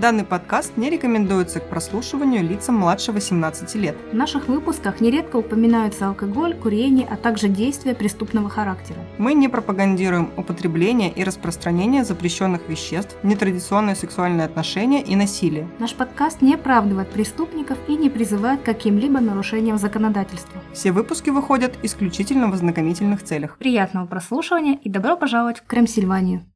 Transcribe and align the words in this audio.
Данный 0.00 0.24
подкаст 0.24 0.78
не 0.78 0.88
рекомендуется 0.88 1.60
к 1.60 1.68
прослушиванию 1.68 2.42
лицам 2.42 2.76
младше 2.76 3.12
18 3.12 3.74
лет. 3.74 3.94
В 4.12 4.14
наших 4.14 4.48
выпусках 4.48 5.02
нередко 5.02 5.36
упоминаются 5.36 6.08
алкоголь, 6.08 6.54
курение, 6.54 7.06
а 7.06 7.16
также 7.18 7.48
действия 7.48 7.94
преступного 7.94 8.48
характера. 8.48 8.98
Мы 9.18 9.34
не 9.34 9.48
пропагандируем 9.48 10.30
употребление 10.38 11.12
и 11.12 11.22
распространение 11.22 12.02
запрещенных 12.02 12.66
веществ, 12.66 13.14
нетрадиционные 13.22 13.94
сексуальные 13.94 14.46
отношения 14.46 15.02
и 15.02 15.14
насилие. 15.16 15.68
Наш 15.78 15.94
подкаст 15.94 16.40
не 16.40 16.54
оправдывает 16.54 17.10
преступников 17.10 17.76
и 17.86 17.94
не 17.94 18.08
призывает 18.08 18.62
к 18.62 18.64
каким-либо 18.64 19.20
нарушениям 19.20 19.76
законодательства. 19.76 20.62
Все 20.72 20.92
выпуски 20.92 21.28
выходят 21.28 21.76
исключительно 21.82 22.48
в 22.48 22.54
ознакомительных 22.54 23.22
целях. 23.22 23.58
Приятного 23.58 24.06
прослушивания 24.06 24.78
и 24.82 24.88
добро 24.88 25.18
пожаловать 25.18 25.58
в 25.58 25.66
Крем-Сильванию. 25.66 26.49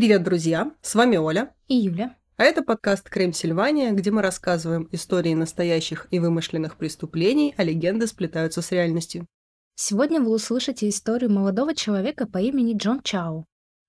Привет, 0.00 0.22
друзья! 0.22 0.72
С 0.80 0.94
вами 0.94 1.18
Оля. 1.18 1.52
И 1.68 1.74
Юля. 1.74 2.16
А 2.38 2.44
это 2.44 2.62
подкаст 2.62 3.10
«Крем 3.10 3.34
Сильвания», 3.34 3.92
где 3.92 4.10
мы 4.10 4.22
рассказываем 4.22 4.88
истории 4.92 5.34
настоящих 5.34 6.06
и 6.10 6.18
вымышленных 6.18 6.76
преступлений, 6.76 7.52
а 7.58 7.64
легенды 7.64 8.06
сплетаются 8.06 8.62
с 8.62 8.72
реальностью. 8.72 9.26
Сегодня 9.74 10.22
вы 10.22 10.30
услышите 10.30 10.88
историю 10.88 11.30
молодого 11.30 11.74
человека 11.74 12.26
по 12.26 12.38
имени 12.38 12.78
Джон 12.78 13.02
Чао. 13.02 13.44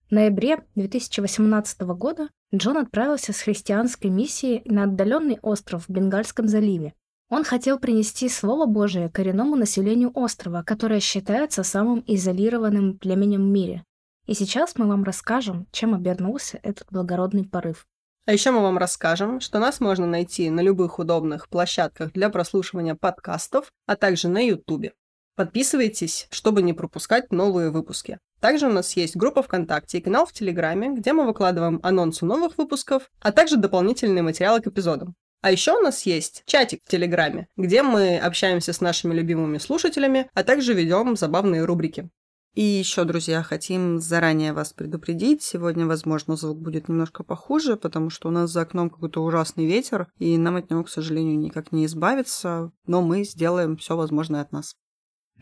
В 0.10 0.12
ноябре 0.12 0.66
2018 0.76 1.80
года 1.80 2.28
Джон 2.54 2.76
отправился 2.76 3.32
с 3.32 3.40
христианской 3.40 4.10
миссией 4.10 4.64
на 4.66 4.84
отдаленный 4.84 5.40
остров 5.42 5.86
в 5.88 5.90
Бенгальском 5.94 6.50
заливе. 6.50 6.94
Он 7.30 7.46
хотел 7.46 7.80
принести 7.80 8.28
Слово 8.28 8.66
Божие 8.66 9.08
коренному 9.08 9.56
населению 9.56 10.12
острова, 10.14 10.62
которое 10.62 11.00
считается 11.00 11.64
самым 11.64 12.04
изолированным 12.06 12.98
племенем 12.98 13.44
в 13.44 13.50
мире. 13.50 13.86
И 14.32 14.34
сейчас 14.34 14.78
мы 14.78 14.88
вам 14.88 15.04
расскажем, 15.04 15.68
чем 15.74 15.94
обернулся 15.94 16.58
этот 16.64 16.88
благородный 16.90 17.44
порыв. 17.44 17.86
А 18.26 18.32
еще 18.32 18.52
мы 18.52 18.62
вам 18.62 18.78
расскажем, 18.78 19.42
что 19.42 19.60
нас 19.60 19.82
можно 19.82 20.08
найти 20.08 20.50
на 20.50 20.62
любых 20.62 21.00
удобных 21.00 21.50
площадках 21.50 22.14
для 22.14 22.30
прослушивания 22.30 22.96
подкастов, 22.96 23.74
а 23.88 23.98
также 23.98 24.30
на 24.30 24.40
YouTube. 24.40 24.94
Подписывайтесь, 25.36 26.30
чтобы 26.32 26.62
не 26.62 26.72
пропускать 26.72 27.34
новые 27.34 27.72
выпуски. 27.72 28.20
Также 28.40 28.68
у 28.68 28.72
нас 28.72 28.96
есть 28.96 29.18
группа 29.18 29.44
ВКонтакте 29.44 29.98
и 29.98 30.02
канал 30.02 30.26
в 30.26 30.32
Телеграме, 30.32 30.96
где 30.96 31.12
мы 31.12 31.26
выкладываем 31.26 31.82
анонсы 31.84 32.26
новых 32.26 32.58
выпусков, 32.58 33.12
а 33.20 33.34
также 33.34 33.58
дополнительные 33.58 34.24
материалы 34.24 34.62
к 34.62 34.68
эпизодам. 34.68 35.14
А 35.42 35.52
еще 35.52 35.74
у 35.78 35.82
нас 35.82 36.04
есть 36.04 36.44
чатик 36.46 36.80
в 36.86 36.90
Телеграме, 36.90 37.50
где 37.58 37.84
мы 37.84 38.18
общаемся 38.18 38.72
с 38.72 38.80
нашими 38.80 39.14
любимыми 39.14 39.58
слушателями, 39.58 40.30
а 40.34 40.46
также 40.46 40.74
ведем 40.74 41.18
забавные 41.18 41.66
рубрики. 41.66 42.10
И 42.54 42.62
еще, 42.62 43.06
друзья, 43.06 43.44
хотим 43.44 44.02
заранее 44.02 44.52
вас 44.52 44.74
предупредить. 44.74 45.42
Сегодня, 45.42 45.86
возможно, 45.86 46.36
звук 46.36 46.60
будет 46.60 46.90
немножко 46.90 47.24
похуже, 47.24 47.78
потому 47.78 48.10
что 48.10 48.28
у 48.28 48.32
нас 48.32 48.52
за 48.52 48.62
окном 48.62 48.90
какой-то 48.90 49.24
ужасный 49.24 49.66
ветер, 49.66 50.08
и 50.18 50.38
нам 50.38 50.58
от 50.58 50.70
него, 50.70 50.84
к 50.84 50.90
сожалению, 50.90 51.40
никак 51.40 51.72
не 51.72 51.86
избавиться, 51.86 52.72
но 52.86 53.02
мы 53.02 53.24
сделаем 53.24 53.78
все 53.78 53.96
возможное 53.96 54.42
от 54.42 54.52
нас. 54.52 54.76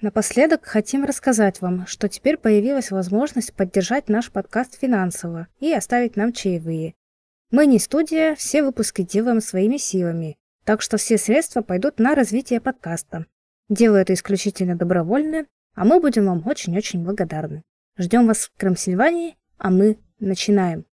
Напоследок 0.01 0.65
хотим 0.65 1.03
рассказать 1.03 1.61
вам, 1.61 1.87
что 1.87 2.07
теперь 2.07 2.37
появилась 2.37 2.91
возможность 2.91 3.53
поддержать 3.53 4.07
наш 4.07 4.31
подкаст 4.31 4.79
финансово 4.79 5.47
и 5.59 5.73
оставить 5.73 6.15
нам 6.15 6.31
чаевые. 6.31 6.93
Мы 7.49 7.65
не 7.65 7.79
студия, 7.79 8.35
все 8.35 8.61
выпуски 8.63 9.01
делаем 9.01 9.41
своими 9.41 9.77
силами, 9.77 10.37
так 10.63 10.83
что 10.83 10.97
все 10.97 11.17
средства 11.17 11.63
пойдут 11.63 11.97
на 11.97 12.13
развитие 12.13 12.61
подкаста. 12.61 13.25
Делаю 13.67 14.01
это 14.01 14.13
исключительно 14.13 14.75
добровольно 14.75 15.47
а 15.79 15.85
мы 15.85 16.01
будем 16.01 16.25
вам 16.25 16.45
очень-очень 16.45 17.05
благодарны. 17.05 17.63
Ждем 17.97 18.27
вас 18.27 18.47
в 18.47 18.59
Крымсильвании, 18.59 19.37
а 19.57 19.69
мы 19.69 19.97
начинаем. 20.19 20.85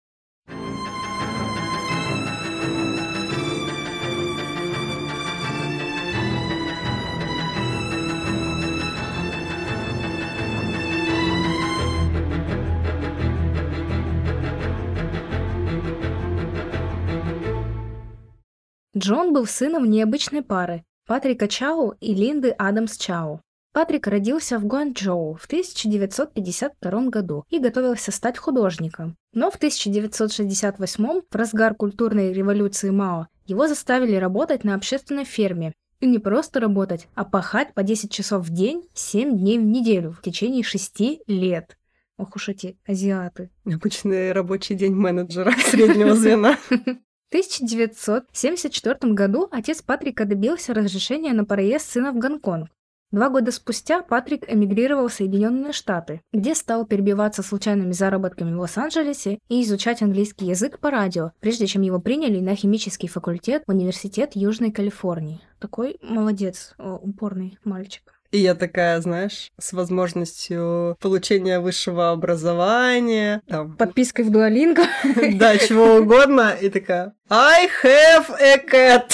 Джон 18.96 19.34
был 19.34 19.48
сыном 19.48 19.90
необычной 19.90 20.44
пары 20.44 20.86
Патрика 21.08 21.48
Чао 21.48 21.96
и 22.00 22.14
Линды 22.14 22.52
Адамс 22.52 22.98
Чао. 22.98 23.42
Патрик 23.76 24.08
родился 24.08 24.58
в 24.58 24.64
Гуанчжоу 24.64 25.36
в 25.36 25.48
1952 25.48 27.10
году 27.10 27.44
и 27.50 27.60
готовился 27.60 28.14
стать 28.14 28.38
художником. 28.38 29.18
Но 29.34 29.52
в 29.52 29.56
1968 29.56 31.22
в 31.30 31.36
разгар 31.36 31.76
культурной 31.76 32.32
революции 32.32 32.90
Мао 32.90 33.28
его 33.48 33.68
заставили 33.68 34.16
работать 34.16 34.64
на 34.64 34.76
общественной 34.76 35.26
ферме. 35.26 35.74
И 36.00 36.06
не 36.06 36.20
просто 36.20 36.62
работать, 36.62 37.10
а 37.16 37.26
пахать 37.26 37.74
по 37.74 37.84
10 37.84 38.10
часов 38.10 38.46
в 38.46 38.50
день, 38.50 38.88
7 38.94 39.38
дней 39.38 39.60
в 39.60 39.66
неделю 39.66 40.14
в 40.14 40.22
течение 40.22 40.64
6 40.64 41.28
лет. 41.28 41.78
Ох 42.18 42.34
уж 42.38 42.48
эти 42.48 42.78
азиаты. 42.88 43.50
Обычный 43.66 44.32
рабочий 44.32 44.76
день 44.76 44.96
менеджера 44.96 45.52
среднего 45.66 46.16
звена. 46.16 46.58
В 46.70 47.28
1974 47.30 49.12
году 49.12 49.50
отец 49.52 49.82
Патрика 49.82 50.24
добился 50.24 50.74
разрешения 50.74 51.34
на 51.34 51.44
проезд 51.44 51.90
сына 51.90 52.14
в 52.14 52.20
Гонконг. 52.20 52.70
Два 53.16 53.30
года 53.30 53.54
спустя 53.54 54.02
Патрик 54.02 54.44
эмигрировал 54.46 55.08
в 55.08 55.14
Соединенные 55.14 55.72
Штаты, 55.72 56.20
где 56.34 56.54
стал 56.54 56.86
перебиваться 56.86 57.44
случайными 57.44 57.94
заработками 57.94 58.54
в 58.54 58.60
Лос-Анджелесе 58.60 59.40
и 59.48 59.64
изучать 59.64 60.02
английский 60.02 60.48
язык 60.48 60.80
по 60.80 60.92
радио, 60.92 61.32
прежде 61.40 61.66
чем 61.66 61.82
его 61.82 62.02
приняли 62.02 62.42
на 62.42 62.58
химический 62.58 63.08
факультет 63.08 63.64
в 63.66 63.72
Университет 63.72 64.32
Южной 64.34 64.74
Калифорнии. 64.74 65.40
Такой 65.62 65.98
молодец, 66.02 66.76
упорный 66.78 67.58
мальчик. 67.64 68.04
И 68.32 68.40
я 68.40 68.54
такая, 68.54 69.00
знаешь, 69.00 69.50
с 69.58 69.72
возможностью 69.72 70.98
получения 71.00 71.62
высшего 71.62 72.12
образования. 72.12 73.42
Там... 73.48 73.78
Подпиской 73.78 74.26
в 74.26 74.30
Дуолинго. 74.30 74.84
Да, 75.36 75.58
чего 75.58 76.00
угодно. 76.00 76.54
И 76.62 76.70
такая, 76.70 77.14
I 77.30 77.70
have 77.82 78.36
a 78.42 78.58
cat. 78.58 79.10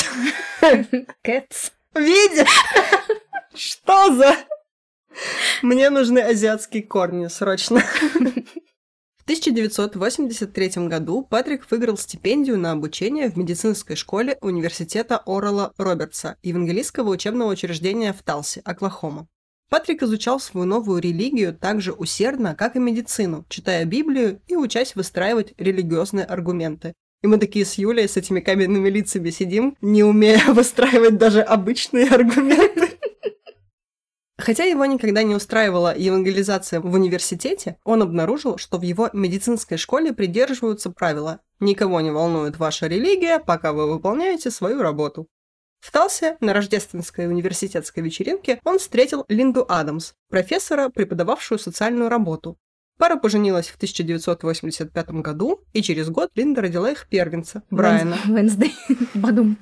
Cats. 1.23 1.71
Видишь? 1.93 2.47
Что 3.53 4.15
за... 4.15 4.35
Мне 5.61 5.89
нужны 5.89 6.19
азиатские 6.19 6.83
корни 6.83 7.27
срочно. 7.27 7.81
В 9.17 9.23
1983 9.23 10.87
году 10.87 11.21
Патрик 11.23 11.69
выиграл 11.69 11.97
стипендию 11.97 12.57
на 12.57 12.71
обучение 12.71 13.29
в 13.29 13.37
медицинской 13.37 13.95
школе 13.95 14.37
университета 14.41 15.21
Орала 15.25 15.73
Робертса, 15.77 16.37
евангелийского 16.43 17.09
учебного 17.09 17.51
учреждения 17.51 18.13
в 18.13 18.23
Талсе, 18.23 18.61
Оклахома. 18.65 19.27
Патрик 19.69 20.03
изучал 20.03 20.39
свою 20.39 20.65
новую 20.65 21.01
религию 21.01 21.53
так 21.53 21.81
же 21.81 21.93
усердно, 21.93 22.55
как 22.55 22.75
и 22.75 22.79
медицину, 22.79 23.45
читая 23.47 23.85
Библию 23.85 24.41
и 24.47 24.55
учась 24.57 24.95
выстраивать 24.95 25.53
религиозные 25.57 26.25
аргументы. 26.25 26.93
И 27.21 27.27
мы 27.27 27.37
такие 27.37 27.63
с 27.63 27.75
Юлей 27.75 28.09
с 28.09 28.17
этими 28.17 28.39
каменными 28.39 28.89
лицами 28.89 29.29
сидим, 29.29 29.77
не 29.79 30.03
умея 30.03 30.43
выстраивать 30.47 31.17
даже 31.17 31.41
обычные 31.41 32.07
аргументы. 32.09 32.90
Хотя 34.41 34.63
его 34.63 34.85
никогда 34.85 35.21
не 35.21 35.35
устраивала 35.35 35.95
евангелизация 35.95 36.79
в 36.79 36.91
университете, 36.91 37.77
он 37.83 38.01
обнаружил, 38.01 38.57
что 38.57 38.79
в 38.79 38.81
его 38.81 39.09
медицинской 39.13 39.77
школе 39.77 40.13
придерживаются 40.13 40.89
правила 40.89 41.41
«Никого 41.59 42.01
не 42.01 42.09
волнует 42.09 42.57
ваша 42.57 42.87
религия, 42.87 43.39
пока 43.39 43.71
вы 43.71 43.87
выполняете 43.87 44.49
свою 44.49 44.81
работу». 44.81 45.27
В 45.79 45.91
Талсе 45.91 46.37
на 46.41 46.53
рождественской 46.53 47.27
университетской 47.27 48.01
вечеринке 48.01 48.59
он 48.63 48.79
встретил 48.79 49.25
Линду 49.29 49.65
Адамс, 49.69 50.13
профессора, 50.29 50.89
преподававшую 50.89 51.59
социальную 51.59 52.09
работу. 52.09 52.57
Пара 52.97 53.17
поженилась 53.17 53.67
в 53.67 53.75
1985 53.75 55.09
году, 55.21 55.61
и 55.73 55.83
через 55.83 56.09
год 56.09 56.31
Линда 56.35 56.61
родила 56.61 56.91
их 56.91 57.07
первенца, 57.09 57.61
Брайана. 57.69 58.17
Венсдей. 58.25 58.75
Бадум. 59.13 59.57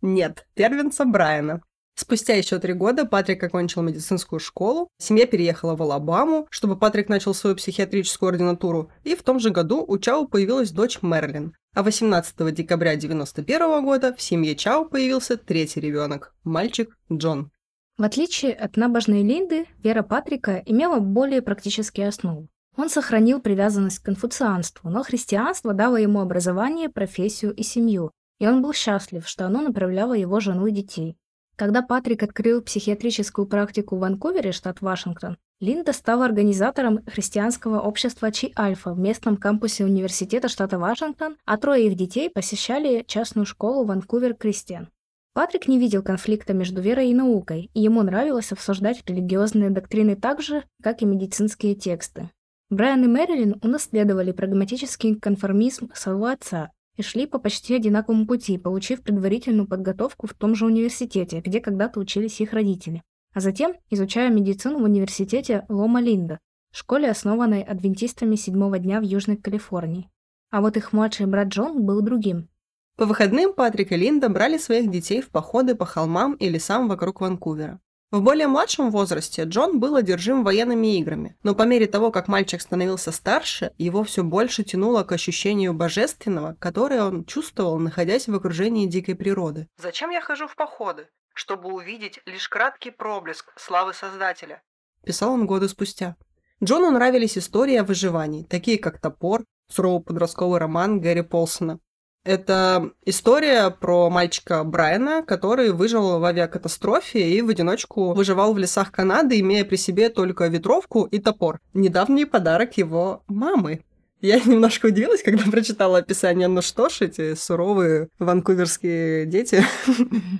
Нет, 0.00 0.46
первенца 0.54 1.04
Брайана. 1.04 1.62
Спустя 1.94 2.34
еще 2.34 2.58
три 2.58 2.72
года 2.72 3.04
Патрик 3.04 3.42
окончил 3.42 3.82
медицинскую 3.82 4.40
школу, 4.40 4.88
семья 4.98 5.26
переехала 5.26 5.76
в 5.76 5.82
Алабаму, 5.82 6.46
чтобы 6.50 6.76
Патрик 6.76 7.08
начал 7.08 7.34
свою 7.34 7.54
психиатрическую 7.56 8.30
ординатуру, 8.30 8.90
и 9.04 9.14
в 9.14 9.22
том 9.22 9.38
же 9.38 9.50
году 9.50 9.84
у 9.86 9.98
Чао 9.98 10.26
появилась 10.26 10.70
дочь 10.70 11.00
Мерлин. 11.02 11.54
А 11.74 11.82
18 11.82 12.34
декабря 12.54 12.92
1991 12.92 13.84
года 13.84 14.14
в 14.14 14.22
семье 14.22 14.56
Чао 14.56 14.84
появился 14.86 15.36
третий 15.36 15.80
ребенок– 15.80 16.34
мальчик 16.44 16.96
Джон. 17.12 17.50
В 17.98 18.04
отличие 18.04 18.52
от 18.54 18.76
набожной 18.76 19.22
Линды, 19.22 19.66
вера 19.82 20.02
Патрика 20.02 20.62
имела 20.64 20.98
более 20.98 21.42
практические 21.42 22.08
основы. 22.08 22.48
Он 22.76 22.88
сохранил 22.88 23.38
привязанность 23.38 23.98
к 23.98 24.04
конфуцианству, 24.06 24.88
но 24.88 25.02
христианство 25.02 25.74
дало 25.74 25.98
ему 25.98 26.20
образование, 26.20 26.88
профессию 26.88 27.52
и 27.52 27.62
семью, 27.62 28.10
и 28.38 28.46
он 28.46 28.62
был 28.62 28.72
счастлив, 28.72 29.28
что 29.28 29.46
оно 29.46 29.60
направляло 29.60 30.14
его 30.14 30.40
жену 30.40 30.66
и 30.66 30.72
детей. 30.72 31.16
Когда 31.62 31.80
Патрик 31.80 32.24
открыл 32.24 32.60
психиатрическую 32.60 33.46
практику 33.46 33.94
в 33.94 34.00
Ванкувере, 34.00 34.50
штат 34.50 34.80
Вашингтон, 34.80 35.36
Линда 35.60 35.92
стала 35.92 36.24
организатором 36.24 37.04
христианского 37.06 37.78
общества 37.78 38.32
Чи 38.32 38.52
Альфа 38.58 38.92
в 38.92 38.98
местном 38.98 39.36
кампусе 39.36 39.84
университета 39.84 40.48
штата 40.48 40.76
Вашингтон, 40.76 41.36
а 41.44 41.56
трое 41.58 41.86
их 41.86 41.94
детей 41.94 42.28
посещали 42.28 43.04
частную 43.06 43.46
школу 43.46 43.84
Ванкувер 43.84 44.34
Кристиан. 44.34 44.88
Патрик 45.34 45.68
не 45.68 45.78
видел 45.78 46.02
конфликта 46.02 46.52
между 46.52 46.80
верой 46.80 47.10
и 47.10 47.14
наукой, 47.14 47.70
и 47.74 47.80
ему 47.80 48.02
нравилось 48.02 48.50
обсуждать 48.50 49.00
религиозные 49.06 49.70
доктрины 49.70 50.16
так 50.16 50.42
же, 50.42 50.64
как 50.82 51.00
и 51.00 51.04
медицинские 51.04 51.76
тексты. 51.76 52.28
Брайан 52.70 53.04
и 53.04 53.06
Мэрилин 53.06 53.60
унаследовали 53.62 54.32
прагматический 54.32 55.14
конформизм 55.14 55.90
своего 55.94 56.26
отца 56.26 56.72
и 56.96 57.02
шли 57.02 57.26
по 57.26 57.38
почти 57.38 57.74
одинаковому 57.74 58.26
пути, 58.26 58.58
получив 58.58 59.02
предварительную 59.02 59.66
подготовку 59.66 60.26
в 60.26 60.34
том 60.34 60.54
же 60.54 60.66
университете, 60.66 61.40
где 61.40 61.60
когда-то 61.60 62.00
учились 62.00 62.40
их 62.40 62.52
родители 62.52 63.02
а 63.34 63.40
затем 63.40 63.74
изучая 63.90 64.30
медицину 64.30 64.80
в 64.80 64.84
университете 64.84 65.64
Лома-Линда, 65.68 66.38
школе, 66.70 67.10
основанной 67.10 67.62
адвентистами 67.62 68.36
седьмого 68.36 68.78
дня 68.78 69.00
в 69.00 69.04
Южной 69.04 69.36
Калифорнии. 69.36 70.10
А 70.50 70.60
вот 70.60 70.76
их 70.76 70.92
младший 70.92 71.26
брат 71.26 71.48
Джон 71.48 71.84
был 71.84 72.02
другим. 72.02 72.48
По 72.96 73.06
выходным 73.06 73.54
Патрик 73.54 73.92
и 73.92 73.96
Линда 73.96 74.28
брали 74.28 74.58
своих 74.58 74.90
детей 74.90 75.22
в 75.22 75.30
походы 75.30 75.74
по 75.74 75.86
холмам 75.86 76.34
и 76.34 76.48
лесам 76.48 76.88
вокруг 76.88 77.22
Ванкувера. 77.22 77.80
В 78.12 78.20
более 78.20 78.46
младшем 78.46 78.90
возрасте 78.90 79.42
Джон 79.42 79.80
был 79.80 79.96
одержим 79.96 80.44
военными 80.44 80.98
играми, 80.98 81.36
но 81.42 81.56
по 81.56 81.64
мере 81.64 81.88
того, 81.88 82.12
как 82.12 82.28
мальчик 82.28 82.60
становился 82.60 83.10
старше, 83.10 83.72
его 83.78 84.04
все 84.04 84.22
больше 84.22 84.62
тянуло 84.62 85.02
к 85.02 85.10
ощущению 85.10 85.74
божественного, 85.74 86.54
которое 86.60 87.02
он 87.02 87.24
чувствовал, 87.24 87.80
находясь 87.80 88.28
в 88.28 88.34
окружении 88.34 88.86
дикой 88.86 89.16
природы. 89.16 89.66
«Зачем 89.76 90.10
я 90.10 90.20
хожу 90.20 90.46
в 90.46 90.54
походы? 90.54 91.08
чтобы 91.34 91.72
увидеть 91.72 92.20
лишь 92.26 92.48
краткий 92.48 92.90
проблеск 92.90 93.52
славы 93.56 93.94
Создателя. 93.94 94.62
Писал 95.04 95.32
он 95.32 95.46
годы 95.46 95.68
спустя. 95.68 96.16
Джону 96.62 96.90
нравились 96.90 97.36
истории 97.36 97.76
о 97.76 97.84
выживании, 97.84 98.44
такие 98.44 98.78
как 98.78 99.00
«Топор», 99.00 99.44
суровый 99.68 100.02
подростковый 100.02 100.60
роман 100.60 101.00
Гэри 101.00 101.22
Полсона. 101.22 101.80
Это 102.24 102.90
история 103.04 103.70
про 103.70 104.08
мальчика 104.08 104.62
Брайана, 104.62 105.24
который 105.24 105.72
выжил 105.72 106.20
в 106.20 106.24
авиакатастрофе 106.24 107.30
и 107.30 107.42
в 107.42 107.48
одиночку 107.48 108.12
выживал 108.12 108.54
в 108.54 108.58
лесах 108.58 108.92
Канады, 108.92 109.40
имея 109.40 109.64
при 109.64 109.76
себе 109.76 110.08
только 110.08 110.46
ветровку 110.46 111.04
и 111.04 111.18
топор. 111.18 111.58
Недавний 111.74 112.24
подарок 112.24 112.76
его 112.76 113.24
мамы. 113.26 113.82
Я 114.20 114.38
немножко 114.44 114.86
удивилась, 114.86 115.22
когда 115.22 115.44
прочитала 115.50 115.98
описание. 115.98 116.46
Ну 116.46 116.62
что 116.62 116.88
ж, 116.88 117.02
эти 117.02 117.34
суровые 117.34 118.08
ванкуверские 118.20 119.26
дети. 119.26 119.64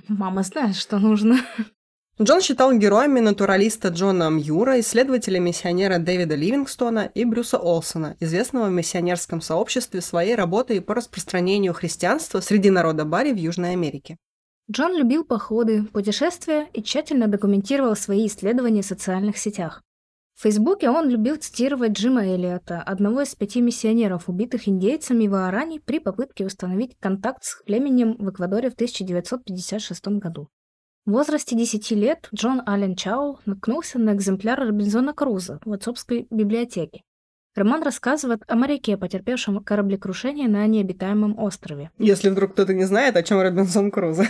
Мама 0.07 0.43
знает, 0.43 0.77
что 0.77 0.99
нужно. 0.99 1.37
Джон 2.21 2.41
считал 2.41 2.71
героями 2.73 3.21
натуралиста 3.21 3.87
Джона 3.87 4.29
Мьюра, 4.29 4.79
исследователя-миссионера 4.79 5.97
Дэвида 5.97 6.35
Ливингстона 6.35 7.09
и 7.11 7.25
Брюса 7.25 7.57
Олсона, 7.57 8.15
известного 8.19 8.67
в 8.67 8.71
миссионерском 8.71 9.41
сообществе 9.41 9.99
своей 9.99 10.35
работой 10.35 10.79
по 10.79 10.93
распространению 10.93 11.73
христианства 11.73 12.39
среди 12.39 12.69
народа 12.69 13.03
Барри 13.05 13.31
в 13.31 13.37
Южной 13.37 13.71
Америке. 13.71 14.17
Джон 14.71 14.95
любил 14.95 15.23
походы, 15.23 15.85
путешествия 15.85 16.67
и 16.71 16.83
тщательно 16.83 17.27
документировал 17.27 17.95
свои 17.95 18.27
исследования 18.27 18.83
в 18.83 18.85
социальных 18.85 19.39
сетях. 19.39 19.81
В 20.35 20.43
Фейсбуке 20.43 20.91
он 20.91 21.09
любил 21.09 21.37
цитировать 21.37 21.93
Джима 21.93 22.27
Эллиота, 22.27 22.83
одного 22.83 23.21
из 23.21 23.33
пяти 23.33 23.59
миссионеров, 23.59 24.29
убитых 24.29 24.67
индейцами 24.67 25.25
в 25.25 25.33
Ааране 25.33 25.79
при 25.79 25.97
попытке 25.97 26.45
установить 26.45 26.95
контакт 26.99 27.43
с 27.43 27.63
племенем 27.65 28.17
в 28.19 28.29
Эквадоре 28.29 28.69
в 28.69 28.75
1956 28.75 30.07
году. 30.19 30.49
В 31.05 31.11
возрасте 31.11 31.57
10 31.57 31.91
лет 31.91 32.29
Джон 32.33 32.61
Аллен 32.65 32.95
Чао 32.95 33.37
наткнулся 33.45 33.99
на 33.99 34.13
экземпляр 34.13 34.57
Робинзона 34.57 35.13
Круза 35.13 35.59
в 35.65 35.73
отцовской 35.73 36.27
библиотеке. 36.29 37.03
Роман 37.55 37.83
рассказывает 37.83 38.43
о 38.47 38.55
моряке, 38.55 38.95
потерпевшем 38.95 39.61
кораблекрушение 39.61 40.47
на 40.47 40.65
необитаемом 40.65 41.37
острове. 41.37 41.91
Если 41.97 42.29
вдруг 42.29 42.53
кто-то 42.53 42.73
не 42.73 42.85
знает, 42.85 43.17
о 43.17 43.23
чем 43.23 43.41
Робинсон 43.41 43.91
Крузо. 43.91 44.27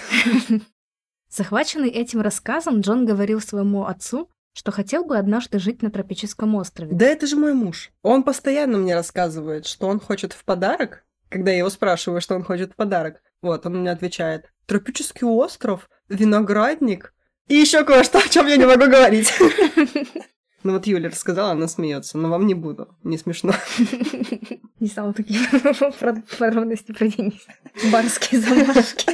Захваченный 1.29 1.89
этим 1.89 2.21
рассказом, 2.21 2.79
Джон 2.79 3.05
говорил 3.05 3.39
своему 3.39 3.85
отцу, 3.85 4.31
что 4.53 4.71
хотел 4.71 5.05
бы 5.05 5.15
однажды 5.15 5.59
жить 5.59 5.83
на 5.83 5.91
тропическом 5.91 6.55
острове. 6.55 6.95
Да 6.95 7.05
это 7.05 7.27
же 7.27 7.35
мой 7.35 7.53
муж. 7.53 7.91
Он 8.01 8.23
постоянно 8.23 8.79
мне 8.79 8.95
рассказывает, 8.95 9.67
что 9.67 9.85
он 9.85 9.99
хочет 9.99 10.33
в 10.33 10.43
подарок, 10.43 11.05
когда 11.29 11.51
я 11.51 11.59
его 11.59 11.69
спрашиваю, 11.69 12.19
что 12.19 12.33
он 12.33 12.43
хочет 12.43 12.71
в 12.71 12.75
подарок. 12.75 13.21
Вот, 13.43 13.63
он 13.67 13.81
мне 13.81 13.91
отвечает, 13.91 14.52
тропический 14.65 15.25
остров, 15.25 15.89
виноградник 16.09 17.13
и 17.47 17.55
еще 17.55 17.83
кое-что, 17.83 18.19
о 18.19 18.29
чем 18.29 18.47
я 18.47 18.57
не 18.57 18.65
могу 18.65 18.85
говорить. 18.85 19.31
Ну 20.65 20.71
вот 20.71 20.87
Юля 20.87 21.09
рассказала, 21.09 21.51
она 21.51 21.67
смеется, 21.67 22.17
но 22.17 22.29
вам 22.29 22.47
не 22.47 22.53
буду, 22.53 22.95
не 23.03 23.17
смешно. 23.17 23.53
Не 24.79 24.87
стала 24.87 25.13
такие 25.13 25.39
подробности 26.39 26.93
про 26.93 27.07
Дениса. 27.07 27.53
Барские 27.91 28.39
замашки. 28.39 29.09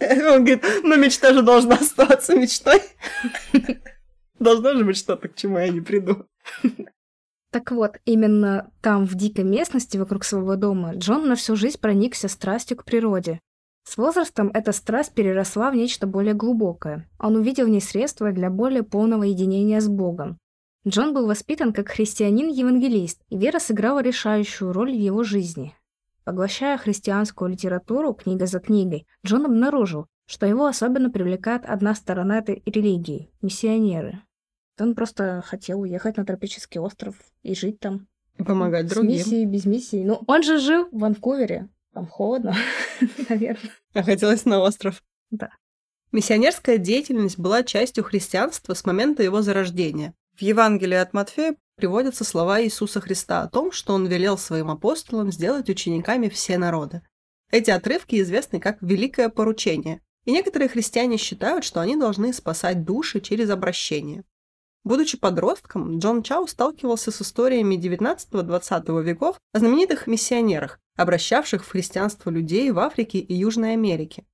Он 0.00 0.44
говорит, 0.44 0.64
ну 0.82 0.96
мечта 0.96 1.32
же 1.32 1.42
должна 1.42 1.76
оставаться 1.76 2.34
мечтой. 2.34 2.82
Должно 4.40 4.74
же 4.74 4.84
быть 4.84 4.96
что-то, 4.96 5.28
к 5.28 5.36
чему 5.36 5.58
я 5.58 5.68
не 5.68 5.80
приду. 5.80 6.26
Так 7.50 7.70
вот, 7.70 7.98
именно 8.04 8.70
там, 8.82 9.06
в 9.06 9.14
дикой 9.14 9.44
местности 9.44 9.96
вокруг 9.96 10.24
своего 10.24 10.56
дома, 10.56 10.94
Джон 10.94 11.28
на 11.28 11.34
всю 11.34 11.56
жизнь 11.56 11.80
проникся 11.80 12.28
страстью 12.28 12.76
к 12.76 12.84
природе. 12.84 13.40
С 13.88 13.96
возрастом 13.96 14.50
эта 14.52 14.72
страсть 14.72 15.14
переросла 15.14 15.70
в 15.70 15.74
нечто 15.74 16.06
более 16.06 16.34
глубокое. 16.34 17.08
Он 17.18 17.36
увидел 17.36 17.64
в 17.64 17.70
ней 17.70 17.80
средства 17.80 18.32
для 18.32 18.50
более 18.50 18.82
полного 18.82 19.22
единения 19.22 19.80
с 19.80 19.88
Богом. 19.88 20.36
Джон 20.86 21.14
был 21.14 21.26
воспитан 21.26 21.72
как 21.72 21.88
христианин-евангелист, 21.88 23.22
и 23.30 23.38
вера 23.38 23.58
сыграла 23.58 24.02
решающую 24.02 24.74
роль 24.74 24.92
в 24.92 25.00
его 25.00 25.24
жизни. 25.24 25.74
Поглощая 26.24 26.76
христианскую 26.76 27.50
литературу 27.50 28.12
книга 28.12 28.44
за 28.44 28.60
книгой, 28.60 29.06
Джон 29.24 29.46
обнаружил, 29.46 30.04
что 30.26 30.44
его 30.44 30.66
особенно 30.66 31.08
привлекает 31.08 31.64
одна 31.64 31.94
сторона 31.94 32.40
этой 32.40 32.62
религии– 32.66 33.30
миссионеры. 33.40 34.20
Он 34.78 34.94
просто 34.94 35.42
хотел 35.46 35.80
уехать 35.80 36.18
на 36.18 36.26
тропический 36.26 36.78
остров 36.78 37.14
и 37.42 37.54
жить 37.54 37.80
там. 37.80 38.06
И 38.36 38.42
помогать 38.42 38.86
другим. 38.86 39.12
С 39.12 39.14
миссией, 39.14 39.46
без 39.46 39.64
миссии. 39.64 40.04
Ну, 40.04 40.20
он 40.26 40.42
же 40.42 40.58
жил 40.58 40.88
в 40.92 40.98
Ванкувере. 40.98 41.70
Там 41.98 42.06
холодно, 42.06 42.54
наверное. 43.28 43.72
А 43.92 44.04
хотелось 44.04 44.44
на 44.44 44.60
остров. 44.60 45.02
Да. 45.32 45.50
Миссионерская 46.12 46.78
деятельность 46.78 47.40
была 47.40 47.64
частью 47.64 48.04
христианства 48.04 48.74
с 48.74 48.84
момента 48.84 49.24
его 49.24 49.42
зарождения. 49.42 50.14
В 50.36 50.42
Евангелии 50.42 50.94
от 50.94 51.12
Матфея 51.12 51.56
приводятся 51.74 52.22
слова 52.22 52.62
Иисуса 52.62 53.00
Христа 53.00 53.42
о 53.42 53.48
том, 53.48 53.72
что 53.72 53.94
он 53.94 54.06
велел 54.06 54.38
своим 54.38 54.70
апостолам 54.70 55.32
сделать 55.32 55.68
учениками 55.68 56.28
все 56.28 56.56
народы. 56.56 57.02
Эти 57.50 57.72
отрывки 57.72 58.22
известны 58.22 58.60
как 58.60 58.80
«великое 58.80 59.28
поручение», 59.28 60.00
и 60.24 60.30
некоторые 60.30 60.68
христиане 60.68 61.16
считают, 61.16 61.64
что 61.64 61.80
они 61.80 61.96
должны 61.96 62.32
спасать 62.32 62.84
души 62.84 63.20
через 63.20 63.50
обращение. 63.50 64.22
Будучи 64.84 65.18
подростком, 65.18 65.98
Джон 65.98 66.22
Чау 66.22 66.46
сталкивался 66.46 67.10
с 67.10 67.20
историями 67.22 67.74
19-20 67.74 69.02
веков 69.02 69.40
о 69.52 69.58
знаменитых 69.58 70.06
миссионерах, 70.06 70.78
обращавших 70.98 71.64
в 71.64 71.70
христианство 71.70 72.28
людей 72.28 72.70
в 72.72 72.78
Африке 72.80 73.18
и 73.18 73.32
Южной 73.32 73.74
Америке. 73.74 74.26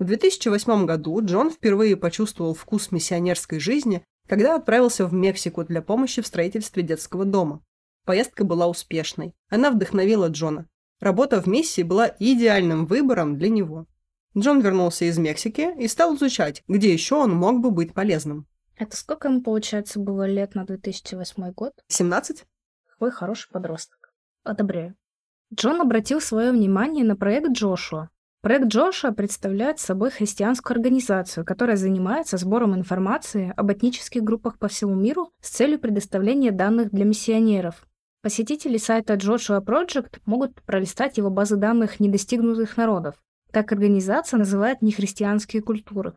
В 0.00 0.04
2008 0.04 0.84
году 0.84 1.24
Джон 1.24 1.50
впервые 1.50 1.96
почувствовал 1.96 2.54
вкус 2.54 2.90
миссионерской 2.90 3.60
жизни, 3.60 4.04
когда 4.26 4.56
отправился 4.56 5.06
в 5.06 5.14
Мексику 5.14 5.64
для 5.64 5.80
помощи 5.80 6.20
в 6.20 6.26
строительстве 6.26 6.82
детского 6.82 7.24
дома. 7.24 7.64
Поездка 8.04 8.44
была 8.44 8.66
успешной. 8.66 9.34
Она 9.48 9.70
вдохновила 9.70 10.26
Джона. 10.26 10.66
Работа 10.98 11.40
в 11.40 11.46
миссии 11.46 11.82
была 11.82 12.12
идеальным 12.18 12.86
выбором 12.86 13.38
для 13.38 13.48
него. 13.48 13.86
Джон 14.36 14.60
вернулся 14.60 15.04
из 15.04 15.18
Мексики 15.18 15.72
и 15.78 15.86
стал 15.86 16.16
изучать, 16.16 16.64
где 16.66 16.92
еще 16.92 17.14
он 17.14 17.32
мог 17.32 17.60
бы 17.60 17.70
быть 17.70 17.94
полезным. 17.94 18.48
Это 18.76 18.96
сколько 18.96 19.28
ему, 19.28 19.42
получается, 19.42 20.00
было 20.00 20.26
лет 20.26 20.56
на 20.56 20.64
2008 20.64 21.52
год? 21.52 21.74
17. 21.86 22.44
Какой 22.86 23.10
хороший 23.12 23.50
подросток. 23.50 24.12
Одобряю. 24.42 24.96
Джон 25.54 25.80
обратил 25.80 26.20
свое 26.20 26.52
внимание 26.52 27.04
на 27.04 27.16
проект 27.16 27.52
Джошуа. 27.52 28.10
Проект 28.42 28.66
Джошуа 28.66 29.12
представляет 29.12 29.80
собой 29.80 30.10
христианскую 30.10 30.74
организацию, 30.74 31.46
которая 31.46 31.76
занимается 31.76 32.36
сбором 32.36 32.76
информации 32.76 33.54
об 33.56 33.72
этнических 33.72 34.22
группах 34.22 34.58
по 34.58 34.68
всему 34.68 34.94
миру 34.94 35.32
с 35.40 35.48
целью 35.48 35.78
предоставления 35.80 36.52
данных 36.52 36.90
для 36.90 37.06
миссионеров. 37.06 37.88
Посетители 38.22 38.76
сайта 38.76 39.14
Joshua 39.14 39.64
Project 39.64 40.20
могут 40.26 40.60
пролистать 40.62 41.16
его 41.16 41.30
базы 41.30 41.56
данных 41.56 41.98
недостигнутых 41.98 42.76
народов. 42.76 43.14
Так 43.50 43.72
организация 43.72 44.36
называет 44.36 44.82
нехристианские 44.82 45.62
культуры. 45.62 46.12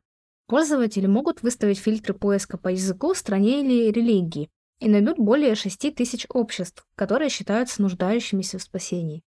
Пользователи 0.47 1.07
могут 1.07 1.41
выставить 1.41 1.79
фильтры 1.79 2.13
поиска 2.13 2.57
по 2.57 2.67
языку, 2.67 3.13
стране 3.13 3.61
или 3.61 3.91
религии 3.91 4.49
и 4.81 4.89
найдут 4.89 5.19
более 5.19 5.55
6 5.55 5.95
тысяч 5.95 6.25
обществ, 6.27 6.85
которые 6.95 7.29
считаются 7.29 7.81
нуждающимися 7.81 8.57
в 8.57 8.63
спасении. 8.63 9.23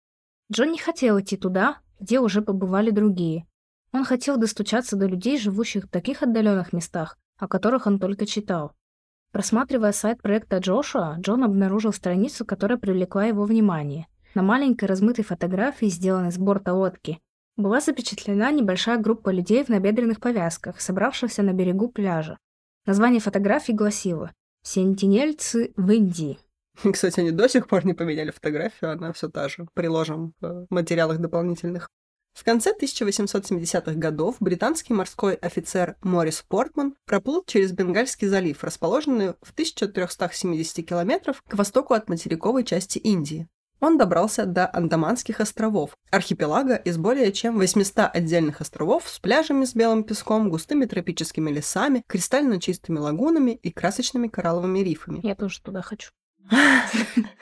Джон 0.52 0.72
не 0.72 0.78
хотел 0.78 1.18
идти 1.20 1.36
туда, 1.36 1.78
где 2.00 2.18
уже 2.18 2.42
побывали 2.42 2.90
другие. 2.90 3.46
Он 3.92 4.04
хотел 4.04 4.36
достучаться 4.36 4.96
до 4.96 5.06
людей, 5.06 5.38
живущих 5.38 5.84
в 5.84 5.88
таких 5.88 6.22
отдаленных 6.22 6.72
местах, 6.72 7.16
о 7.38 7.46
которых 7.46 7.86
он 7.86 8.00
только 8.00 8.26
читал. 8.26 8.72
Просматривая 9.30 9.92
сайт 9.92 10.20
проекта 10.20 10.58
Джошуа, 10.58 11.16
Джон 11.20 11.44
обнаружил 11.44 11.92
страницу, 11.92 12.44
которая 12.44 12.76
привлекла 12.76 13.24
его 13.24 13.44
внимание. 13.44 14.08
На 14.34 14.42
маленькой 14.42 14.86
размытой 14.86 15.24
фотографии, 15.24 15.86
сделанной 15.86 16.32
с 16.32 16.38
борта 16.38 16.74
лодки, 16.74 17.20
была 17.56 17.80
запечатлена 17.80 18.50
небольшая 18.50 18.98
группа 18.98 19.30
людей 19.30 19.62
в 19.62 19.68
набедренных 19.68 20.18
повязках, 20.18 20.80
собравшихся 20.80 21.44
на 21.44 21.52
берегу 21.52 21.88
пляжа. 21.88 22.38
Название 22.86 23.20
фотографии 23.20 23.72
гласило 23.72 24.32
«Сентинельцы 24.64 25.72
в 25.76 25.90
Индии». 25.90 26.38
Кстати, 26.92 27.20
они 27.20 27.30
до 27.30 27.48
сих 27.48 27.68
пор 27.68 27.86
не 27.86 27.94
поменяли 27.94 28.32
фотографию, 28.32 28.90
она 28.90 29.12
все 29.12 29.28
та 29.28 29.48
же. 29.48 29.68
Приложим 29.74 30.34
в 30.40 30.66
материалах 30.70 31.18
дополнительных. 31.18 31.88
В 32.34 32.42
конце 32.42 32.72
1870-х 32.72 33.92
годов 33.92 34.36
британский 34.40 34.92
морской 34.92 35.34
офицер 35.34 35.96
Морис 36.02 36.44
Портман 36.48 36.96
проплыл 37.06 37.44
через 37.46 37.70
Бенгальский 37.70 38.26
залив, 38.26 38.64
расположенный 38.64 39.34
в 39.40 39.52
1370 39.52 40.84
километров 40.84 41.42
к 41.46 41.54
востоку 41.54 41.94
от 41.94 42.08
материковой 42.08 42.64
части 42.64 42.98
Индии. 42.98 43.46
Он 43.84 43.98
добрался 43.98 44.46
до 44.46 44.66
Андаманских 44.72 45.40
островов, 45.40 45.90
архипелага 46.10 46.74
из 46.74 46.96
более 46.96 47.30
чем 47.32 47.58
800 47.58 48.08
отдельных 48.14 48.62
островов 48.62 49.06
с 49.06 49.18
пляжами 49.18 49.66
с 49.66 49.74
белым 49.74 50.04
песком, 50.04 50.48
густыми 50.48 50.86
тропическими 50.86 51.50
лесами, 51.50 52.02
кристально 52.06 52.58
чистыми 52.58 52.98
лагунами 52.98 53.50
и 53.50 53.70
красочными 53.70 54.28
коралловыми 54.28 54.78
рифами. 54.78 55.20
Я 55.22 55.34
тоже 55.34 55.60
туда 55.60 55.82
хочу. 55.82 56.12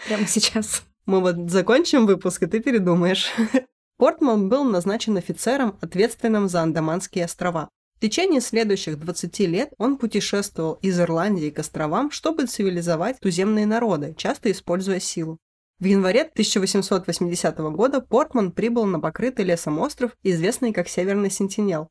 Прямо 0.08 0.26
сейчас. 0.26 0.82
Мы 1.06 1.20
вот 1.20 1.49
закончим 1.49 2.06
выпуск, 2.06 2.42
и 2.42 2.46
ты 2.46 2.58
передумаешь. 2.58 3.30
Портман 3.96 4.49
был 4.49 4.64
назначен 4.64 5.16
офицером, 5.16 5.78
ответственным 5.80 6.49
за 6.49 6.62
Андаманские 6.62 7.26
острова. 7.26 7.68
В 7.94 8.00
течение 8.00 8.40
следующих 8.40 8.99
20 8.99 9.38
лет 9.46 9.72
он 9.78 9.96
путешествовал 9.96 10.72
из 10.82 10.99
Ирландии 10.99 11.50
к 11.50 11.61
островам, 11.61 12.11
чтобы 12.11 12.46
цивилизовать 12.46 13.20
туземные 13.20 13.64
народы, 13.64 14.16
часто 14.18 14.50
используя 14.50 14.99
силу. 14.99 15.38
В 15.82 15.84
январе 15.84 16.22
1880 16.22 17.58
года 17.74 18.00
Портман 18.00 18.52
прибыл 18.52 18.84
на 18.84 19.00
покрытый 19.00 19.44
лесом 19.44 19.80
остров, 19.80 20.16
известный 20.22 20.72
как 20.72 20.86
Северный 20.86 21.28
Сентинел. 21.28 21.88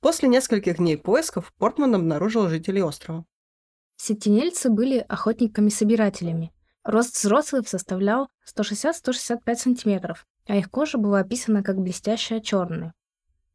После 0.00 0.28
нескольких 0.28 0.78
дней 0.78 0.96
поисков 0.98 1.52
Портман 1.56 1.94
обнаружил 1.94 2.48
жителей 2.48 2.82
острова. 2.82 3.24
Сентинельцы 3.94 4.70
были 4.70 4.98
охотниками-собирателями. 5.08 6.52
Рост 6.82 7.14
взрослых 7.14 7.68
составлял 7.68 8.28
160-165 8.52 9.54
сантиметров, 9.54 10.26
а 10.48 10.56
их 10.56 10.68
кожа 10.68 10.98
была 10.98 11.20
описана 11.20 11.62
как 11.62 11.78
блестящая 11.78 12.40
черная. 12.40 12.92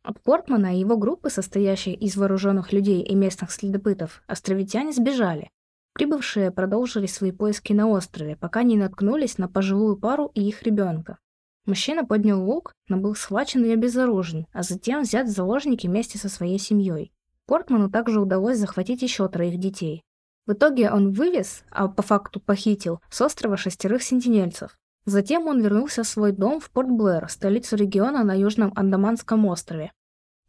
От 0.02 0.24
Портмана 0.24 0.78
и 0.78 0.80
его 0.80 0.96
группы, 0.96 1.30
состоящей 1.30 1.92
из 1.92 2.16
вооруженных 2.16 2.72
людей 2.72 3.04
и 3.04 3.16
местных 3.16 3.52
следопытов, 3.52 4.24
островитяне 4.28 4.94
сбежали. 4.94 5.52
Прибывшие 5.94 6.52
продолжили 6.52 7.06
свои 7.06 7.32
поиски 7.32 7.72
на 7.72 7.88
острове, 7.88 8.36
пока 8.36 8.64
не 8.64 8.78
наткнулись 8.78 9.38
на 9.38 9.48
пожилую 9.48 9.98
пару 9.98 10.32
и 10.34 10.42
их 10.42 10.64
ребенка. 10.64 11.20
Мужчина 11.66 12.04
поднял 12.04 12.44
лук, 12.44 12.74
но 12.90 12.98
был 12.98 13.16
схвачен 13.16 13.64
и 13.64 13.72
обезоружен, 13.72 14.48
а 14.52 14.64
затем 14.64 15.04
взят 15.04 15.28
в 15.28 15.32
заложники 15.32 15.88
вместе 15.88 16.18
со 16.18 16.30
своей 16.30 16.60
семьей. 16.60 17.14
Портману 17.46 17.90
также 17.90 18.20
удалось 18.20 18.58
захватить 18.58 19.02
еще 19.02 19.28
троих 19.28 19.60
детей. 19.60 20.04
В 20.46 20.54
итоге 20.54 20.92
он 20.92 21.12
вывез, 21.12 21.64
а 21.70 21.88
по 21.88 22.02
факту 22.02 22.42
похитил, 22.42 23.00
с 23.10 23.22
острова 23.22 23.56
шестерых 23.56 24.04
сентинельцев. 24.04 24.78
Затем 25.06 25.48
он 25.48 25.62
вернулся 25.62 26.04
в 26.04 26.08
свой 26.08 26.32
дом 26.32 26.60
в 26.60 26.70
Порт-Блэр, 26.70 27.30
столицу 27.30 27.76
региона 27.76 28.24
на 28.24 28.38
Южном 28.38 28.74
Андаманском 28.76 29.46
острове. 29.46 29.92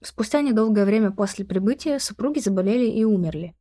Спустя 0.02 0.42
недолгое 0.42 0.84
время 0.84 1.10
после 1.10 1.44
прибытия 1.44 1.98
супруги 1.98 2.38
заболели 2.38 2.86
и 2.86 3.04
умерли. 3.04 3.54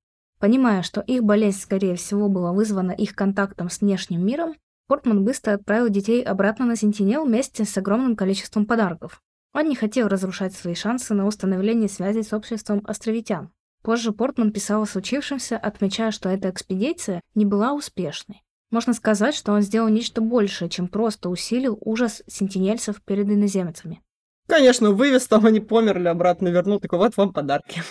Понимая, 0.44 0.82
что 0.82 1.00
их 1.00 1.24
болезнь, 1.24 1.62
скорее 1.62 1.96
всего, 1.96 2.28
была 2.28 2.52
вызвана 2.52 2.92
их 2.92 3.16
контактом 3.16 3.70
с 3.70 3.80
внешним 3.80 4.26
миром, 4.26 4.56
Портман 4.90 5.24
быстро 5.24 5.54
отправил 5.54 5.88
детей 5.88 6.22
обратно 6.22 6.66
на 6.66 6.76
Сентинел 6.76 7.24
вместе 7.24 7.64
с 7.64 7.78
огромным 7.78 8.18
количеством 8.18 8.66
подарков. 8.66 9.22
Он 9.54 9.70
не 9.70 9.76
хотел 9.78 10.10
разрушать 10.10 10.54
свои 10.54 10.76
шансы 10.76 11.14
на 11.14 11.28
установление 11.28 11.88
связи 11.88 12.24
с 12.24 12.34
обществом 12.34 12.82
островитян. 12.84 13.52
Позже 13.84 14.12
Портман 14.12 14.52
писал 14.52 14.82
о 14.82 14.86
случившемся, 14.86 15.58
отмечая, 15.58 16.12
что 16.12 16.28
эта 16.28 16.50
экспедиция 16.50 17.22
не 17.36 17.46
была 17.46 17.72
успешной. 17.72 18.44
Можно 18.70 18.92
сказать, 18.92 19.36
что 19.36 19.54
он 19.54 19.62
сделал 19.62 19.88
нечто 19.88 20.20
большее, 20.20 20.68
чем 20.68 20.90
просто 20.90 21.30
усилил 21.30 21.78
ужас 21.80 22.22
сентинельцев 22.28 23.02
перед 23.06 23.30
иноземцами. 23.30 24.02
Конечно, 24.48 24.92
вывез 24.92 25.26
там, 25.26 25.46
они 25.46 25.62
померли, 25.62 26.10
обратно 26.10 26.50
вернул, 26.50 26.82
такой, 26.82 27.00
вот 27.00 27.16
вам 27.16 27.32
подарки. 27.32 27.82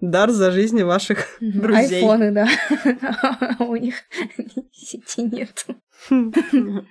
Дар 0.00 0.30
за 0.30 0.50
жизни 0.50 0.82
ваших 0.82 1.26
друзей. 1.40 2.02
Айфоны, 2.02 2.32
да. 2.32 2.48
У 3.60 3.76
них 3.76 3.96
сети 4.72 5.22
нет. 5.22 5.66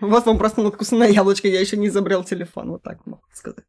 Вот 0.01 0.25
вам 0.25 0.37
просто 0.37 0.61
надкусанное 0.61 1.09
яблочко, 1.09 1.47
я 1.47 1.59
еще 1.59 1.77
не 1.77 1.87
изобрел 1.87 2.23
телефон, 2.23 2.71
вот 2.71 2.83
так 2.83 3.05
могу 3.05 3.23
сказать. 3.33 3.65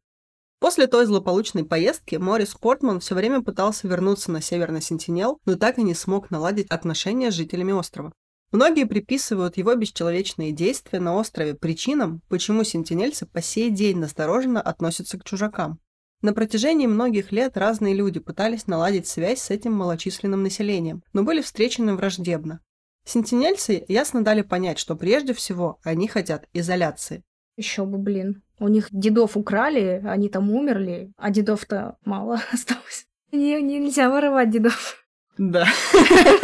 После 0.59 0.87
той 0.87 1.05
злополучной 1.05 1.65
поездки 1.65 2.15
Морис 2.15 2.55
Портман 2.55 3.01
все 3.01 3.15
время 3.15 3.41
пытался 3.41 3.85
вернуться 3.85 4.31
на 4.31 4.41
Северный 4.41 4.81
Сентинел, 4.81 5.39
но 5.45 5.57
так 5.57 5.77
и 5.77 5.83
не 5.83 5.93
смог 5.93 6.31
наладить 6.31 6.67
отношения 6.69 7.31
с 7.31 7.35
жителями 7.35 7.73
острова. 7.73 8.13
Многие 8.53 8.85
приписывают 8.85 9.57
его 9.57 9.75
бесчеловечные 9.75 10.51
действия 10.51 11.01
на 11.01 11.15
острове 11.15 11.55
причинам, 11.55 12.21
почему 12.29 12.63
сентинельцы 12.63 13.25
по 13.25 13.41
сей 13.41 13.71
день 13.71 13.97
настороженно 13.97 14.61
относятся 14.61 15.19
к 15.19 15.25
чужакам. 15.25 15.79
На 16.23 16.33
протяжении 16.33 16.87
многих 16.87 17.33
лет 17.33 17.57
разные 17.57 17.93
люди 17.93 18.21
пытались 18.21 18.65
наладить 18.65 19.07
связь 19.07 19.41
с 19.41 19.49
этим 19.49 19.73
малочисленным 19.73 20.41
населением, 20.41 21.03
но 21.11 21.23
были 21.23 21.41
встречены 21.41 21.95
враждебно. 21.95 22.61
Сентинельцы 23.03 23.83
ясно 23.89 24.23
дали 24.23 24.41
понять, 24.41 24.79
что 24.79 24.95
прежде 24.95 25.33
всего 25.33 25.81
они 25.83 26.07
хотят 26.07 26.47
изоляции. 26.53 27.23
Еще 27.57 27.83
бы, 27.83 27.97
блин. 27.97 28.41
У 28.57 28.69
них 28.69 28.87
дедов 28.89 29.35
украли, 29.35 30.01
они 30.05 30.29
там 30.29 30.49
умерли, 30.49 31.11
а 31.17 31.29
дедов-то 31.29 31.97
мало 32.05 32.39
осталось. 32.53 33.05
Не, 33.33 33.61
нельзя 33.61 34.09
воровать 34.09 34.49
дедов. 34.49 35.05
Да. 35.37 35.67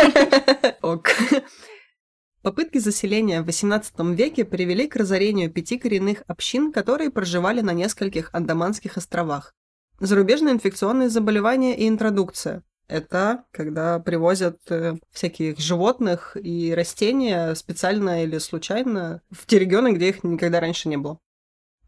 Ок. 0.81 1.12
Попытки 2.41 2.79
заселения 2.79 3.41
в 3.41 3.48
XVIII 3.48 4.13
веке 4.13 4.43
привели 4.43 4.89
к 4.89 4.98
разорению 4.98 5.50
пяти 5.50 5.77
коренных 5.77 6.24
общин, 6.27 6.74
которые 6.74 7.12
проживали 7.12 7.62
на 7.62 7.71
нескольких 7.71 8.29
Андаманских 8.33 8.98
островах. 8.98 9.53
Зарубежные 10.00 10.53
инфекционные 10.53 11.10
заболевания 11.10 11.77
и 11.77 11.88
интродукция. 11.88 12.63
Это 12.88 13.44
когда 13.51 14.00
привозят 14.00 14.60
э, 14.70 14.96
всяких 15.12 15.60
животных 15.60 16.38
и 16.41 16.74
растения 16.74 17.53
специально 17.53 18.24
или 18.24 18.38
случайно 18.38 19.22
в 19.29 19.46
те 19.46 19.60
регионы, 19.60 19.94
где 19.94 20.10
их 20.10 20.24
никогда 20.24 20.60
раньше 20.60 20.89
не 20.89 20.98
было. 20.98 21.20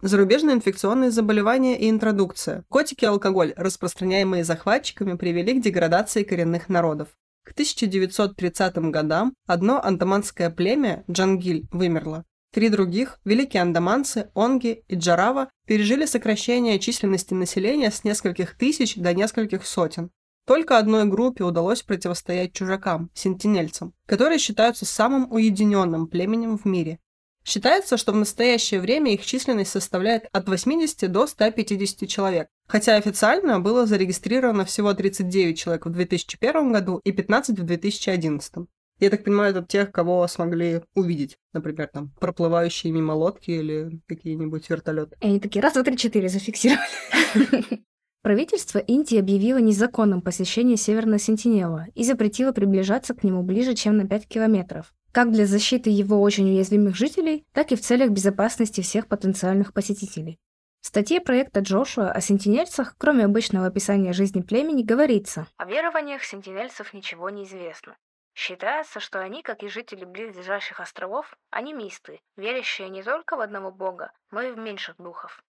Зарубежные 0.02 0.56
инфекционные 0.56 1.10
заболевания 1.10 1.80
и 1.80 1.90
интродукция. 1.90 2.66
Котики 2.70 3.06
и 3.06 3.08
алкоголь, 3.08 3.54
распространяемые 3.56 4.44
захватчиками, 4.44 5.16
привели 5.16 5.60
к 5.60 5.64
деградации 5.64 6.24
коренных 6.24 6.70
народов. 6.70 7.10
К 7.44 7.52
1930 7.52 8.76
годам 8.92 9.34
одно 9.48 9.82
андаманское 9.82 10.50
племя, 10.50 11.04
Джангиль, 11.10 11.66
вымерло. 11.72 12.26
Три 12.54 12.68
других, 12.68 13.20
великие 13.24 13.62
андаманцы, 13.62 14.30
Онги 14.36 14.84
и 14.90 14.96
Джарава, 14.96 15.50
пережили 15.66 16.06
сокращение 16.06 16.80
численности 16.80 17.34
населения 17.34 17.92
с 17.92 18.04
нескольких 18.04 18.58
тысяч 18.58 18.96
до 18.96 19.14
нескольких 19.14 19.66
сотен. 19.66 20.12
Только 20.46 20.78
одной 20.78 21.06
группе 21.06 21.46
удалось 21.46 21.82
противостоять 21.82 22.52
чужакам, 22.52 23.10
сентинельцам, 23.14 23.94
которые 24.06 24.38
считаются 24.38 24.86
самым 24.86 25.32
уединенным 25.32 26.08
племенем 26.08 26.58
в 26.58 26.66
мире. 26.66 27.00
Считается, 27.46 27.96
что 27.96 28.12
в 28.12 28.18
настоящее 28.18 28.82
время 28.82 29.14
их 29.14 29.26
численность 29.26 29.72
составляет 29.72 30.26
от 30.34 30.50
80 30.50 31.10
до 31.10 31.28
150 31.28 32.08
человек, 32.10 32.50
хотя 32.68 32.98
официально 32.98 33.62
было 33.62 33.86
зарегистрировано 33.86 34.66
всего 34.66 34.94
39 34.94 35.58
человек 35.58 35.86
в 35.86 35.90
2001 35.90 36.72
году 36.74 37.00
и 37.06 37.14
15 37.14 37.60
в 37.60 37.64
2011. 37.64 38.68
Я 39.02 39.10
так 39.10 39.24
понимаю, 39.24 39.50
это 39.50 39.66
тех, 39.66 39.92
кого 39.92 40.28
смогли 40.28 40.84
увидеть. 40.94 41.40
Например, 41.54 41.90
там, 41.92 42.12
проплывающие 42.20 42.94
мимо 42.94 43.14
лодки 43.14 43.50
или 43.50 44.00
какие-нибудь 44.08 44.70
вертолеты. 44.70 45.18
И 45.22 45.26
они 45.26 45.40
такие, 45.40 45.60
раз, 45.60 45.74
два, 45.74 45.82
три, 45.82 45.98
четыре, 45.98 46.30
зафиксировали. 46.30 46.86
Правительство 48.22 48.78
Индии 48.78 49.18
объявило 49.18 49.58
незаконным 49.58 50.22
посещение 50.22 50.78
Северного 50.78 51.18
Сентинела 51.18 51.88
и 51.96 52.04
запретило 52.04 52.52
приближаться 52.52 53.16
к 53.16 53.24
нему 53.24 53.42
ближе, 53.42 53.74
чем 53.74 53.98
на 53.98 54.08
5 54.08 54.28
километров. 54.28 54.94
как 55.12 55.32
для 55.32 55.48
защиты 55.48 55.90
его 55.90 56.22
очень 56.22 56.52
уязвимых 56.52 56.96
жителей, 56.96 57.44
так 57.54 57.72
и 57.72 57.76
в 57.76 57.82
целях 57.82 58.12
безопасности 58.12 58.82
всех 58.82 59.08
потенциальных 59.08 59.74
посетителей. 59.74 60.38
В 60.82 60.88
статье 60.88 61.20
проекта 61.20 61.62
Джошуа 61.62 62.12
о 62.12 62.22
сентинельцах, 62.22 62.96
кроме 63.00 63.26
обычного 63.26 63.66
описания 63.66 64.14
жизни 64.14 64.42
племени, 64.42 64.84
говорится 64.84 65.48
«О 65.58 65.66
верованиях 65.66 66.24
сентинельцев 66.24 66.94
ничего 66.94 67.32
не 67.32 67.44
известно. 67.44 67.96
Считается, 68.34 69.00
что 69.00 69.20
они, 69.20 69.44
как 69.44 69.64
и 69.64 69.68
жители 69.68 70.06
близлежащих 70.06 70.80
островов, 70.80 71.36
анимисты, 71.50 72.22
верящие 72.38 72.90
не 72.90 73.04
только 73.04 73.36
в 73.36 73.42
одного 73.42 73.72
бога, 73.72 74.12
но 74.32 74.42
и 74.42 74.52
в 74.52 74.58
меньших 74.58 74.96
духов. 74.98 75.44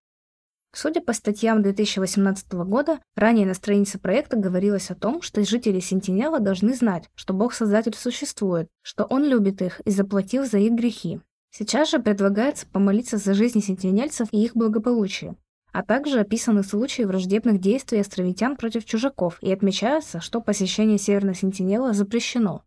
Судя 0.75 1.03
по 1.03 1.13
статьям 1.13 1.63
2018 1.63 2.53
года, 2.53 2.99
ранее 3.15 3.47
на 3.47 3.53
странице 3.53 3.99
проекта 3.99 4.39
говорилось 4.39 4.91
о 4.91 4.95
том, 4.95 5.21
что 5.21 5.45
жители 5.45 5.81
Сентинела 5.81 6.41
должны 6.41 6.75
знать, 6.75 7.11
что 7.15 7.35
Бог-Создатель 7.35 7.95
существует, 7.95 8.69
что 8.81 9.05
Он 9.05 9.23
любит 9.23 9.61
их 9.61 9.81
и 9.81 9.91
заплатил 9.91 10.47
за 10.47 10.59
их 10.59 10.73
грехи. 10.73 11.21
Сейчас 11.51 11.91
же 11.91 11.99
предлагается 11.99 12.67
помолиться 12.67 13.19
за 13.19 13.35
жизни 13.35 13.61
сентинельцев 13.61 14.29
и 14.33 14.43
их 14.43 14.57
благополучие. 14.57 15.37
А 15.73 15.83
также 15.83 16.21
описаны 16.21 16.63
случаи 16.63 17.03
враждебных 17.03 17.61
действий 17.61 18.01
островитян 18.01 18.57
против 18.57 18.87
чужаков 18.87 19.37
и 19.43 19.53
отмечается, 19.53 20.21
что 20.21 20.41
посещение 20.41 20.97
Северной 20.97 21.35
Сентинела 21.35 21.93
запрещено. 21.93 22.65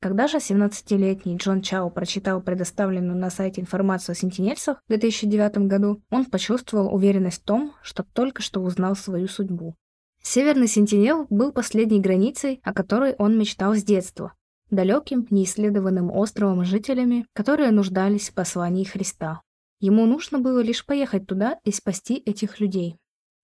Когда 0.00 0.28
же 0.28 0.36
17-летний 0.36 1.36
Джон 1.38 1.60
Чао 1.60 1.90
прочитал 1.90 2.40
предоставленную 2.40 3.18
на 3.18 3.30
сайте 3.30 3.60
информацию 3.60 4.12
о 4.12 4.16
сентинельцах 4.16 4.78
в 4.86 4.88
2009 4.90 5.66
году, 5.66 6.00
он 6.10 6.24
почувствовал 6.24 6.94
уверенность 6.94 7.42
в 7.42 7.44
том, 7.44 7.74
что 7.82 8.04
только 8.04 8.40
что 8.40 8.60
узнал 8.60 8.94
свою 8.94 9.26
судьбу. 9.26 9.74
Северный 10.22 10.68
Сентинел 10.68 11.26
был 11.30 11.50
последней 11.50 12.00
границей, 12.00 12.60
о 12.62 12.72
которой 12.72 13.16
он 13.18 13.36
мечтал 13.36 13.74
с 13.74 13.82
детства, 13.82 14.34
далеким, 14.70 15.26
неисследованным 15.30 16.12
островом 16.12 16.64
жителями, 16.64 17.26
которые 17.32 17.72
нуждались 17.72 18.28
в 18.28 18.34
послании 18.34 18.84
Христа. 18.84 19.42
Ему 19.80 20.06
нужно 20.06 20.38
было 20.38 20.60
лишь 20.60 20.86
поехать 20.86 21.26
туда 21.26 21.58
и 21.64 21.72
спасти 21.72 22.14
этих 22.16 22.60
людей. 22.60 22.96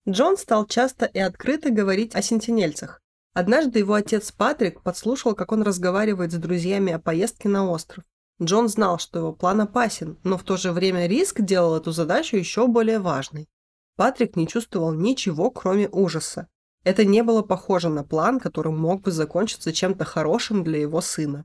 Джон 0.08 0.36
стал 0.36 0.66
часто 0.66 1.06
и 1.06 1.18
открыто 1.18 1.70
говорить 1.70 2.14
о 2.14 2.22
сентинельцах, 2.22 3.00
Однажды 3.34 3.80
его 3.80 3.94
отец 3.94 4.30
Патрик 4.30 4.80
подслушал, 4.82 5.34
как 5.34 5.50
он 5.50 5.62
разговаривает 5.62 6.32
с 6.32 6.36
друзьями 6.36 6.92
о 6.92 7.00
поездке 7.00 7.48
на 7.48 7.68
остров. 7.68 8.04
Джон 8.40 8.68
знал, 8.68 8.98
что 8.98 9.18
его 9.18 9.32
план 9.32 9.60
опасен, 9.60 10.18
но 10.22 10.38
в 10.38 10.44
то 10.44 10.56
же 10.56 10.70
время 10.70 11.06
риск 11.06 11.40
делал 11.40 11.76
эту 11.76 11.90
задачу 11.90 12.36
еще 12.36 12.68
более 12.68 13.00
важной. 13.00 13.48
Патрик 13.96 14.36
не 14.36 14.46
чувствовал 14.46 14.92
ничего, 14.92 15.50
кроме 15.50 15.88
ужаса. 15.88 16.46
Это 16.84 17.04
не 17.04 17.22
было 17.24 17.42
похоже 17.42 17.88
на 17.88 18.04
план, 18.04 18.38
который 18.38 18.72
мог 18.72 19.02
бы 19.02 19.10
закончиться 19.10 19.72
чем-то 19.72 20.04
хорошим 20.04 20.62
для 20.62 20.80
его 20.80 21.00
сына. 21.00 21.44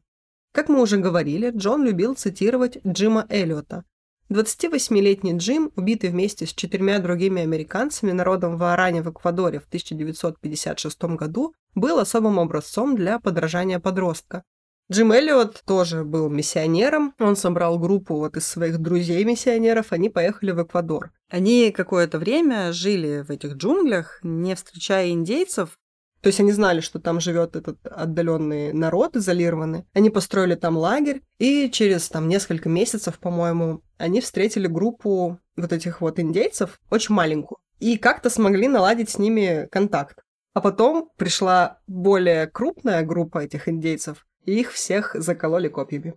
Как 0.51 0.69
мы 0.69 0.81
уже 0.81 0.97
говорили, 0.97 1.51
Джон 1.51 1.83
любил 1.83 2.15
цитировать 2.15 2.79
Джима 2.85 3.25
Эллиота, 3.29 3.83
28-летний 4.31 5.37
Джим, 5.37 5.71
убитый 5.75 6.11
вместе 6.11 6.45
с 6.45 6.53
четырьмя 6.53 6.99
другими 6.99 7.41
американцами 7.41 8.11
народом 8.11 8.57
Вааране 8.57 9.01
в 9.01 9.09
Эквадоре 9.09 9.59
в 9.59 9.65
1956 9.65 11.03
году, 11.15 11.55
был 11.73 11.97
особым 11.97 12.39
образцом 12.39 12.95
для 12.95 13.19
подражания 13.19 13.79
подростка. 13.79 14.43
Джим 14.91 15.11
Эллиот 15.11 15.63
тоже 15.65 16.03
был 16.03 16.29
миссионером. 16.29 17.13
Он 17.19 17.35
собрал 17.35 17.77
группу 17.77 18.15
вот 18.17 18.37
из 18.37 18.47
своих 18.47 18.79
друзей-миссионеров. 18.79 19.91
Они 19.91 20.09
поехали 20.09 20.51
в 20.51 20.63
Эквадор. 20.63 21.11
Они 21.29 21.71
какое-то 21.71 22.17
время 22.17 22.71
жили 22.71 23.21
в 23.21 23.29
этих 23.29 23.53
джунглях, 23.53 24.19
не 24.23 24.55
встречая 24.55 25.09
индейцев, 25.09 25.77
то 26.21 26.27
есть 26.27 26.39
они 26.39 26.51
знали, 26.51 26.81
что 26.81 26.99
там 26.99 27.19
живет 27.19 27.55
этот 27.55 27.79
отдаленный 27.85 28.73
народ, 28.73 29.15
изолированный. 29.15 29.85
Они 29.93 30.09
построили 30.09 30.55
там 30.55 30.77
лагерь, 30.77 31.21
и 31.37 31.69
через 31.69 32.09
там 32.09 32.27
несколько 32.27 32.67
месяцев, 32.67 33.19
по-моему, 33.19 33.81
они 33.97 34.19
встретили 34.19 34.67
группу 34.67 35.39
вот 35.55 35.73
этих 35.73 36.01
вот 36.01 36.19
индейцев, 36.19 36.79
очень 36.89 37.15
маленькую, 37.15 37.59
и 37.79 37.97
как-то 37.97 38.29
смогли 38.29 38.67
наладить 38.67 39.09
с 39.09 39.17
ними 39.17 39.67
контакт. 39.71 40.19
А 40.53 40.61
потом 40.61 41.09
пришла 41.15 41.79
более 41.87 42.47
крупная 42.47 43.03
группа 43.03 43.39
этих 43.39 43.69
индейцев, 43.69 44.27
и 44.45 44.59
их 44.59 44.71
всех 44.71 45.15
закололи 45.15 45.69
копьями. 45.69 46.15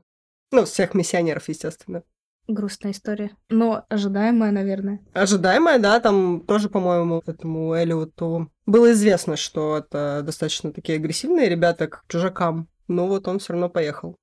Ну, 0.50 0.64
всех 0.64 0.94
миссионеров, 0.94 1.48
естественно. 1.48 2.02
Грустная 2.48 2.92
история. 2.92 3.36
Но 3.48 3.84
ожидаемая, 3.88 4.50
наверное. 4.50 5.00
Ожидаемая, 5.12 5.78
да, 5.78 6.00
там 6.00 6.40
тоже, 6.40 6.68
по-моему, 6.68 7.22
этому 7.24 7.80
Элиоту 7.80 8.50
было 8.66 8.92
известно, 8.92 9.36
что 9.36 9.78
это 9.78 10.22
достаточно 10.24 10.72
такие 10.72 10.96
агрессивные 10.96 11.48
ребята 11.48 11.88
к 11.88 12.04
чужакам, 12.08 12.68
но 12.88 13.06
вот 13.08 13.26
он 13.28 13.38
все 13.38 13.52
равно 13.52 13.68
поехал. 13.68 14.16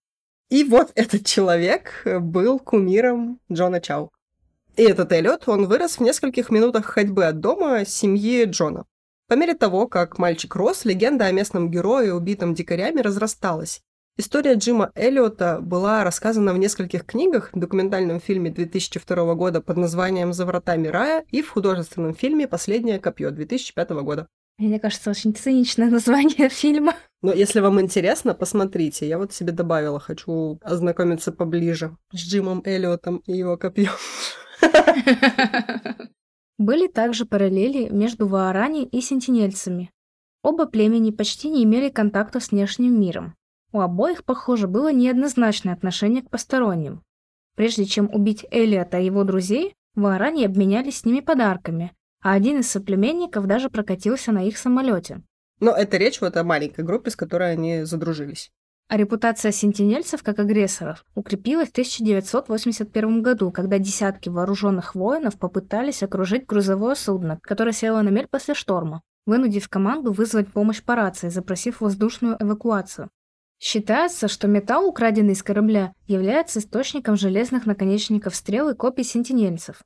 И 0.50 0.64
вот 0.64 0.92
этот 0.96 1.26
человек 1.26 2.02
был 2.06 2.60
кумиром 2.60 3.40
Джона 3.52 3.82
Чау. 3.82 4.12
И 4.76 4.84
этот 4.84 5.12
Эллиот, 5.12 5.48
он 5.48 5.66
вырос 5.66 5.98
в 5.98 6.02
нескольких 6.02 6.50
минутах 6.50 6.86
ходьбы 6.86 7.26
от 7.26 7.40
дома 7.42 7.84
семьи 7.86 8.46
Джона. 8.46 8.86
По 9.28 9.34
мере 9.34 9.54
того, 9.54 9.88
как 9.88 10.18
мальчик 10.18 10.56
рос, 10.56 10.86
легенда 10.86 11.26
о 11.26 11.32
местном 11.32 11.70
герое, 11.70 12.14
убитом 12.14 12.54
дикарями, 12.54 13.02
разрасталась. 13.02 13.82
История 14.20 14.56
Джима 14.56 14.92
Эллиота 14.96 15.62
была 15.62 16.04
рассказана 16.04 16.54
в 16.54 16.58
нескольких 16.58 17.06
книгах, 17.06 17.52
в 17.54 17.58
документальном 17.58 18.20
фильме 18.20 18.52
2002 18.52 19.34
года 19.36 19.62
под 19.62 19.78
названием 19.78 20.34
«За 20.34 20.46
вратами 20.46 20.90
рая» 20.90 21.24
и 21.32 21.42
в 21.42 21.50
художественном 21.50 22.14
фильме 22.14 22.46
«Последнее 22.46 23.00
копье» 23.00 23.32
2005 23.32 23.92
года. 23.92 24.28
Мне 24.58 24.78
кажется, 24.78 25.10
очень 25.10 25.34
циничное 25.34 25.90
название 25.90 26.50
фильма. 26.50 26.96
Но 27.22 27.32
если 27.32 27.62
вам 27.62 27.80
интересно, 27.80 28.34
посмотрите. 28.34 29.08
Я 29.08 29.20
вот 29.20 29.32
себе 29.32 29.54
добавила, 29.54 30.02
хочу 30.02 30.60
ознакомиться 30.64 31.32
поближе 31.32 31.96
с 32.12 32.18
Джимом 32.18 32.62
Эллиотом 32.66 33.24
и 33.26 33.38
его 33.38 33.56
копьем. 33.56 33.94
Были 36.58 36.88
также 36.88 37.26
параллели 37.26 37.88
между 37.88 38.28
Ваарани 38.28 38.84
и 38.84 39.00
сентинельцами. 39.00 39.92
Оба 40.44 40.66
племени 40.66 41.12
почти 41.12 41.50
не 41.50 41.64
имели 41.64 41.88
контакта 41.88 42.42
с 42.42 42.52
внешним 42.52 43.00
миром. 43.00 43.36
У 43.72 43.82
обоих, 43.82 44.24
похоже, 44.24 44.68
было 44.68 44.92
неоднозначное 44.92 45.74
отношение 45.74 46.24
к 46.24 46.30
посторонним. 46.30 47.04
Прежде 47.56 47.86
чем 47.86 48.10
убить 48.14 48.46
Элиота 48.52 49.00
и 49.00 49.06
его 49.06 49.24
друзей, 49.24 49.76
Варани 49.96 50.46
обменялись 50.46 51.00
с 51.00 51.06
ними 51.06 51.20
подарками, 51.20 51.92
а 52.22 52.34
один 52.34 52.60
из 52.60 52.72
соплеменников 52.72 53.48
даже 53.48 53.70
прокатился 53.70 54.32
на 54.32 54.48
их 54.48 54.58
самолете. 54.58 55.22
Но 55.60 55.72
это 55.72 55.98
речь 55.98 56.22
вот 56.22 56.38
о 56.38 56.44
маленькой 56.44 56.86
группе, 56.86 57.12
с 57.12 57.16
которой 57.16 57.52
они 57.52 57.84
задружились. 57.84 58.52
А 58.88 58.98
репутация 58.98 59.52
сентинельцев 59.52 60.24
как 60.24 60.40
агрессоров 60.40 61.06
укрепилась 61.14 61.68
в 61.68 61.74
1981 61.74 63.22
году, 63.22 63.52
когда 63.52 63.78
десятки 63.78 64.30
вооруженных 64.30 64.96
воинов 64.96 65.38
попытались 65.38 66.02
окружить 66.02 66.48
грузовое 66.48 66.96
судно, 66.96 67.40
которое 67.44 67.72
село 67.72 68.02
на 68.02 68.10
мель 68.10 68.28
после 68.28 68.56
шторма, 68.56 69.04
вынудив 69.28 69.70
команду 69.70 70.12
вызвать 70.12 70.52
помощь 70.52 70.82
по 70.82 70.96
рации, 70.96 71.30
запросив 71.30 71.82
воздушную 71.82 72.38
эвакуацию. 72.40 73.10
Считается, 73.60 74.30
что 74.30 74.48
металл, 74.48 74.88
украденный 74.88 75.34
из 75.34 75.44
корабля, 75.44 75.94
является 76.08 76.60
источником 76.60 77.18
железных 77.18 77.66
наконечников 77.66 78.34
стрел 78.34 78.70
и 78.70 78.76
копий 78.76 79.04
сентинельцев. 79.04 79.82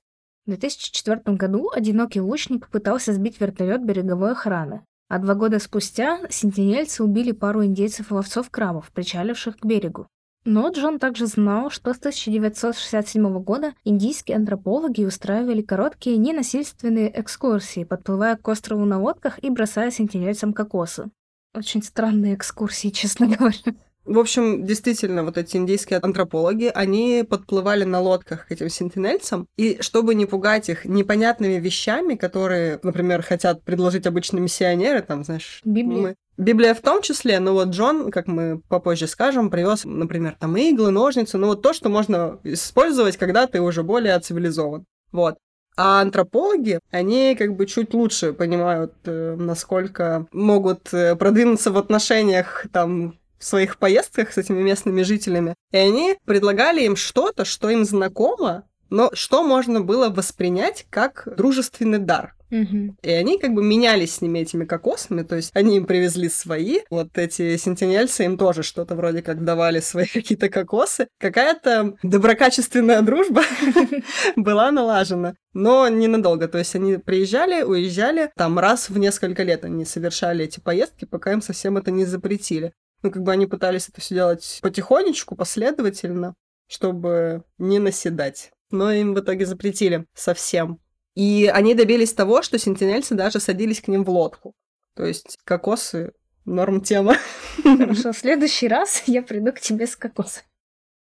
В 0.46 0.50
2004 0.50 1.22
году 1.38 1.72
одинокий 1.74 2.22
лучник 2.22 2.70
пытался 2.70 3.14
сбить 3.14 3.42
вертолет 3.42 3.84
береговой 3.84 4.34
охраны, 4.34 4.86
а 5.10 5.18
два 5.18 5.34
года 5.34 5.58
спустя 5.58 6.20
сентинельцы 6.30 7.04
убили 7.04 7.32
пару 7.32 7.66
индейцев 7.66 8.12
и 8.12 8.14
ловцов-крабов, 8.14 8.92
причаливших 8.92 9.58
к 9.58 9.66
берегу. 9.66 10.08
Но 10.46 10.70
Джон 10.70 11.00
также 11.00 11.26
знал, 11.26 11.70
что 11.70 11.94
с 11.94 11.98
1967 11.98 13.42
года 13.42 13.74
индийские 13.86 14.36
антропологи 14.36 15.06
устраивали 15.06 15.62
короткие 15.62 16.18
ненасильственные 16.18 17.18
экскурсии, 17.20 17.86
подплывая 17.86 18.36
к 18.36 18.46
острову 18.48 18.84
на 18.84 19.02
лодках 19.02 19.42
и 19.42 19.50
бросая 19.50 19.90
сентинельцам 19.90 20.54
кокосы. 20.54 21.10
Очень 21.54 21.84
странные 21.84 22.36
экскурсии, 22.36 22.90
честно 22.92 23.28
говоря. 23.28 23.74
В 24.06 24.20
общем, 24.20 24.66
действительно, 24.66 25.24
вот 25.24 25.38
эти 25.38 25.56
индийские 25.56 26.00
антропологи, 26.00 26.70
они 26.74 27.24
подплывали 27.28 27.86
на 27.86 28.02
лодках 28.02 28.48
к 28.48 28.52
этим 28.52 28.68
сентинельцам, 28.68 29.48
и 29.56 29.78
чтобы 29.82 30.14
не 30.14 30.26
пугать 30.26 30.68
их 30.68 30.84
непонятными 30.84 31.54
вещами, 31.54 32.16
которые, 32.16 32.82
например, 32.84 33.22
хотят 33.22 33.64
предложить 33.64 34.06
обычные 34.06 34.42
миссионеры, 34.42 35.02
там, 35.02 35.24
знаешь... 35.24 35.62
Библия. 35.64 36.02
Мы... 36.02 36.16
Библия 36.36 36.74
в 36.74 36.82
том 36.82 37.02
числе, 37.02 37.40
но 37.40 37.54
вот 37.54 37.70
Джон, 37.70 38.12
как 38.12 38.28
мы 38.28 38.60
попозже 38.68 39.08
скажем, 39.08 39.50
привез, 39.50 39.86
например, 39.86 40.36
там 40.38 40.58
иглы, 40.58 40.92
ножницы, 40.92 41.38
ну 41.38 41.48
вот 41.48 41.62
то, 41.62 41.74
что 41.74 41.90
можно 41.90 42.40
использовать, 42.44 43.18
когда 43.18 43.48
ты 43.48 43.62
уже 43.62 43.84
более 43.84 44.20
цивилизован. 44.20 44.84
Вот. 45.12 45.38
А 45.76 46.02
антропологи, 46.02 46.80
они 46.92 47.36
как 47.36 47.56
бы 47.56 47.66
чуть 47.66 47.94
лучше 47.94 48.34
понимают, 48.34 48.94
э, 49.06 49.36
насколько 49.38 50.28
могут 50.32 50.94
э, 50.94 51.16
продвинуться 51.16 51.72
в 51.72 51.78
отношениях 51.78 52.68
там 52.72 53.18
в 53.40 53.46
своих 53.46 53.78
поездках 53.78 54.32
с 54.32 54.38
этими 54.38 54.62
местными 54.62 55.02
жителями. 55.02 55.56
И 55.72 55.78
они 55.78 56.16
предлагали 56.26 56.82
им 56.84 56.96
что-то, 56.96 57.44
что 57.44 57.70
им 57.70 57.84
знакомо, 57.86 58.64
Но 58.94 59.10
что 59.14 59.42
можно 59.42 59.82
было 59.82 60.10
воспринять 60.10 60.86
как 60.92 61.28
дружественный 61.36 61.98
дар? 61.98 62.36
И 62.52 63.10
они 63.10 63.40
как 63.40 63.56
бы 63.56 63.64
менялись 63.64 64.14
с 64.14 64.22
ними 64.22 64.38
этими 64.38 64.66
кокосами, 64.66 65.24
то 65.24 65.36
есть 65.36 65.50
они 65.56 65.78
им 65.78 65.88
привезли 65.88 66.30
свои, 66.30 66.82
вот 66.92 67.18
эти 67.18 67.58
сентинельцы 67.58 68.26
им 68.26 68.38
тоже 68.38 68.62
что-то 68.62 68.94
вроде 68.94 69.24
как 69.24 69.44
давали 69.44 69.80
свои 69.80 70.06
какие-то 70.14 70.50
кокосы. 70.50 71.08
Какая-то 71.20 71.96
доброкачественная 72.04 73.02
дружба 73.02 73.42
была 74.36 74.70
налажена, 74.70 75.34
но 75.54 75.88
ненадолго. 75.88 76.48
То 76.48 76.60
есть 76.60 76.76
они 76.76 76.98
приезжали, 76.98 77.64
уезжали, 77.64 78.30
там 78.38 78.60
раз 78.60 78.92
в 78.92 78.98
несколько 79.00 79.42
лет 79.42 79.66
они 79.66 79.86
совершали 79.86 80.46
эти 80.46 80.60
поездки, 80.60 81.06
пока 81.06 81.34
им 81.34 81.42
совсем 81.42 81.78
это 81.78 81.90
не 81.90 82.06
запретили. 82.06 82.74
Ну, 83.02 83.10
как 83.10 83.24
бы 83.24 83.32
они 83.32 83.48
пытались 83.48 83.90
это 83.90 84.02
все 84.02 84.14
делать 84.14 84.60
потихонечку, 84.62 85.36
последовательно, 85.36 86.36
чтобы 86.68 87.42
не 87.58 87.80
наседать. 87.80 88.52
Но 88.74 88.92
им 88.92 89.14
в 89.14 89.20
итоге 89.20 89.46
запретили 89.46 90.08
совсем. 90.16 90.80
И 91.14 91.46
они 91.46 91.76
добились 91.76 92.12
того, 92.12 92.42
что 92.42 92.58
сентинельцы 92.58 93.14
даже 93.14 93.40
садились 93.40 93.82
к 93.82 93.88
ним 93.88 94.04
в 94.04 94.10
лодку. 94.10 94.56
То 94.96 95.06
есть 95.06 95.38
кокосы 95.46 96.14
норм 96.46 96.82
тема. 96.82 97.16
Хорошо, 97.64 98.14
в 98.14 98.18
следующий 98.18 98.68
раз 98.68 99.04
я 99.06 99.22
приду 99.22 99.52
к 99.54 99.60
тебе 99.60 99.86
с 99.86 99.96
кокосом. 99.96 100.42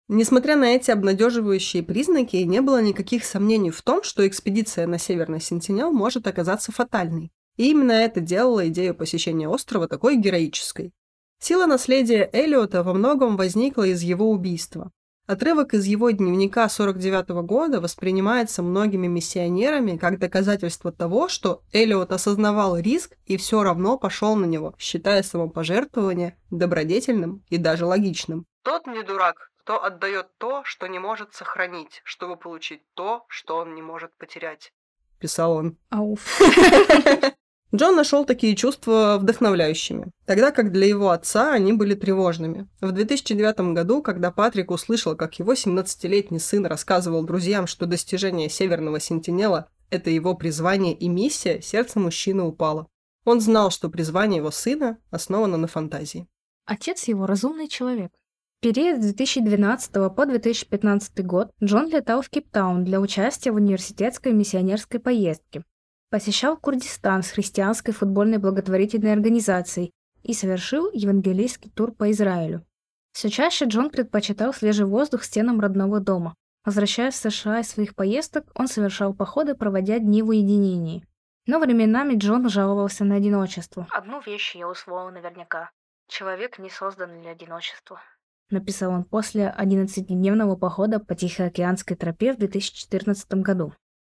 Несмотря 0.08 0.56
на 0.56 0.76
эти 0.76 0.92
обнадеживающие 0.92 1.84
признаки, 1.84 2.38
не 2.38 2.62
было 2.62 2.82
никаких 2.82 3.26
сомнений 3.26 3.72
в 3.72 3.82
том, 3.82 4.02
что 4.02 4.26
экспедиция 4.26 4.88
на 4.88 4.98
Северный 4.98 5.42
Сентинел 5.42 5.92
может 5.92 6.26
оказаться 6.26 6.72
фатальной. 6.72 7.34
И 7.58 7.70
именно 7.70 7.92
это 7.92 8.22
делало 8.22 8.70
идею 8.70 8.96
посещения 8.96 9.50
острова 9.50 9.90
такой 9.90 10.16
героической. 10.16 10.94
Сила 11.40 11.66
наследия 11.66 12.30
Элиота 12.32 12.82
во 12.82 12.94
многом 12.94 13.36
возникла 13.36 13.84
из 13.84 14.02
его 14.04 14.32
убийства. 14.32 14.94
Отрывок 15.28 15.74
из 15.74 15.86
его 15.86 16.10
дневника 16.10 16.70
49 16.70 17.30
года 17.46 17.82
воспринимается 17.82 18.64
многими 18.64 19.08
миссионерами 19.08 19.98
как 19.98 20.20
доказательство 20.20 20.94
того, 20.94 21.28
что 21.28 21.64
Элиот 21.74 22.14
осознавал 22.14 22.78
риск 22.78 23.18
и 23.26 23.36
все 23.36 23.62
равно 23.62 23.98
пошел 23.98 24.38
на 24.38 24.46
него, 24.46 24.74
считая 24.80 25.24
самопожертвование 25.24 26.38
добродетельным 26.50 27.44
и 27.50 27.58
даже 27.58 27.86
логичным. 27.86 28.46
Тот 28.64 28.88
не 28.88 29.04
дурак, 29.04 29.52
кто 29.60 29.84
отдает 29.84 30.28
то, 30.38 30.64
что 30.64 30.88
не 30.88 30.98
может 30.98 31.34
сохранить, 31.34 32.00
чтобы 32.06 32.38
получить 32.38 32.84
то, 32.94 33.26
что 33.28 33.58
он 33.58 33.76
не 33.76 33.82
может 33.82 34.16
потерять. 34.18 34.72
Писал 35.20 35.52
он. 35.52 35.78
Ауф. 35.90 36.22
Джон 37.76 37.98
нашел 37.98 38.24
такие 38.24 38.56
чувства 38.56 39.18
вдохновляющими, 39.20 40.12
тогда 40.26 40.52
как 40.52 40.72
для 40.72 40.88
его 40.88 41.10
отца 41.10 41.52
они 41.52 41.74
были 41.74 41.96
тревожными. 41.96 42.70
В 42.80 42.92
2009 42.94 43.74
году, 43.74 44.02
когда 44.02 44.32
Патрик 44.32 44.72
услышал, 44.72 45.18
как 45.18 45.38
его 45.38 45.52
17-летний 45.52 46.40
сын 46.40 46.66
рассказывал 46.66 47.24
друзьям, 47.24 47.68
что 47.68 47.86
достижение 47.86 48.50
Северного 48.50 49.02
Сентинела– 49.02 49.70
это 49.90 50.10
его 50.10 50.34
призвание 50.34 50.94
и 50.94 51.10
миссия, 51.10 51.62
сердце 51.62 52.00
мужчины 52.00 52.44
упало. 52.44 52.88
Он 53.26 53.42
знал, 53.42 53.70
что 53.70 53.90
призвание 53.90 54.38
его 54.38 54.52
сына 54.52 54.98
основано 55.12 55.58
на 55.58 55.68
фантазии. 55.68 56.26
Отец 56.66 57.04
его 57.10 57.26
разумный 57.26 57.68
человек. 57.68 58.14
В 58.60 58.62
период 58.62 59.02
с 59.02 59.14
2012 59.14 59.92
по 60.16 60.26
2015 60.26 61.26
год 61.26 61.52
Джон 61.62 61.90
летал 61.90 62.22
в 62.22 62.30
Кейптаун 62.30 62.86
для 62.86 63.02
участия 63.02 63.52
в 63.52 63.56
университетской 63.56 64.32
миссионерской 64.32 65.02
поездке. 65.02 65.64
Посещал 66.10 66.56
Курдистан 66.56 67.22
с 67.22 67.32
христианской 67.32 67.94
футбольной 67.94 68.38
благотворительной 68.38 69.12
организацией 69.12 69.92
и 70.24 70.34
совершил 70.34 70.90
евангелийский 70.94 71.70
тур 71.70 71.92
по 71.92 72.10
Израилю. 72.12 72.66
Все 73.12 73.30
чаще 73.30 73.66
Джон 73.66 73.90
предпочитал 73.90 74.54
свежий 74.54 74.86
воздух 74.86 75.24
стенам 75.24 75.60
родного 75.60 76.00
дома. 76.00 76.34
Возвращаясь 76.64 77.16
в 77.16 77.32
США 77.32 77.60
из 77.60 77.70
своих 77.70 77.96
поездок, 77.96 78.46
он 78.56 78.68
совершал 78.68 79.14
походы, 79.14 79.56
проводя 79.56 80.00
дни 80.00 80.22
в 80.22 80.30
уединении. 80.30 81.06
Но 81.46 81.60
временами 81.60 82.16
Джон 82.16 82.48
жаловался 82.50 83.04
на 83.04 83.16
одиночество. 83.16 83.88
«Одну 83.90 84.22
вещь 84.22 84.56
я 84.56 84.70
усвоил 84.70 85.10
наверняка. 85.12 85.72
Человек 86.08 86.60
не 86.60 86.70
создан 86.70 87.22
для 87.22 87.32
одиночества», 87.32 88.02
написал 88.50 88.92
он 88.92 89.04
после 89.04 89.54
11-дневного 89.58 90.56
похода 90.56 91.00
по 91.00 91.16
Тихоокеанской 91.16 91.98
тропе 91.98 92.34
в 92.34 92.38
2014 92.38 93.30
году. 93.36 93.74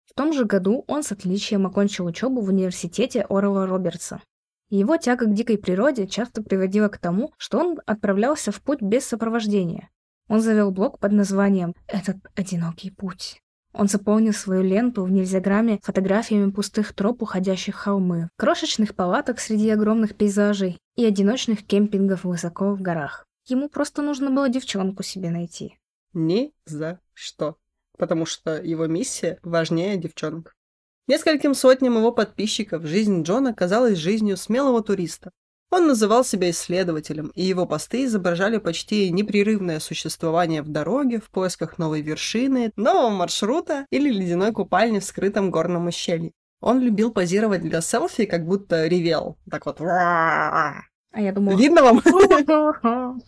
В 0.09 0.15
том 0.15 0.33
же 0.33 0.45
году 0.45 0.83
он 0.87 1.03
с 1.03 1.11
отличием 1.11 1.67
окончил 1.67 2.05
учебу 2.05 2.41
в 2.41 2.49
университете 2.49 3.21
Орла 3.29 3.67
Робертса. 3.67 4.21
Его 4.69 4.97
тяга 4.97 5.25
к 5.25 5.33
дикой 5.33 5.57
природе 5.59 6.07
часто 6.07 6.41
приводила 6.41 6.89
к 6.89 6.97
тому, 6.97 7.31
что 7.37 7.59
он 7.59 7.79
отправлялся 7.85 8.51
в 8.51 8.61
путь 8.61 8.81
без 8.81 9.05
сопровождения. 9.05 9.89
Он 10.27 10.41
завел 10.41 10.71
блог 10.71 10.99
под 10.99 11.11
названием 11.11 11.75
«Этот 11.87 12.17
одинокий 12.35 12.89
путь». 12.91 13.41
Он 13.71 13.87
заполнил 13.87 14.33
свою 14.33 14.63
ленту 14.63 15.03
в 15.03 15.11
нельзяграмме 15.11 15.79
фотографиями 15.83 16.49
пустых 16.49 16.93
троп, 16.93 17.21
уходящих 17.21 17.75
холмы, 17.75 18.29
крошечных 18.35 18.95
палаток 18.95 19.39
среди 19.39 19.69
огромных 19.69 20.15
пейзажей 20.15 20.79
и 20.95 21.05
одиночных 21.05 21.63
кемпингов 21.65 22.23
высоко 22.23 22.73
в 22.73 22.81
горах. 22.81 23.27
Ему 23.45 23.69
просто 23.69 24.01
нужно 24.01 24.31
было 24.31 24.49
девчонку 24.49 25.03
себе 25.03 25.29
найти. 25.29 25.77
Ни 26.13 26.51
за 26.65 26.99
что. 27.13 27.57
Потому 27.99 28.25
что 28.25 28.55
его 28.55 28.87
миссия 28.87 29.37
важнее 29.43 29.97
девчонок. 29.97 30.55
Нескольким 31.07 31.53
сотням 31.53 31.97
его 31.97 32.11
подписчиков 32.11 32.85
жизнь 32.85 33.23
Джона 33.23 33.53
казалась 33.53 33.97
жизнью 33.97 34.37
смелого 34.37 34.81
туриста. 34.81 35.31
Он 35.71 35.85
называл 35.85 36.23
себя 36.23 36.49
исследователем, 36.49 37.31
и 37.35 37.43
его 37.43 37.67
посты 37.67 38.05
изображали 38.05 38.57
почти 38.57 39.11
непрерывное 39.11 39.79
существование 39.79 40.63
в 40.63 40.69
дороге 40.69 41.19
в 41.19 41.29
поисках 41.29 41.77
новой 41.77 42.01
вершины, 42.01 42.71
нового 42.75 43.09
маршрута 43.09 43.85
или 43.91 44.09
ледяной 44.09 44.51
купальни 44.51 44.99
в 44.99 45.03
скрытом 45.03 45.51
горном 45.51 45.87
ущелье. 45.87 46.31
Он 46.61 46.79
любил 46.79 47.11
позировать 47.11 47.61
для 47.61 47.81
селфи, 47.81 48.25
как 48.25 48.45
будто 48.45 48.87
ревел. 48.87 49.37
Так 49.49 49.65
вот. 49.65 49.79
А 51.11 51.21
я 51.21 51.33
думала... 51.33 51.55
Видно 51.55 51.83
вам? 51.83 52.01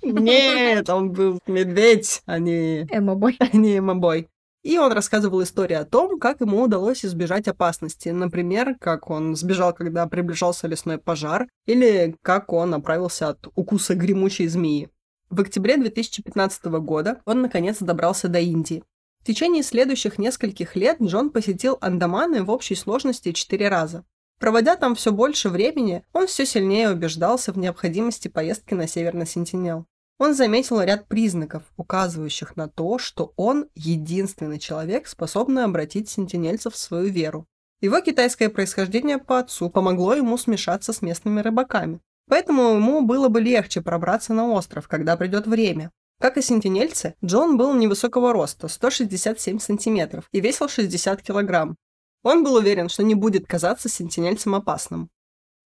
Нет, 0.02 0.90
он 0.90 1.12
был 1.12 1.40
медведь, 1.48 2.22
а 2.26 2.40
не... 2.40 2.84
Эмо-бой. 2.92 3.38
а 3.40 3.56
не 3.56 3.80
эмобой. 3.80 4.30
И 4.64 4.78
он 4.78 4.92
рассказывал 4.92 5.42
историю 5.42 5.82
о 5.82 5.86
том, 5.86 6.20
как 6.20 6.42
ему 6.42 6.62
удалось 6.62 7.04
избежать 7.04 7.48
опасности. 7.48 8.10
Например, 8.10 8.76
как 8.80 9.10
он 9.10 9.36
сбежал, 9.36 9.74
когда 9.74 10.06
приближался 10.08 10.68
лесной 10.68 11.00
пожар, 11.00 11.48
или 11.66 12.16
как 12.22 12.54
он 12.54 12.74
оправился 12.74 13.30
от 13.30 13.48
укуса 13.56 13.96
гремучей 13.96 14.48
змеи. 14.48 14.90
В 15.32 15.42
октябре 15.42 15.78
2015 15.78 16.66
года 16.66 17.22
он 17.26 17.42
наконец 17.42 17.80
добрался 17.80 18.28
до 18.28 18.40
Индии. 18.40 18.84
В 19.22 19.26
течение 19.26 19.64
следующих 19.64 20.20
нескольких 20.20 20.76
лет 20.76 20.98
Джон 21.02 21.30
посетил 21.30 21.78
Андаманы 21.82 22.44
в 22.44 22.50
общей 22.50 22.76
сложности 22.76 23.32
четыре 23.32 23.70
раза. 23.70 24.04
Проводя 24.40 24.76
там 24.76 24.96
все 24.96 25.12
больше 25.12 25.50
времени, 25.50 26.04
он 26.14 26.26
все 26.26 26.48
сильнее 26.48 26.90
убеждался 26.90 27.54
в 27.54 27.58
необходимости 27.58 28.28
поездки 28.28 28.74
на 28.74 28.88
Северный 28.88 29.28
Сентинел. 29.28 29.86
Он 30.22 30.36
заметил 30.36 30.80
ряд 30.82 31.08
признаков, 31.08 31.64
указывающих 31.78 32.56
на 32.56 32.68
то, 32.70 33.00
что 33.00 33.34
он 33.38 33.66
единственный 33.74 34.60
человек, 34.60 35.08
способный 35.08 35.64
обратить 35.64 36.10
сентинельцев 36.10 36.76
в 36.76 36.78
свою 36.78 37.10
веру. 37.10 37.48
Его 37.82 38.00
китайское 38.02 38.50
происхождение 38.50 39.18
по 39.18 39.40
отцу 39.40 39.72
помогло 39.72 40.14
ему 40.14 40.38
смешаться 40.38 40.94
с 40.94 41.02
местными 41.02 41.40
рыбаками. 41.40 42.02
Поэтому 42.30 42.76
ему 42.76 43.02
было 43.02 43.30
бы 43.30 43.42
легче 43.42 43.82
пробраться 43.82 44.32
на 44.36 44.48
остров, 44.52 44.88
когда 44.88 45.18
придет 45.18 45.48
время. 45.48 45.90
Как 46.20 46.38
и 46.38 46.44
сентинельцы, 46.44 47.16
Джон 47.26 47.58
был 47.58 47.74
невысокого 47.74 48.32
роста, 48.32 48.68
167 48.68 49.58
сантиметров, 49.58 50.26
и 50.32 50.40
весил 50.40 50.70
60 50.70 51.20
килограмм. 51.24 51.78
Он 52.22 52.44
был 52.44 52.54
уверен, 52.54 52.90
что 52.90 53.02
не 53.02 53.16
будет 53.16 53.48
казаться 53.48 53.90
сентинельцем 53.90 54.54
опасным. 54.54 55.10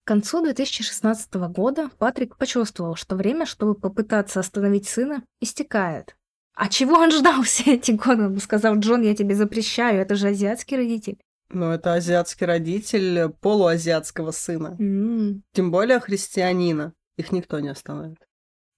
К 0.06 0.10
концу 0.10 0.44
2016 0.44 1.34
года 1.50 1.90
Патрик 1.98 2.38
почувствовал, 2.38 2.96
что 2.96 3.16
время, 3.16 3.48
чтобы 3.48 3.74
попытаться 3.74 4.40
остановить 4.40 4.88
сына, 4.88 5.24
истекает. 5.42 6.16
А 6.54 6.70
чего 6.70 6.94
он 6.98 7.10
ждал 7.10 7.42
все 7.42 7.74
эти 7.74 7.92
годы? 7.92 8.28
Он 8.28 8.38
сказал, 8.38 8.76
Джон, 8.76 9.02
я 9.02 9.16
тебе 9.16 9.34
запрещаю, 9.34 10.00
это 10.00 10.14
же 10.14 10.28
азиатский 10.28 10.78
родитель. 10.78 11.18
Но 11.50 11.74
это 11.74 11.96
азиатский 11.96 12.46
родитель 12.46 13.30
полуазиатского 13.42 14.30
сына. 14.30 14.78
М. 14.80 15.42
Тем 15.54 15.72
более 15.72 16.00
христианина. 16.00 16.94
Их 17.18 17.32
никто 17.32 17.60
не 17.60 17.70
остановит. 17.70 18.20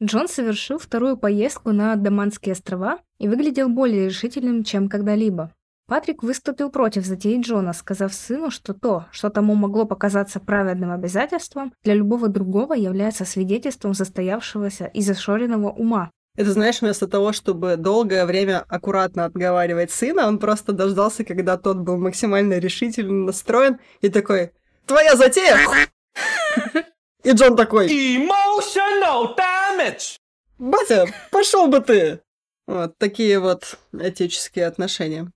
Джон 0.01 0.29
совершил 0.29 0.77
вторую 0.79 1.17
поездку 1.17 1.73
на 1.73 1.97
Даманские 1.97 2.53
острова 2.53 2.99
и 3.19 3.27
выглядел 3.27 3.67
более 3.67 4.05
решительным, 4.05 4.63
чем 4.63 4.87
когда-либо. 4.87 5.51
Патрик 5.87 6.21
выступил 6.21 6.69
против 6.69 7.05
затеи 7.05 7.39
Джона, 7.41 7.71
сказав 7.71 8.13
сыну, 8.13 8.51
что 8.51 8.73
то, 8.73 9.05
что 9.11 9.29
тому 9.29 9.55
могло 9.55 9.85
показаться 9.85 10.41
праведным 10.41 10.91
обязательством, 10.91 11.73
для 11.81 11.93
любого 11.93 12.27
другого 12.27 12.73
является 12.73 13.23
свидетельством 13.23 13.93
застоявшегося 13.93 14.87
и 14.87 14.99
зашоренного 15.01 15.69
ума. 15.69 16.11
Это, 16.35 16.51
знаешь, 16.51 16.81
вместо 16.81 17.07
того, 17.07 17.31
чтобы 17.31 17.77
долгое 17.77 18.25
время 18.25 18.65
аккуратно 18.67 19.23
отговаривать 19.23 19.89
сына, 19.89 20.27
он 20.27 20.39
просто 20.39 20.73
дождался, 20.73 21.23
когда 21.23 21.57
тот 21.57 21.77
был 21.77 21.97
максимально 21.97 22.59
решительно 22.59 23.25
настроен 23.25 23.79
и 24.01 24.09
такой 24.09 24.51
«Твоя 24.85 25.15
затея!» 25.15 25.57
И 27.23 27.31
Джон 27.31 27.55
такой 27.55 27.87
Emotional 27.87 29.35
damage! 29.37 30.17
«Батя, 30.59 31.07
пошел 31.31 31.67
бы 31.67 31.79
ты!» 31.79 32.19
Вот 32.67 32.97
такие 32.97 33.39
вот 33.39 33.77
отеческие 33.97 34.65
отношения. 34.67 35.31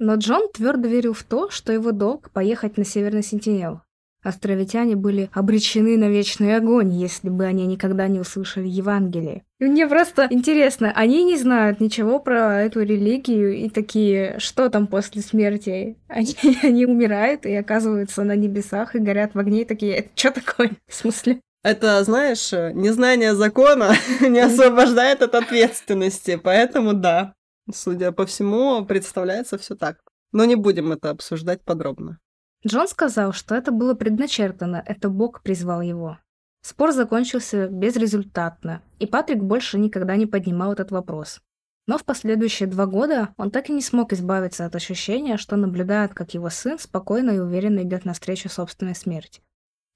Но 0.00 0.14
Джон 0.14 0.48
твердо 0.48 0.88
верил 0.88 1.12
в 1.12 1.22
то, 1.22 1.50
что 1.50 1.74
его 1.74 1.92
долг— 1.92 2.30
поехать 2.32 2.78
на 2.78 2.86
Северный 2.86 3.22
Сентинел. 3.22 3.82
Островитяне 4.22 4.96
были 4.96 5.28
обречены 5.32 5.98
на 5.98 6.08
вечный 6.08 6.56
огонь, 6.56 6.90
если 6.92 7.28
бы 7.28 7.44
они 7.44 7.66
никогда 7.66 8.08
не 8.08 8.18
услышали 8.18 8.66
Евангелие. 8.66 9.42
И 9.58 9.64
мне 9.64 9.86
просто 9.86 10.26
интересно, 10.30 10.90
они 10.94 11.22
не 11.24 11.36
знают 11.36 11.80
ничего 11.80 12.18
про 12.18 12.62
эту 12.62 12.80
религию 12.80 13.54
и 13.54 13.68
такие, 13.68 14.36
что 14.38 14.70
там 14.70 14.86
после 14.86 15.20
смерти? 15.20 15.98
Они, 16.08 16.34
они 16.62 16.86
умирают 16.86 17.44
и 17.44 17.54
оказываются 17.54 18.24
на 18.24 18.34
небесах 18.36 18.94
и 18.94 19.00
горят 19.00 19.34
в 19.34 19.38
огне 19.38 19.62
и 19.62 19.66
такие, 19.66 19.96
это 19.96 20.08
что 20.14 20.30
такое? 20.30 20.72
В 20.88 20.94
смысле? 20.94 21.40
Это, 21.62 22.02
знаешь, 22.04 22.52
незнание 22.52 23.34
закона 23.34 23.92
не 24.22 24.40
освобождает 24.40 25.20
от 25.20 25.34
ответственности, 25.34 26.40
поэтому 26.42 26.94
да, 26.94 27.34
судя 27.72 28.12
по 28.12 28.26
всему, 28.26 28.84
представляется 28.84 29.58
все 29.58 29.74
так. 29.74 29.98
Но 30.32 30.44
не 30.44 30.56
будем 30.56 30.92
это 30.92 31.10
обсуждать 31.10 31.64
подробно. 31.64 32.18
Джон 32.66 32.88
сказал, 32.88 33.32
что 33.32 33.54
это 33.54 33.72
было 33.72 33.94
предначертано, 33.94 34.82
это 34.86 35.08
Бог 35.08 35.42
призвал 35.42 35.80
его. 35.80 36.18
Спор 36.62 36.92
закончился 36.92 37.68
безрезультатно, 37.68 38.82
и 38.98 39.06
Патрик 39.06 39.42
больше 39.42 39.78
никогда 39.78 40.16
не 40.16 40.26
поднимал 40.26 40.72
этот 40.72 40.90
вопрос. 40.90 41.40
Но 41.86 41.96
в 41.96 42.04
последующие 42.04 42.68
два 42.68 42.86
года 42.86 43.30
он 43.38 43.50
так 43.50 43.70
и 43.70 43.72
не 43.72 43.80
смог 43.80 44.12
избавиться 44.12 44.66
от 44.66 44.76
ощущения, 44.76 45.38
что 45.38 45.56
наблюдает, 45.56 46.12
как 46.12 46.34
его 46.34 46.50
сын 46.50 46.78
спокойно 46.78 47.30
и 47.30 47.38
уверенно 47.38 47.80
идет 47.80 48.04
навстречу 48.04 48.50
собственной 48.50 48.94
смерти. 48.94 49.40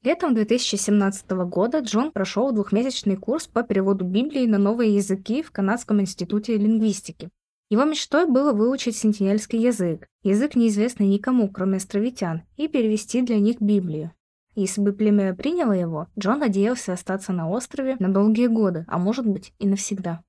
Летом 0.03 0.35
2017 0.35 1.31
года 1.47 1.79
Джон 1.79 2.13
прошел 2.13 2.53
двухмесячный 2.53 3.17
курс 3.17 3.47
по 3.47 3.63
переводу 3.63 4.05
Библии 4.05 4.47
на 4.47 4.59
новые 4.59 4.95
языки 4.97 5.43
в 5.43 5.51
Канадском 5.51 6.01
институте 6.01 6.57
лингвистики. 6.57 7.31
Его 7.71 7.85
мечтой 7.85 8.27
было 8.27 8.53
выучить 8.53 8.97
сентинельский 8.97 9.61
язык, 9.61 10.07
язык 10.23 10.55
неизвестный 10.55 11.07
никому, 11.07 11.49
кроме 11.51 11.79
островитян, 11.79 12.43
и 12.57 12.69
перевести 12.69 13.23
для 13.23 13.39
них 13.39 13.61
Библию. 13.61 14.13
Если 14.55 14.81
бы 14.81 14.93
племя 14.93 15.35
приняло 15.35 15.73
его, 15.73 16.09
Джон 16.19 16.41
надеялся 16.41 16.93
остаться 16.93 17.33
на 17.33 17.49
острове 17.49 17.97
на 17.99 18.13
долгие 18.13 18.47
годы, 18.47 18.85
а 18.89 18.99
может 18.99 19.27
быть 19.27 19.53
и 19.59 19.67
навсегда. 19.67 20.23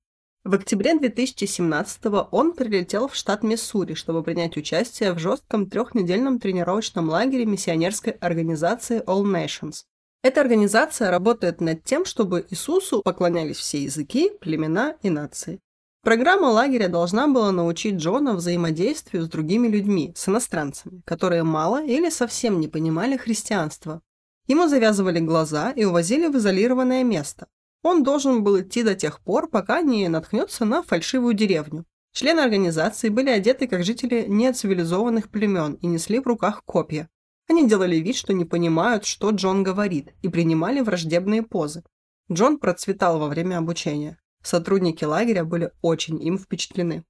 В 0.43 0.53
октябре 0.53 0.97
2017 0.97 2.05
он 2.31 2.53
прилетел 2.53 3.07
в 3.07 3.15
штат 3.15 3.43
Миссури, 3.43 3.95
чтобы 3.95 4.23
принять 4.23 4.57
участие 4.57 5.13
в 5.13 5.19
жестком 5.19 5.69
трехнедельном 5.69 6.39
тренировочном 6.39 7.09
лагере 7.09 7.45
миссионерской 7.45 8.13
организации 8.13 9.03
All 9.05 9.23
Nations. 9.23 9.85
Эта 10.23 10.41
организация 10.41 11.11
работает 11.11 11.61
над 11.61 11.83
тем, 11.83 12.05
чтобы 12.05 12.45
Иисусу 12.49 13.01
поклонялись 13.03 13.57
все 13.57 13.83
языки, 13.83 14.31
племена 14.39 14.95
и 15.01 15.09
нации. 15.09 15.59
Программа 16.05 16.51
лагеря 16.51 16.87
должна 16.87 17.27
была 17.27 17.51
научить 17.51 17.95
Джона 17.95 18.35
взаимодействию 18.35 19.23
с 19.23 19.27
другими 19.27 19.67
людьми, 19.67 20.13
с 20.15 20.29
иностранцами, 20.29 21.01
которые 21.03 21.41
мало 21.41 21.83
или 21.83 22.11
совсем 22.11 22.59
не 22.59 22.67
понимали 22.67 23.17
христианства. 23.17 24.03
Ему 24.45 24.67
завязывали 24.67 25.19
глаза 25.19 25.71
и 25.71 25.83
увозили 25.83 26.27
в 26.27 26.37
изолированное 26.37 27.03
место. 27.03 27.47
Он 27.81 28.03
должен 28.03 28.43
был 28.43 28.61
идти 28.61 28.83
до 28.83 28.93
тех 28.93 29.19
пор, 29.19 29.49
пока 29.49 29.81
не 29.81 30.07
наткнется 30.07 30.63
на 30.63 30.83
фальшивую 30.83 31.33
деревню. 31.33 31.85
Члены 32.13 32.41
организации 32.41 33.09
были 33.09 33.31
одеты 33.31 33.67
как 33.67 33.83
жители 33.83 34.25
нецивилизованных 34.27 35.31
племен 35.31 35.73
и 35.81 35.87
несли 35.87 36.19
в 36.19 36.27
руках 36.27 36.61
копья. 36.65 37.09
Они 37.49 37.67
делали 37.67 37.95
вид, 37.95 38.15
что 38.15 38.31
не 38.31 38.45
понимают, 38.45 39.05
что 39.05 39.31
Джон 39.31 39.63
говорит, 39.63 40.13
и 40.21 40.29
принимали 40.29 40.81
враждебные 40.81 41.41
позы. 41.41 41.83
Джон 42.31 42.59
процветал 42.59 43.17
во 43.17 43.27
время 43.27 43.57
обучения. 43.57 44.19
Сотрудники 44.45 45.03
лагеря 45.03 45.43
были 45.43 45.71
очень 45.81 46.21
им 46.23 46.37
впечатлены. 46.37 47.03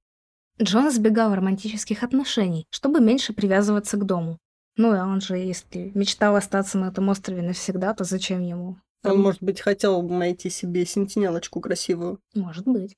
Джон 0.60 0.88
избегал 0.88 1.34
романтических 1.34 2.02
отношений, 2.02 2.66
чтобы 2.70 3.00
меньше 3.00 3.34
привязываться 3.34 3.98
к 3.98 4.06
дому. 4.06 4.38
Ну, 4.78 4.92
а 4.92 5.04
он 5.04 5.20
же, 5.20 5.36
если 5.36 5.92
мечтал 5.94 6.36
остаться 6.36 6.78
на 6.78 6.86
этом 6.86 7.10
острове 7.10 7.42
навсегда, 7.42 7.92
то 7.92 8.04
зачем 8.04 8.40
ему? 8.40 8.78
Он, 9.04 9.20
может 9.20 9.42
быть, 9.42 9.60
хотел 9.60 10.02
найти 10.02 10.48
себе 10.48 10.86
сентинелочку 10.86 11.60
красивую. 11.60 12.20
Может 12.34 12.66
быть. 12.66 12.96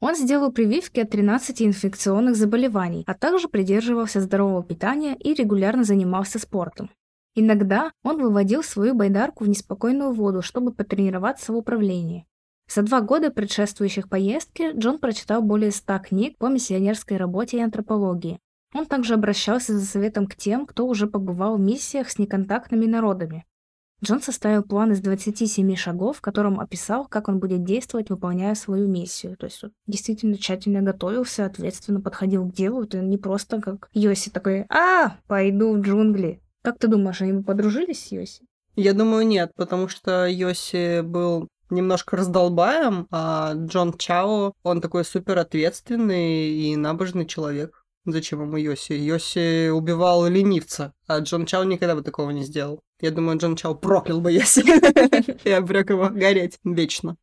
Он 0.00 0.16
сделал 0.16 0.50
прививки 0.50 0.98
от 0.98 1.10
13 1.10 1.62
инфекционных 1.62 2.34
заболеваний, 2.34 3.04
а 3.06 3.14
также 3.14 3.48
придерживался 3.48 4.20
здорового 4.20 4.64
питания 4.64 5.14
и 5.14 5.32
регулярно 5.32 5.84
занимался 5.84 6.40
спортом. 6.40 6.90
Иногда 7.36 7.92
он 8.02 8.20
выводил 8.20 8.64
свою 8.64 8.96
байдарку 8.96 9.44
в 9.44 9.48
неспокойную 9.48 10.12
воду, 10.12 10.42
чтобы 10.42 10.72
потренироваться 10.72 11.52
в 11.52 11.56
управлении. 11.56 12.26
За 12.68 12.82
два 12.82 13.00
года 13.00 13.30
предшествующих 13.30 14.08
поездке 14.08 14.72
Джон 14.72 14.98
прочитал 14.98 15.42
более 15.42 15.70
ста 15.70 15.98
книг 15.98 16.36
по 16.38 16.48
миссионерской 16.48 17.16
работе 17.16 17.58
и 17.58 17.62
антропологии. 17.62 18.40
Он 18.74 18.86
также 18.86 19.14
обращался 19.14 19.78
за 19.78 19.86
советом 19.86 20.26
к 20.26 20.34
тем, 20.36 20.66
кто 20.66 20.86
уже 20.86 21.06
побывал 21.06 21.56
в 21.56 21.60
миссиях 21.60 22.10
с 22.10 22.18
неконтактными 22.18 22.86
народами. 22.86 23.46
Джон 24.04 24.20
составил 24.20 24.62
план 24.62 24.92
из 24.92 25.00
27 25.00 25.74
шагов, 25.74 26.18
в 26.18 26.20
котором 26.20 26.60
описал, 26.60 27.06
как 27.06 27.28
он 27.28 27.38
будет 27.38 27.64
действовать, 27.64 28.10
выполняя 28.10 28.54
свою 28.54 28.88
миссию. 28.88 29.36
То 29.38 29.46
есть 29.46 29.64
он 29.64 29.72
действительно 29.86 30.36
тщательно 30.36 30.82
готовился, 30.82 31.46
ответственно 31.46 32.02
подходил 32.02 32.46
к 32.46 32.52
делу. 32.52 32.82
Это 32.82 32.98
не 32.98 33.16
просто 33.16 33.60
как 33.60 33.88
Йоси 33.94 34.30
такой 34.30 34.66
«А, 34.68 35.16
пойду 35.26 35.72
в 35.72 35.80
джунгли». 35.80 36.42
Как 36.62 36.78
ты 36.78 36.88
думаешь, 36.88 37.22
они 37.22 37.32
бы 37.32 37.42
подружились 37.42 38.04
с 38.04 38.12
Йоси? 38.12 38.42
Я 38.74 38.92
думаю, 38.92 39.26
нет, 39.26 39.52
потому 39.56 39.88
что 39.88 40.26
Йоси 40.26 41.00
был 41.00 41.48
немножко 41.70 42.16
раздолбаем, 42.16 43.06
а 43.10 43.54
Джон 43.54 43.92
Чао, 43.96 44.54
он 44.62 44.80
такой 44.80 45.04
супер 45.04 45.38
ответственный 45.38 46.48
и 46.48 46.76
набожный 46.76 47.26
человек. 47.26 47.84
Зачем 48.04 48.42
ему 48.42 48.56
Йоси? 48.56 48.92
Йоси 48.92 49.68
убивал 49.70 50.26
ленивца, 50.26 50.94
а 51.08 51.18
Джон 51.18 51.44
Чао 51.44 51.64
никогда 51.64 51.96
бы 51.96 52.02
такого 52.02 52.30
не 52.30 52.44
сделал. 52.44 52.80
Я 53.00 53.10
думаю, 53.10 53.38
Джон 53.38 53.56
Чао 53.56 53.74
проклял 53.74 54.20
бы 54.20 54.32
Йоси 54.32 54.62
и 55.44 55.50
обрек 55.50 55.90
его 55.90 56.08
гореть 56.08 56.58
вечно. 56.62 57.16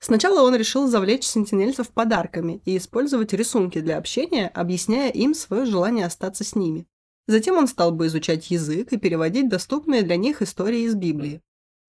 Сначала 0.00 0.42
он 0.42 0.54
решил 0.54 0.86
завлечь 0.86 1.24
сентинельцев 1.24 1.88
подарками 1.88 2.60
и 2.64 2.76
использовать 2.76 3.32
рисунки 3.32 3.80
для 3.80 3.96
общения, 3.96 4.48
объясняя 4.48 5.10
им 5.10 5.34
свое 5.34 5.64
желание 5.64 6.04
остаться 6.04 6.44
с 6.44 6.54
ними. 6.54 6.86
Затем 7.26 7.56
он 7.56 7.68
стал 7.68 7.90
бы 7.90 8.08
изучать 8.08 8.50
язык 8.50 8.92
и 8.92 8.98
переводить 8.98 9.48
доступные 9.48 10.02
для 10.02 10.16
них 10.16 10.42
истории 10.42 10.82
из 10.82 10.94
Библии. 10.94 11.40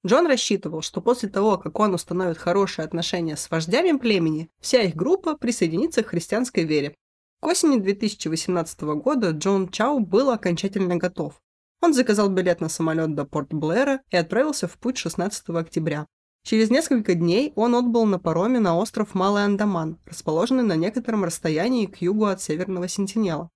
Джон 0.06 0.28
рассчитывал, 0.28 0.84
что 0.84 1.02
после 1.02 1.30
того, 1.30 1.58
как 1.58 1.80
он 1.80 1.96
установит 1.96 2.38
хорошие 2.38 2.86
отношения 2.86 3.36
с 3.36 3.50
вождями 3.50 3.98
племени, 3.98 4.52
вся 4.60 4.84
их 4.84 4.96
группа 4.96 5.36
присоединится 5.36 6.04
к 6.04 6.10
христианской 6.10 6.64
вере. 6.64 6.96
К 7.42 7.48
осени 7.48 7.80
2018 7.80 8.82
года 8.82 9.32
Джон 9.32 9.70
Чау 9.70 10.00
был 10.00 10.30
окончательно 10.30 10.98
готов. 10.98 11.42
Он 11.82 11.94
заказал 11.94 12.30
билет 12.30 12.62
на 12.62 12.70
самолет 12.70 13.16
до 13.16 13.26
Порт-Блэра 13.26 14.02
и 14.12 14.18
отправился 14.18 14.68
в 14.68 14.78
путь 14.78 14.98
16 14.98 15.50
октября. 15.50 16.06
Через 16.44 16.70
несколько 16.70 17.16
дней 17.16 17.52
он 17.56 17.74
отбыл 17.74 18.06
на 18.06 18.20
пароме 18.20 18.60
на 18.60 18.78
остров 18.78 19.16
Малый 19.16 19.44
Андаман, 19.44 19.98
расположенный 20.06 20.64
на 20.64 20.76
некотором 20.76 21.24
расстоянии 21.24 21.88
к 21.88 21.98
югу 21.98 22.26
от 22.26 22.42
Северного 22.42 22.88
Сентинела. 22.88 23.50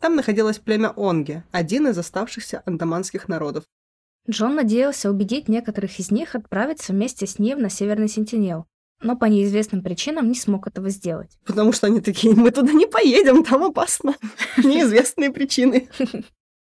Там 0.00 0.16
находилось 0.16 0.58
племя 0.58 0.92
Онге, 0.96 1.44
один 1.50 1.88
из 1.88 1.96
оставшихся 1.96 2.62
андаманских 2.66 3.26
народов. 3.26 3.64
Джон 4.28 4.54
надеялся 4.54 5.10
убедить 5.10 5.48
некоторых 5.48 5.98
из 5.98 6.10
них 6.10 6.34
отправиться 6.34 6.92
вместе 6.92 7.26
с 7.26 7.38
ним 7.38 7.60
на 7.60 7.68
Северный 7.68 8.08
Сентинел, 8.08 8.66
но 9.02 9.16
по 9.16 9.26
неизвестным 9.26 9.82
причинам 9.82 10.28
не 10.28 10.34
смог 10.34 10.66
этого 10.66 10.88
сделать. 10.88 11.38
Потому 11.44 11.72
что 11.72 11.88
они 11.88 12.00
такие, 12.00 12.34
мы 12.34 12.50
туда 12.50 12.72
не 12.72 12.86
поедем, 12.86 13.44
там 13.44 13.62
опасно. 13.64 14.14
Неизвестные 14.56 15.30
причины. 15.30 15.88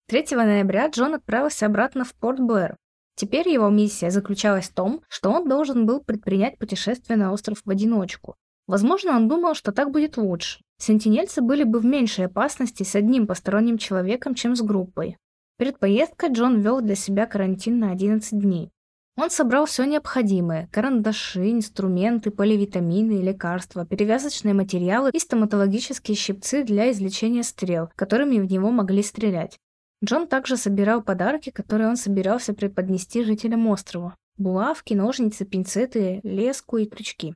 3 0.08 0.26
ноября 0.32 0.88
Джон 0.88 1.16
отправился 1.16 1.66
обратно 1.66 2.04
в 2.04 2.14
Порт-Блэр. 2.16 2.76
Теперь 3.16 3.50
его 3.50 3.70
миссия 3.70 4.12
заключалась 4.12 4.70
в 4.70 4.74
том, 4.74 5.02
что 5.08 5.32
он 5.32 5.48
должен 5.50 5.86
был 5.86 6.02
предпринять 6.02 6.60
путешествие 6.60 7.18
на 7.18 7.32
остров 7.32 7.62
в 7.64 7.70
одиночку. 7.70 8.36
Возможно, 8.68 9.16
он 9.16 9.28
думал, 9.28 9.56
что 9.56 9.72
так 9.72 9.92
будет 9.92 10.18
лучше. 10.18 10.60
Сентинельцы 10.78 11.42
были 11.42 11.64
бы 11.64 11.80
в 11.80 11.86
меньшей 11.86 12.26
опасности 12.26 12.84
с 12.84 12.94
одним 12.94 13.26
посторонним 13.26 13.78
человеком, 13.78 14.36
чем 14.36 14.56
с 14.56 14.62
группой. 14.62 15.18
Перед 15.58 15.80
поездкой 15.80 16.32
Джон 16.32 16.60
ввел 16.60 16.82
для 16.82 16.94
себя 16.94 17.26
карантин 17.26 17.80
на 17.80 17.92
11 17.92 18.40
дней. 18.40 18.70
Он 19.18 19.32
собрал 19.32 19.66
все 19.66 19.86
необходимое– 19.86 20.70
карандаши, 20.72 21.50
инструменты, 21.52 22.30
поливитамины, 22.30 23.24
лекарства, 23.24 23.84
перевязочные 23.84 24.54
материалы 24.54 25.10
и 25.12 25.20
стоматологические 25.20 26.16
щипцы 26.16 26.64
для 26.64 26.92
извлечения 26.92 27.42
стрел, 27.42 27.90
которыми 27.96 28.38
в 28.38 28.46
него 28.46 28.70
могли 28.70 29.02
стрелять. 29.02 29.58
Джон 30.06 30.28
также 30.28 30.58
собирал 30.58 31.02
подарки, 31.02 31.50
которые 31.50 31.90
он 31.90 31.98
собирался 31.98 32.54
преподнести 32.54 33.24
жителям 33.24 33.66
острова. 33.66 34.16
Булавки, 34.38 34.94
ножницы, 34.94 35.44
пинцеты, 35.44 36.20
леску 36.22 36.78
и 36.78 36.86
крючки. 36.86 37.34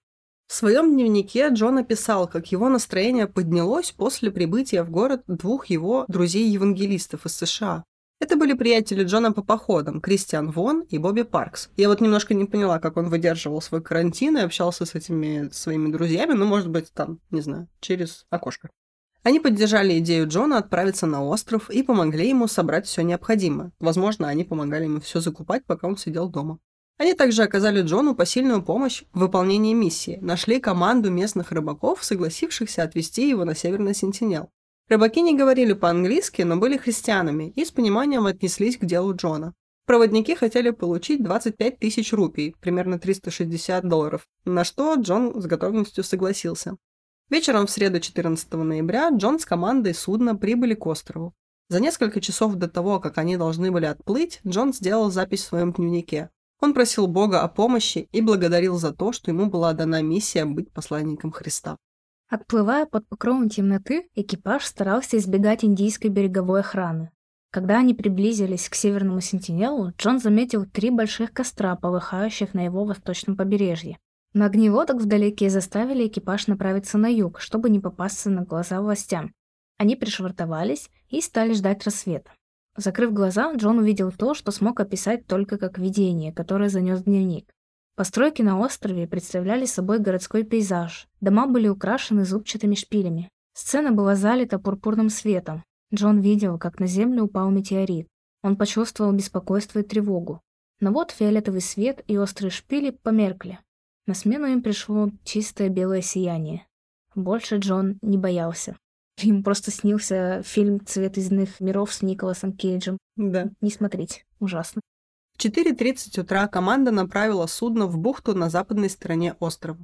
В 0.47 0.53
своем 0.53 0.93
дневнике 0.93 1.49
Джон 1.49 1.79
описал, 1.79 2.27
как 2.27 2.51
его 2.51 2.69
настроение 2.69 3.25
поднялось 3.25 3.91
после 3.91 4.29
прибытия 4.29 4.84
в 4.84 4.91
город 4.91 5.23
двух 5.25 5.67
его 5.67 6.05
друзей-евангелистов 6.07 7.25
из 7.25 7.36
США. 7.38 7.84
Это 8.21 8.36
были 8.36 8.53
приятели 8.53 9.03
Джона 9.03 9.31
по 9.31 9.41
походам, 9.41 9.99
Кристиан 9.99 10.51
Вон 10.51 10.81
и 10.81 10.99
Бобби 10.99 11.23
Паркс. 11.23 11.71
Я 11.75 11.89
вот 11.89 12.01
немножко 12.01 12.36
не 12.36 12.45
поняла, 12.45 12.77
как 12.79 12.95
он 12.97 13.10
выдерживал 13.10 13.62
свой 13.62 13.81
карантин 13.81 14.38
и 14.38 14.41
общался 14.41 14.86
с 14.86 14.93
этими 14.93 15.49
своими 15.51 15.91
друзьями, 15.91 16.34
ну, 16.34 16.45
может 16.45 16.69
быть, 16.69 16.93
там, 16.93 17.19
не 17.31 17.41
знаю, 17.41 17.67
через 17.79 18.27
окошко. 18.29 18.69
Они 19.23 19.39
поддержали 19.39 19.97
идею 19.97 20.27
Джона 20.27 20.60
отправиться 20.60 21.07
на 21.07 21.23
остров 21.23 21.71
и 21.71 21.81
помогли 21.81 22.29
ему 22.29 22.47
собрать 22.47 22.86
все 22.86 23.01
необходимое. 23.01 23.71
Возможно, 23.79 24.27
они 24.27 24.43
помогали 24.43 24.84
ему 24.84 24.99
все 24.99 25.19
закупать, 25.19 25.65
пока 25.65 25.88
он 25.88 25.97
сидел 25.97 26.29
дома. 26.29 26.60
Они 26.99 27.15
также 27.15 27.41
оказали 27.41 27.81
Джону 27.81 28.13
посильную 28.13 28.62
помощь 28.62 29.01
в 29.13 29.19
выполнении 29.19 29.73
миссии, 29.73 30.19
нашли 30.21 30.60
команду 30.60 31.10
местных 31.10 31.51
рыбаков, 31.51 32.03
согласившихся 32.03 32.84
отвезти 32.84 33.27
его 33.27 33.45
на 33.45 33.55
Северный 33.55 33.95
Сентинел. 33.95 34.51
Рыбаки 34.91 35.21
не 35.21 35.38
говорили 35.38 35.71
по-английски, 35.71 36.41
но 36.41 36.58
были 36.58 36.75
христианами 36.75 37.54
и 37.56 37.63
с 37.63 37.71
пониманием 37.71 38.25
отнеслись 38.25 38.75
к 38.77 38.84
делу 38.84 39.15
Джона. 39.15 39.54
Проводники 39.86 40.36
хотели 40.36 40.71
получить 40.71 41.23
25 41.23 41.80
тысяч 41.80 42.12
рупий, 42.12 42.58
примерно 42.60 42.99
360 42.99 43.88
долларов, 43.88 44.27
на 44.43 44.65
что 44.65 44.95
Джон 44.95 45.41
с 45.41 45.45
готовностью 45.45 46.04
согласился. 46.04 46.75
Вечером 47.30 47.67
в 47.67 47.71
среду 47.71 48.01
14 48.01 48.51
ноября 48.51 49.12
Джон 49.12 49.39
с 49.39 49.45
командой 49.45 49.93
судна 49.93 50.36
прибыли 50.36 50.73
к 50.73 50.86
острову. 50.86 51.34
За 51.69 51.80
несколько 51.80 52.19
часов 52.19 52.56
до 52.56 52.67
того, 52.67 52.99
как 52.99 53.17
они 53.17 53.38
должны 53.38 53.71
были 53.71 53.86
отплыть, 53.86 54.41
Джон 54.45 54.73
сделал 54.73 55.10
запись 55.10 55.43
в 55.43 55.47
своем 55.47 55.71
дневнике. 55.71 56.32
Он 56.60 56.73
просил 56.73 57.08
Бога 57.08 57.43
о 57.43 57.47
помощи 57.47 58.10
и 58.12 58.19
благодарил 58.19 58.77
за 58.77 58.91
то, 58.91 59.13
что 59.13 59.32
ему 59.32 59.45
была 59.45 59.71
дана 59.71 60.01
миссия 60.01 60.43
быть 60.43 60.69
посланником 60.73 61.32
Христа. 61.32 61.77
Отплывая 62.31 62.85
под 62.85 63.05
покровом 63.09 63.49
темноты, 63.49 64.07
экипаж 64.15 64.63
старался 64.63 65.17
избегать 65.17 65.65
индийской 65.65 66.09
береговой 66.09 66.61
охраны. 66.61 67.11
Когда 67.51 67.79
они 67.79 67.93
приблизились 67.93 68.69
к 68.69 68.75
Северному 68.75 69.19
Сентинелу, 69.19 69.91
Джон 69.97 70.17
заметил 70.17 70.65
три 70.65 70.91
больших 70.91 71.33
костра, 71.33 71.75
полыхающих 71.75 72.53
на 72.53 72.63
его 72.63 72.85
восточном 72.85 73.35
побережье. 73.35 73.97
На 74.31 74.45
огневодок 74.45 75.01
вдалеке 75.01 75.49
заставили 75.49 76.07
экипаж 76.07 76.47
направиться 76.47 76.97
на 76.97 77.07
юг, 77.07 77.41
чтобы 77.41 77.69
не 77.69 77.81
попасться 77.81 78.29
на 78.29 78.43
глаза 78.43 78.79
властям. 78.79 79.33
Они 79.77 79.97
пришвартовались 79.97 80.89
и 81.09 81.19
стали 81.19 81.53
ждать 81.53 81.83
рассвета. 81.83 82.31
Закрыв 82.77 83.11
глаза, 83.11 83.51
Джон 83.55 83.79
увидел 83.79 84.09
то, 84.09 84.35
что 84.35 84.51
смог 84.51 84.79
описать 84.79 85.27
только 85.27 85.57
как 85.57 85.77
видение, 85.77 86.31
которое 86.31 86.69
занес 86.69 87.03
дневник. 87.03 87.51
Постройки 88.01 88.41
на 88.41 88.57
острове 88.57 89.05
представляли 89.05 89.65
собой 89.65 89.99
городской 89.99 90.41
пейзаж. 90.41 91.07
Дома 91.19 91.45
были 91.45 91.67
украшены 91.67 92.25
зубчатыми 92.25 92.73
шпилями. 92.73 93.29
Сцена 93.53 93.91
была 93.91 94.15
залита 94.15 94.57
пурпурным 94.57 95.11
светом. 95.11 95.63
Джон 95.93 96.19
видел, 96.19 96.57
как 96.57 96.79
на 96.79 96.87
землю 96.87 97.25
упал 97.25 97.51
метеорит. 97.51 98.07
Он 98.41 98.55
почувствовал 98.55 99.11
беспокойство 99.11 99.77
и 99.77 99.83
тревогу. 99.83 100.41
Но 100.79 100.91
вот 100.91 101.11
фиолетовый 101.11 101.61
свет 101.61 102.03
и 102.07 102.17
острые 102.17 102.49
шпили 102.49 102.89
померкли. 102.89 103.59
На 104.07 104.15
смену 104.15 104.47
им 104.47 104.63
пришло 104.63 105.11
чистое 105.23 105.69
белое 105.69 106.01
сияние. 106.01 106.65
Больше 107.13 107.57
Джон 107.57 107.99
не 108.01 108.17
боялся. 108.17 108.77
Им 109.21 109.43
просто 109.43 109.69
снился 109.69 110.41
фильм 110.43 110.83
«Цвет 110.83 111.19
из 111.19 111.31
иных 111.31 111.59
миров» 111.59 111.93
с 111.93 112.01
Николасом 112.01 112.53
Кейджем. 112.53 112.97
Да. 113.15 113.51
Не 113.61 113.69
смотреть. 113.69 114.25
Ужасно. 114.39 114.81
В 115.41 115.43
4.30 115.43 116.21
утра 116.21 116.47
команда 116.47 116.91
направила 116.91 117.47
судно 117.47 117.88
в 117.88 117.97
бухту 117.97 118.36
на 118.36 118.51
западной 118.51 118.91
стороне 118.91 119.36
острова. 119.39 119.80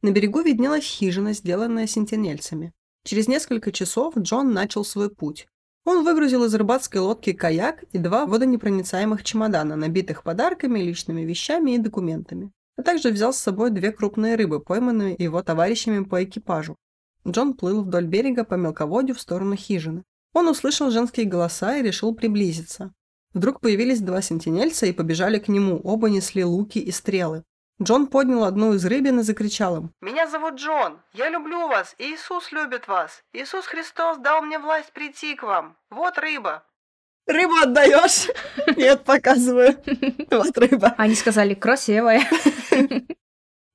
На 0.00 0.10
берегу 0.10 0.40
виднелась 0.40 0.84
хижина, 0.84 1.34
сделанная 1.34 1.86
сентинельцами. 1.86 2.72
Через 3.04 3.28
несколько 3.28 3.72
часов 3.72 4.16
Джон 4.16 4.54
начал 4.54 4.86
свой 4.86 5.10
путь. 5.10 5.46
Он 5.84 6.02
выгрузил 6.02 6.44
из 6.44 6.54
рыбацкой 6.54 7.02
лодки 7.02 7.34
каяк 7.34 7.82
и 7.92 7.98
два 7.98 8.24
водонепроницаемых 8.24 9.22
чемодана, 9.22 9.76
набитых 9.76 10.22
подарками, 10.22 10.78
личными 10.78 11.20
вещами 11.20 11.72
и 11.72 11.78
документами 11.78 12.50
а 12.76 12.82
также 12.82 13.10
взял 13.10 13.32
с 13.32 13.38
собой 13.38 13.70
две 13.70 13.92
крупные 13.92 14.36
рыбы, 14.36 14.60
пойманные 14.60 15.14
его 15.18 15.42
товарищами 15.42 16.04
по 16.04 16.24
экипажу. 16.24 16.76
Джон 17.26 17.54
плыл 17.54 17.82
вдоль 17.82 18.06
берега 18.06 18.44
по 18.44 18.54
мелководью 18.54 19.14
в 19.14 19.20
сторону 19.20 19.56
хижины. 19.56 20.04
Он 20.32 20.48
услышал 20.48 20.90
женские 20.90 21.26
голоса 21.26 21.76
и 21.76 21.82
решил 21.82 22.14
приблизиться. 22.14 22.92
Вдруг 23.34 23.60
появились 23.60 24.00
два 24.00 24.20
сентинельца 24.22 24.86
и 24.86 24.92
побежали 24.92 25.38
к 25.38 25.48
нему, 25.48 25.80
оба 25.82 26.10
несли 26.10 26.44
луки 26.44 26.78
и 26.78 26.90
стрелы. 26.90 27.44
Джон 27.82 28.06
поднял 28.06 28.44
одну 28.44 28.74
из 28.74 28.84
рыбин 28.84 29.20
и 29.20 29.22
закричал 29.22 29.76
им. 29.76 29.90
«Меня 30.00 30.28
зовут 30.28 30.54
Джон. 30.54 31.00
Я 31.14 31.30
люблю 31.30 31.66
вас. 31.68 31.94
Иисус 31.98 32.52
любит 32.52 32.86
вас. 32.86 33.22
Иисус 33.32 33.66
Христос 33.66 34.18
дал 34.18 34.42
мне 34.42 34.58
власть 34.58 34.92
прийти 34.92 35.34
к 35.34 35.42
вам. 35.42 35.76
Вот 35.90 36.18
рыба. 36.18 36.64
Рыбу 37.26 37.54
отдаешь? 37.62 38.28
Нет, 38.76 39.04
показываю. 39.04 39.76
Вот 40.30 40.58
рыба. 40.58 40.94
Они 40.98 41.14
сказали 41.14 41.54
красивая. 41.54 42.22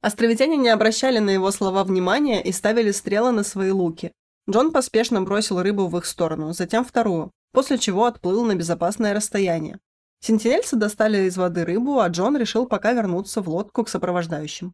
Островитяне 0.02 0.58
не 0.58 0.70
обращали 0.70 1.20
на 1.20 1.32
его 1.32 1.52
слова 1.52 1.84
внимания 1.84 2.44
и 2.44 2.52
ставили 2.52 2.92
стрелы 2.92 3.32
на 3.32 3.44
свои 3.44 3.72
луки. 3.72 4.12
Джон 4.50 4.72
поспешно 4.72 5.22
бросил 5.22 5.62
рыбу 5.62 5.88
в 5.88 5.98
их 5.98 6.06
сторону, 6.06 6.54
затем 6.54 6.86
вторую, 6.86 7.32
после 7.52 7.78
чего 7.78 8.06
отплыл 8.06 8.46
на 8.46 8.56
безопасное 8.56 9.14
расстояние. 9.14 9.80
Сентинельцы 10.20 10.76
достали 10.76 11.28
из 11.28 11.38
воды 11.38 11.64
рыбу, 11.64 12.00
а 12.00 12.08
Джон 12.08 12.38
решил 12.38 12.68
пока 12.68 12.94
вернуться 12.94 13.42
в 13.42 13.50
лодку 13.50 13.84
к 13.84 13.90
сопровождающим. 13.90 14.74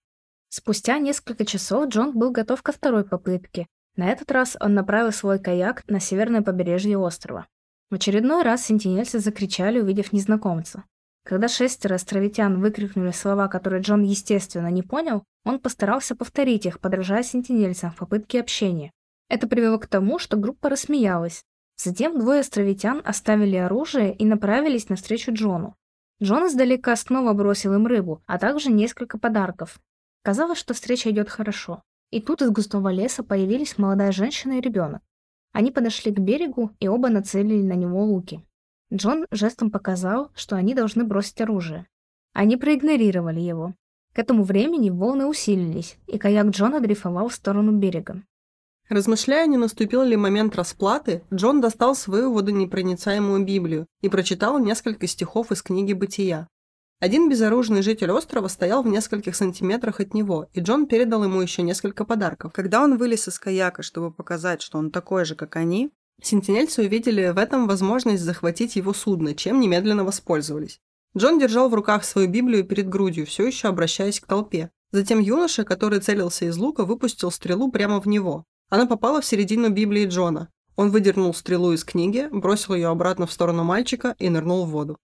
Спустя 0.49 0.99
несколько 0.99 1.45
часов 1.45 1.87
Джон 1.89 2.17
был 2.17 2.31
готов 2.31 2.61
ко 2.61 2.71
второй 2.71 3.03
попытке. 3.03 3.67
На 3.95 4.09
этот 4.09 4.31
раз 4.31 4.55
он 4.59 4.73
направил 4.73 5.11
свой 5.11 5.39
каяк 5.39 5.83
на 5.87 5.99
северное 5.99 6.41
побережье 6.41 6.97
острова. 6.97 7.47
В 7.89 7.95
очередной 7.95 8.43
раз 8.43 8.65
сентинельцы 8.65 9.19
закричали, 9.19 9.79
увидев 9.79 10.13
незнакомца. 10.13 10.83
Когда 11.23 11.47
шестеро 11.47 11.95
островитян 11.95 12.59
выкрикнули 12.59 13.11
слова, 13.11 13.47
которые 13.47 13.81
Джон, 13.81 14.03
естественно, 14.03 14.67
не 14.67 14.81
понял, 14.83 15.23
он 15.45 15.59
постарался 15.59 16.15
повторить 16.15 16.65
их, 16.65 16.79
подражая 16.79 17.23
сентинельцам 17.23 17.91
в 17.91 17.95
попытке 17.95 18.39
общения. 18.39 18.91
Это 19.29 19.47
привело 19.47 19.79
к 19.79 19.87
тому, 19.87 20.19
что 20.19 20.37
группа 20.37 20.69
рассмеялась. 20.69 21.43
Затем 21.77 22.19
двое 22.19 22.41
островитян 22.41 23.01
оставили 23.03 23.55
оружие 23.55 24.15
и 24.15 24.25
направились 24.25 24.89
навстречу 24.89 25.33
Джону. 25.33 25.75
Джон 26.21 26.47
издалека 26.47 26.95
снова 26.95 27.33
бросил 27.33 27.73
им 27.73 27.87
рыбу, 27.87 28.21
а 28.27 28.37
также 28.37 28.71
несколько 28.71 29.17
подарков. 29.17 29.79
Казалось, 30.23 30.59
что 30.59 30.73
встреча 30.73 31.09
идет 31.09 31.29
хорошо. 31.29 31.81
И 32.11 32.21
тут 32.21 32.41
из 32.41 32.51
густого 32.51 32.89
леса 32.89 33.23
появились 33.23 33.77
молодая 33.77 34.11
женщина 34.11 34.53
и 34.53 34.61
ребенок. 34.61 35.01
Они 35.51 35.71
подошли 35.71 36.13
к 36.13 36.19
берегу 36.19 36.71
и 36.79 36.87
оба 36.87 37.09
нацелили 37.09 37.61
на 37.63 37.73
него 37.73 38.03
луки. 38.03 38.45
Джон 38.93 39.25
жестом 39.31 39.71
показал, 39.71 40.31
что 40.35 40.55
они 40.55 40.75
должны 40.75 41.03
бросить 41.03 41.41
оружие. 41.41 41.87
Они 42.33 42.57
проигнорировали 42.57 43.39
его. 43.39 43.73
К 44.13 44.19
этому 44.19 44.43
времени 44.43 44.91
волны 44.91 45.25
усилились, 45.25 45.97
и 46.07 46.19
каяк 46.19 46.47
Джона 46.47 46.79
дрейфовал 46.79 47.29
в 47.29 47.33
сторону 47.33 47.71
берега. 47.71 48.21
Размышляя, 48.89 49.47
не 49.47 49.57
наступил 49.57 50.03
ли 50.03 50.17
момент 50.17 50.55
расплаты, 50.55 51.23
Джон 51.33 51.61
достал 51.61 51.95
свою 51.95 52.33
водонепроницаемую 52.33 53.45
Библию 53.45 53.87
и 54.01 54.09
прочитал 54.09 54.59
несколько 54.59 55.07
стихов 55.07 55.51
из 55.51 55.61
книги 55.61 55.93
«Бытия». 55.93 56.47
Один 56.99 57.29
безоружный 57.29 57.81
житель 57.81 58.11
острова 58.11 58.47
стоял 58.47 58.81
в 58.81 58.87
нескольких 58.87 59.35
сантиметрах 59.35 59.99
от 59.99 60.13
него, 60.13 60.47
и 60.53 60.61
Джон 60.61 60.85
передал 60.87 61.23
ему 61.23 61.41
еще 61.41 61.61
несколько 61.61 62.05
подарков. 62.05 62.53
Когда 62.53 62.81
он 62.81 62.97
вылез 62.97 63.27
из 63.27 63.39
каяка, 63.39 63.83
чтобы 63.83 64.11
показать, 64.11 64.61
что 64.61 64.77
он 64.77 64.89
такой 64.89 65.25
же, 65.25 65.35
как 65.35 65.57
они, 65.57 65.91
сентинельцы 66.21 66.81
увидели 66.81 67.29
в 67.29 67.37
этом 67.37 67.67
возможность 67.67 68.23
захватить 68.23 68.75
его 68.75 68.93
судно, 68.93 69.35
чем 69.35 69.59
немедленно 69.59 70.05
воспользовались. 70.05 70.79
Джон 71.17 71.39
держал 71.39 71.69
в 71.69 71.73
руках 71.73 72.05
свою 72.05 72.27
Библию 72.27 72.63
перед 72.63 72.87
грудью, 72.89 73.25
все 73.25 73.45
еще 73.45 73.67
обращаясь 73.67 74.19
к 74.19 74.25
толпе. 74.25 74.71
Затем 74.91 75.19
юноша, 75.19 75.63
который 75.63 75.99
целился 75.99 76.45
из 76.45 76.57
лука, 76.57 76.85
выпустил 76.85 77.31
стрелу 77.31 77.71
прямо 77.71 77.99
в 77.99 78.07
него. 78.07 78.45
Она 78.73 78.87
попала 78.87 79.21
в 79.21 79.25
середину 79.25 79.69
Библии 79.69 80.07
Джона. 80.07 80.49
Он 80.75 80.89
выдернул 80.89 81.31
стрелу 81.35 81.73
из 81.73 81.83
книги, 81.83 82.27
бросил 82.31 82.73
ее 82.73 82.87
обратно 82.87 83.27
в 83.27 83.31
сторону 83.31 83.63
мальчика 83.63 84.15
и 84.17 84.29
нырнул 84.29 84.65
в 84.65 84.71
воду. 84.71 84.97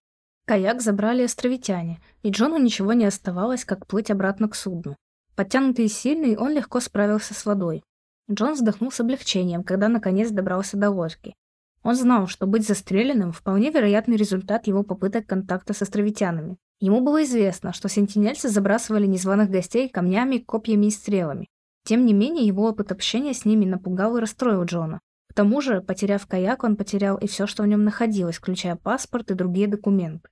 Каяк 0.44 0.82
забрали 0.82 1.22
островитяне, 1.22 2.00
и 2.24 2.30
Джону 2.30 2.58
ничего 2.58 2.94
не 2.94 3.04
оставалось, 3.04 3.64
как 3.64 3.86
плыть 3.86 4.10
обратно 4.10 4.48
к 4.48 4.56
судну. 4.56 4.96
Подтянутый 5.36 5.84
и 5.84 5.88
сильный, 5.88 6.36
он 6.36 6.50
легко 6.50 6.80
справился 6.80 7.32
с 7.32 7.46
водой. 7.46 7.84
Джон 8.28 8.54
вздохнул 8.54 8.90
с 8.90 8.98
облегчением, 8.98 9.62
когда 9.62 9.86
наконец 9.86 10.32
добрался 10.32 10.76
до 10.76 10.90
лодки. 10.90 11.36
Он 11.84 11.94
знал, 11.94 12.26
что 12.26 12.48
быть 12.48 12.66
застреленным– 12.66 13.30
вполне 13.32 13.70
вероятный 13.70 14.16
результат 14.16 14.66
его 14.66 14.82
попыток 14.82 15.26
контакта 15.26 15.74
с 15.74 15.82
островитянами. 15.82 16.56
Ему 16.80 17.02
было 17.02 17.22
известно, 17.22 17.72
что 17.72 17.88
сентинельцы 17.88 18.48
забрасывали 18.48 19.06
незваных 19.06 19.48
гостей 19.48 19.88
камнями, 19.88 20.38
копьями 20.38 20.86
и 20.86 20.90
стрелами. 20.90 21.46
Тем 21.84 22.06
не 22.06 22.12
менее, 22.12 22.46
его 22.46 22.68
опыт 22.68 22.92
общения 22.92 23.34
с 23.34 23.44
ними 23.44 23.64
напугал 23.64 24.16
и 24.16 24.20
расстроил 24.20 24.64
Джона. 24.64 25.00
К 25.28 25.34
тому 25.34 25.60
же, 25.60 25.80
потеряв 25.80 26.26
каяк, 26.26 26.64
он 26.64 26.76
потерял 26.76 27.16
и 27.16 27.26
все, 27.26 27.46
что 27.46 27.62
в 27.62 27.66
нем 27.66 27.84
находилось, 27.84 28.38
включая 28.38 28.76
паспорт 28.76 29.30
и 29.30 29.34
другие 29.34 29.68
документы. 29.68 30.28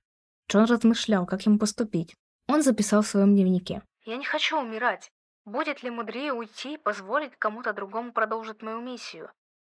Джон 0.49 0.65
размышлял, 0.65 1.25
как 1.25 1.41
ему 1.45 1.57
поступить. 1.57 2.15
Он 2.47 2.61
записал 2.63 3.01
в 3.01 3.07
своем 3.07 3.33
дневнике. 3.33 3.81
«Я 4.05 4.17
не 4.17 4.25
хочу 4.25 4.59
умирать. 4.59 5.11
Будет 5.45 5.83
ли 5.83 5.89
мудрее 5.89 6.33
уйти 6.33 6.73
и 6.73 6.77
позволить 6.77 7.35
кому-то 7.37 7.73
другому 7.73 8.11
продолжить 8.11 8.61
мою 8.61 8.81
миссию? 8.81 9.31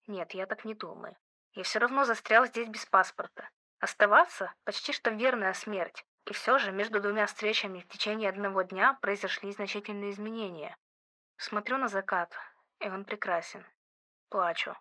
Нет, 0.08 0.34
я 0.34 0.46
так 0.46 0.66
не 0.66 0.76
думаю. 0.76 1.16
Я 1.54 1.64
все 1.64 1.80
равно 1.80 2.04
застрял 2.06 2.46
здесь 2.46 2.68
без 2.68 2.86
паспорта. 2.86 3.50
Оставаться– 3.80 4.54
почти 4.66 4.94
что 4.94 5.10
верная 5.10 5.54
смерть. 5.54 6.06
И 6.30 6.34
все 6.34 6.58
же 6.58 6.72
между 6.72 7.02
двумя 7.02 7.26
встречами 7.26 7.80
в 7.80 7.88
течение 7.88 8.30
одного 8.30 8.62
дня 8.62 8.98
произошли 9.02 9.52
значительные 9.52 10.12
изменения. 10.12 10.76
Смотрю 11.50 11.78
на 11.78 11.90
закат, 11.90 12.32
и 12.80 12.88
он 12.88 13.04
прекрасен. 13.04 13.66
Плачу. 14.30 14.72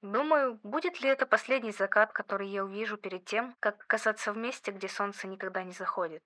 Думаю, 0.00 0.58
будет 0.62 1.02
ли 1.02 1.10
это 1.10 1.26
последний 1.26 1.70
закат, 1.70 2.12
который 2.14 2.48
я 2.48 2.64
увижу 2.64 2.96
перед 2.96 3.26
тем, 3.26 3.54
как 3.60 3.82
оказаться 3.84 4.32
в 4.32 4.38
месте, 4.38 4.72
где 4.72 4.88
солнце 4.88 5.28
никогда 5.28 5.62
не 5.62 5.72
заходит. 5.72 6.22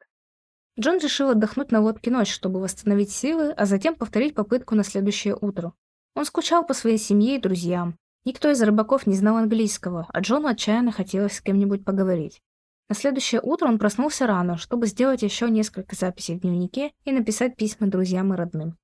Джон 0.78 0.98
решил 0.98 1.30
отдохнуть 1.30 1.72
на 1.72 1.80
лодке 1.80 2.12
ночь, 2.12 2.32
чтобы 2.32 2.60
восстановить 2.60 3.10
силы, 3.10 3.50
а 3.54 3.66
затем 3.66 3.96
повторить 3.96 4.36
попытку 4.36 4.76
на 4.76 4.84
следующее 4.84 5.34
утро. 5.34 5.72
Он 6.14 6.24
скучал 6.24 6.64
по 6.64 6.72
своей 6.72 6.98
семье 6.98 7.34
и 7.34 7.40
друзьям. 7.40 7.98
Никто 8.24 8.48
из 8.48 8.62
рыбаков 8.62 9.08
не 9.08 9.16
знал 9.16 9.36
английского, 9.36 10.06
а 10.08 10.20
Джону 10.20 10.46
отчаянно 10.46 10.92
хотелось 10.92 11.38
с 11.38 11.40
кем-нибудь 11.40 11.84
поговорить. 11.84 12.40
На 12.88 12.94
следующее 12.94 13.40
утро 13.42 13.66
он 13.66 13.80
проснулся 13.80 14.28
рано, 14.28 14.58
чтобы 14.58 14.86
сделать 14.86 15.22
еще 15.22 15.50
несколько 15.50 15.96
записей 15.96 16.36
в 16.36 16.42
дневнике 16.42 16.92
и 17.04 17.10
написать 17.10 17.56
письма 17.56 17.88
друзьям 17.88 18.32
и 18.32 18.36
родным. 18.36 18.78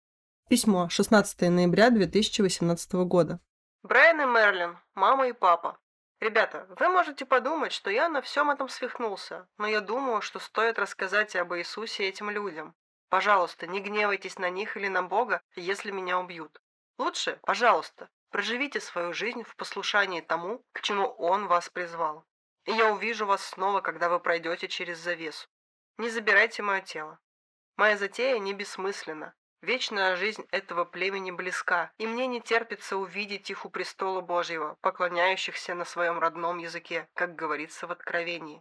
Письмо. 0.52 0.90
16 0.90 1.48
ноября 1.48 1.88
2018 1.88 2.92
года. 3.06 3.40
Брайан 3.82 4.20
и 4.20 4.26
Мерлин, 4.26 4.76
мама 4.94 5.28
и 5.28 5.32
папа. 5.32 5.78
Ребята, 6.20 6.66
вы 6.78 6.90
можете 6.90 7.24
подумать, 7.24 7.72
что 7.72 7.88
я 7.88 8.10
на 8.10 8.20
всем 8.20 8.50
этом 8.50 8.68
свихнулся, 8.68 9.48
но 9.56 9.66
я 9.66 9.80
думаю, 9.80 10.20
что 10.20 10.38
стоит 10.40 10.78
рассказать 10.78 11.34
об 11.36 11.54
Иисусе 11.54 12.06
этим 12.06 12.28
людям. 12.28 12.74
Пожалуйста, 13.08 13.66
не 13.66 13.80
гневайтесь 13.80 14.38
на 14.38 14.50
них 14.50 14.76
или 14.76 14.88
на 14.88 15.02
Бога, 15.02 15.40
если 15.56 15.90
меня 15.90 16.20
убьют. 16.20 16.60
Лучше, 16.98 17.40
пожалуйста, 17.44 18.10
проживите 18.28 18.78
свою 18.78 19.14
жизнь 19.14 19.44
в 19.44 19.56
послушании 19.56 20.20
тому, 20.20 20.62
к 20.72 20.82
чему 20.82 21.06
Он 21.16 21.46
вас 21.46 21.70
призвал. 21.70 22.26
И 22.66 22.72
я 22.72 22.92
увижу 22.92 23.24
вас 23.24 23.42
снова, 23.42 23.80
когда 23.80 24.10
вы 24.10 24.20
пройдете 24.20 24.68
через 24.68 24.98
завесу. 24.98 25.48
Не 25.96 26.10
забирайте 26.10 26.60
мое 26.60 26.82
тело. 26.82 27.18
Моя 27.78 27.96
затея 27.96 28.38
не 28.38 28.52
бессмысленна. 28.52 29.34
Вечная 29.62 30.16
жизнь 30.16 30.44
этого 30.50 30.84
племени 30.84 31.30
близка, 31.30 31.92
и 31.96 32.06
мне 32.08 32.26
не 32.26 32.40
терпится 32.40 32.96
увидеть 32.96 33.48
их 33.48 33.64
у 33.64 33.70
престола 33.70 34.20
Божьего, 34.20 34.76
поклоняющихся 34.80 35.74
на 35.74 35.84
своем 35.84 36.18
родном 36.18 36.58
языке, 36.58 37.08
как 37.14 37.36
говорится 37.36 37.86
в 37.86 37.92
Откровении. 37.92 38.60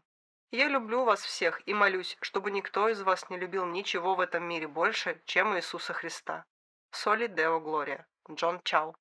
Я 0.52 0.68
люблю 0.68 1.04
вас 1.04 1.22
всех 1.22 1.60
и 1.66 1.74
молюсь, 1.74 2.18
чтобы 2.22 2.52
никто 2.52 2.88
из 2.88 3.02
вас 3.02 3.28
не 3.32 3.38
любил 3.38 3.66
ничего 3.66 4.14
в 4.14 4.20
этом 4.20 4.44
мире 4.44 4.68
больше, 4.68 5.20
чем 5.26 5.58
Иисуса 5.58 5.94
Христа. 5.94 6.46
Соли 6.92 7.26
Део 7.26 7.60
Глория. 7.60 8.06
Джон 8.30 8.62
Чау. 8.64 8.96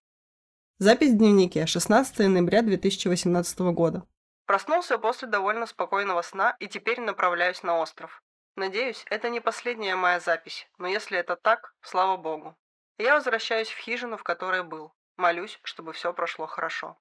Запись 0.78 1.10
в 1.10 1.18
дневнике. 1.18 1.66
16 1.66 2.20
ноября 2.20 2.62
2018 2.62 3.58
года. 3.74 4.06
Проснулся 4.46 4.96
после 4.96 5.28
довольно 5.28 5.66
спокойного 5.66 6.22
сна 6.22 6.56
и 6.60 6.66
теперь 6.66 7.00
направляюсь 7.00 7.62
на 7.62 7.78
остров. 7.78 8.22
Надеюсь, 8.56 9.04
это 9.10 9.30
не 9.30 9.40
последняя 9.40 9.96
моя 9.96 10.20
запись, 10.20 10.68
но 10.78 10.88
если 10.88 11.18
это 11.18 11.36
так, 11.36 11.74
слава 11.80 12.16
богу. 12.16 12.56
Я 12.98 13.14
возвращаюсь 13.14 13.68
в 13.68 13.78
хижину, 13.78 14.16
в 14.16 14.22
которой 14.22 14.62
был. 14.62 14.92
Молюсь, 15.16 15.58
чтобы 15.62 15.92
все 15.92 16.12
прошло 16.12 16.46
хорошо. 16.46 16.98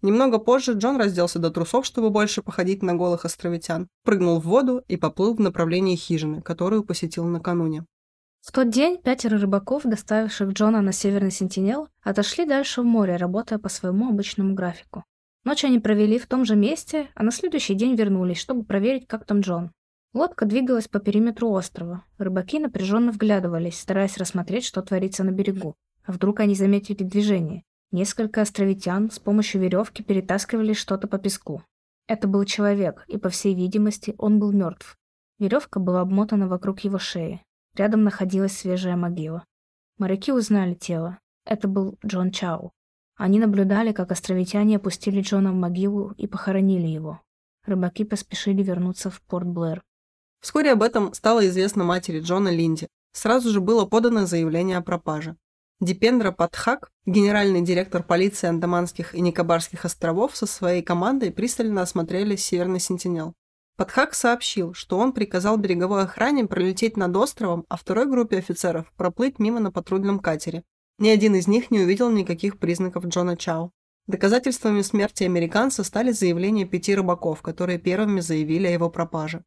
Немного 0.00 0.38
позже 0.38 0.72
Джон 0.74 0.96
разделся 0.96 1.38
до 1.38 1.50
трусов, 1.50 1.84
чтобы 1.84 2.10
больше 2.10 2.42
походить 2.42 2.82
на 2.82 2.94
голых 2.94 3.24
островитян, 3.24 3.88
прыгнул 4.04 4.40
в 4.40 4.44
воду 4.44 4.84
и 4.86 4.96
поплыл 4.96 5.34
в 5.34 5.40
направлении 5.40 5.96
хижины, 5.96 6.40
которую 6.40 6.84
посетил 6.84 7.24
накануне. 7.24 7.84
В 8.40 8.52
тот 8.52 8.70
день 8.70 9.02
пятеро 9.02 9.38
рыбаков, 9.38 9.82
доставивших 9.82 10.50
Джона 10.50 10.80
на 10.82 10.92
Северный 10.92 11.32
Сентинел, 11.32 11.88
отошли 12.02 12.46
дальше 12.46 12.82
в 12.82 12.84
море, 12.84 13.16
работая 13.16 13.58
по 13.58 13.68
своему 13.68 14.08
обычному 14.08 14.54
графику. 14.54 15.04
Ночь 15.44 15.64
они 15.64 15.80
провели 15.80 16.18
в 16.18 16.26
том 16.26 16.44
же 16.44 16.54
месте, 16.54 17.10
а 17.14 17.24
на 17.24 17.32
следующий 17.32 17.74
день 17.74 17.96
вернулись, 17.96 18.38
чтобы 18.38 18.64
проверить, 18.64 19.06
как 19.06 19.24
там 19.24 19.40
Джон. 19.40 19.72
Лодка 20.18 20.46
двигалась 20.46 20.88
по 20.88 20.98
периметру 20.98 21.48
острова. 21.52 22.02
Рыбаки 22.18 22.58
напряженно 22.58 23.12
вглядывались, 23.12 23.78
стараясь 23.78 24.18
рассмотреть, 24.18 24.64
что 24.64 24.82
творится 24.82 25.22
на 25.22 25.30
берегу. 25.30 25.76
А 26.04 26.10
вдруг 26.10 26.40
они 26.40 26.56
заметили 26.56 27.04
движение? 27.04 27.62
Несколько 27.92 28.42
островитян 28.42 29.12
с 29.12 29.20
помощью 29.20 29.60
веревки 29.60 30.02
перетаскивали 30.02 30.72
что-то 30.72 31.06
по 31.06 31.18
песку. 31.18 31.62
Это 32.08 32.26
был 32.26 32.44
человек, 32.46 33.04
и, 33.06 33.16
по 33.16 33.28
всей 33.28 33.54
видимости, 33.54 34.16
он 34.18 34.40
был 34.40 34.50
мертв. 34.50 34.96
Веревка 35.38 35.78
была 35.78 36.00
обмотана 36.00 36.48
вокруг 36.48 36.80
его 36.80 36.98
шеи. 36.98 37.40
Рядом 37.76 38.02
находилась 38.02 38.58
свежая 38.58 38.96
могила. 38.96 39.44
Моряки 39.98 40.32
узнали 40.32 40.74
тело. 40.74 41.20
Это 41.44 41.68
был 41.68 41.96
Джон 42.04 42.32
Чау. 42.32 42.72
Они 43.14 43.38
наблюдали, 43.38 43.92
как 43.92 44.10
островитяне 44.10 44.78
опустили 44.78 45.20
Джона 45.20 45.52
в 45.52 45.54
могилу 45.54 46.12
и 46.18 46.26
похоронили 46.26 46.88
его. 46.88 47.20
Рыбаки 47.66 48.02
поспешили 48.02 48.64
вернуться 48.64 49.10
в 49.10 49.22
Порт-Блэр. 49.22 49.80
Вскоре 50.40 50.72
об 50.72 50.82
этом 50.82 51.12
стало 51.14 51.46
известно 51.48 51.84
матери 51.84 52.20
Джона 52.20 52.48
Линди. 52.48 52.88
Сразу 53.12 53.50
же 53.50 53.60
было 53.60 53.84
подано 53.84 54.26
заявление 54.26 54.76
о 54.76 54.82
пропаже. 54.82 55.36
Дипендра 55.80 56.32
Патхак, 56.32 56.90
генеральный 57.06 57.60
директор 57.60 58.02
полиции 58.02 58.48
Андаманских 58.48 59.14
и 59.14 59.20
Никобарских 59.20 59.84
островов, 59.84 60.36
со 60.36 60.46
своей 60.46 60.82
командой 60.82 61.30
пристально 61.30 61.82
осмотрели 61.82 62.36
Северный 62.36 62.80
Сентинел. 62.80 63.34
Патхак 63.76 64.14
сообщил, 64.14 64.74
что 64.74 64.98
он 64.98 65.12
приказал 65.12 65.56
береговой 65.56 66.02
охране 66.02 66.46
пролететь 66.46 66.96
над 66.96 67.16
островом, 67.16 67.64
а 67.68 67.76
второй 67.76 68.06
группе 68.06 68.38
офицеров 68.38 68.92
проплыть 68.96 69.38
мимо 69.38 69.60
на 69.60 69.70
патрульном 69.70 70.18
катере. 70.18 70.64
Ни 70.98 71.08
один 71.10 71.36
из 71.36 71.46
них 71.46 71.70
не 71.70 71.80
увидел 71.82 72.10
никаких 72.10 72.58
признаков 72.58 73.06
Джона 73.06 73.36
Чао. 73.36 73.70
Доказательствами 74.08 74.82
смерти 74.82 75.22
американца 75.22 75.84
стали 75.84 76.10
заявления 76.10 76.64
пяти 76.64 76.96
рыбаков, 76.96 77.40
которые 77.40 77.78
первыми 77.78 78.18
заявили 78.18 78.66
о 78.66 78.72
его 78.72 78.90
пропаже. 78.90 79.44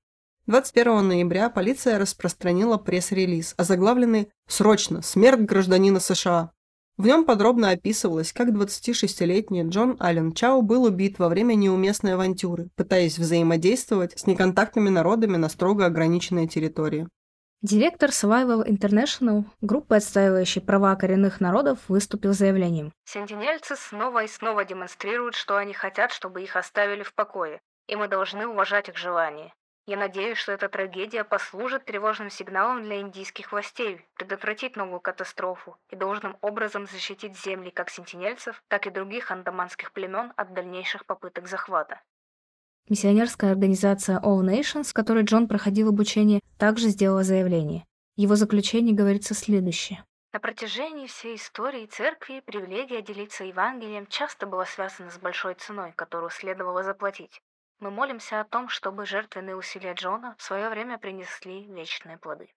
21 0.51 1.07
ноября 1.07 1.49
полиция 1.49 1.97
распространила 1.97 2.75
пресс-релиз, 2.75 3.53
озаглавленный 3.55 4.29
«Срочно! 4.49 5.01
Смерть 5.01 5.39
гражданина 5.39 6.01
США!». 6.01 6.51
В 6.97 7.07
нем 7.07 7.23
подробно 7.23 7.69
описывалось, 7.69 8.33
как 8.33 8.49
26-летний 8.49 9.63
Джон 9.69 9.95
Аллен 10.01 10.33
Чао 10.33 10.61
был 10.61 10.83
убит 10.83 11.19
во 11.19 11.29
время 11.29 11.53
неуместной 11.53 12.15
авантюры, 12.15 12.67
пытаясь 12.75 13.17
взаимодействовать 13.17 14.19
с 14.19 14.27
неконтактными 14.27 14.89
народами 14.89 15.37
на 15.37 15.47
строго 15.47 15.85
ограниченной 15.85 16.49
территории. 16.49 17.07
Директор 17.61 18.09
Survival 18.09 18.67
International, 18.67 19.45
группы, 19.61 19.95
отстаивающей 19.95 20.61
права 20.61 20.97
коренных 20.97 21.39
народов, 21.39 21.79
выступил 21.87 22.33
заявлением. 22.33 22.91
Сентинельцы 23.05 23.77
снова 23.77 24.25
и 24.25 24.27
снова 24.27 24.65
демонстрируют, 24.65 25.35
что 25.35 25.55
они 25.55 25.71
хотят, 25.71 26.11
чтобы 26.11 26.43
их 26.43 26.57
оставили 26.57 27.03
в 27.03 27.13
покое, 27.13 27.61
и 27.87 27.95
мы 27.95 28.09
должны 28.09 28.47
уважать 28.47 28.89
их 28.89 28.97
желания. 28.97 29.53
Я 29.87 29.97
надеюсь, 29.97 30.37
что 30.37 30.51
эта 30.51 30.69
трагедия 30.69 31.23
послужит 31.23 31.85
тревожным 31.85 32.29
сигналом 32.29 32.83
для 32.83 33.01
индийских 33.01 33.51
властей, 33.51 34.05
предотвратить 34.15 34.75
новую 34.75 34.99
катастрофу 34.99 35.77
и 35.89 35.95
должным 35.95 36.37
образом 36.41 36.85
защитить 36.85 37.37
земли 37.37 37.71
как 37.71 37.89
сентинельцев, 37.89 38.63
так 38.67 38.85
и 38.85 38.91
других 38.91 39.31
андаманских 39.31 39.91
племен 39.91 40.33
от 40.35 40.53
дальнейших 40.53 41.05
попыток 41.05 41.47
захвата. 41.47 41.99
Миссионерская 42.89 43.51
организация 43.51 44.19
All 44.19 44.41
Nations, 44.41 44.89
в 44.89 44.93
которой 44.93 45.23
Джон 45.23 45.47
проходил 45.47 45.89
обучение, 45.89 46.41
также 46.57 46.89
сделала 46.89 47.23
заявление. 47.23 47.85
Его 48.17 48.35
заключении 48.35 48.93
говорится 48.93 49.33
следующее. 49.33 50.03
На 50.33 50.39
протяжении 50.39 51.07
всей 51.07 51.35
истории 51.35 51.85
церкви 51.87 52.41
привилегия 52.45 53.01
делиться 53.01 53.43
Евангелием 53.43 54.07
часто 54.07 54.45
была 54.45 54.65
связана 54.65 55.09
с 55.09 55.17
большой 55.17 55.55
ценой, 55.55 55.91
которую 55.93 56.29
следовало 56.29 56.83
заплатить. 56.83 57.41
Мы 57.81 57.89
молимся 57.89 58.39
о 58.39 58.43
том, 58.43 58.69
чтобы 58.69 59.07
жертвенные 59.07 59.55
усилия 59.55 59.93
Джона 59.93 60.35
в 60.37 60.43
свое 60.43 60.69
время 60.69 60.99
принесли 60.99 61.65
вечные 61.65 62.19
плоды. 62.19 62.53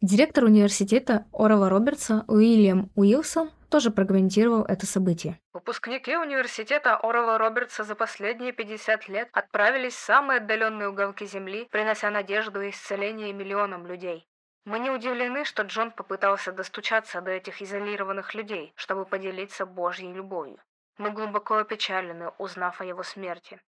Директор 0.00 0.44
университета 0.44 1.26
Орова 1.30 1.68
Робертса 1.68 2.24
Уильям 2.26 2.90
Уилсон 2.94 3.50
тоже 3.68 3.90
прокомментировал 3.90 4.64
это 4.64 4.86
событие. 4.86 5.38
Выпускники 5.52 6.16
университета 6.16 6.96
Орова 6.96 7.36
Робертса 7.36 7.84
за 7.84 7.94
последние 7.94 8.52
50 8.52 9.08
лет 9.08 9.28
отправились 9.32 9.92
в 9.92 9.98
самые 9.98 10.38
отдаленные 10.38 10.88
уголки 10.88 11.26
Земли, 11.26 11.68
принося 11.70 12.10
надежду 12.10 12.62
и 12.62 12.70
исцеление 12.70 13.34
миллионам 13.34 13.86
людей. 13.86 14.26
Мы 14.64 14.78
не 14.78 14.90
удивлены, 14.90 15.44
что 15.44 15.64
Джон 15.64 15.90
попытался 15.90 16.50
достучаться 16.52 17.20
до 17.20 17.30
этих 17.30 17.60
изолированных 17.60 18.34
людей, 18.34 18.72
чтобы 18.74 19.04
поделиться 19.04 19.66
Божьей 19.66 20.14
любовью. 20.14 20.58
Мы 20.96 21.10
глубоко 21.10 21.56
опечалены, 21.58 22.30
узнав 22.38 22.80
о 22.80 22.86
его 22.86 23.02
смерти. 23.02 23.60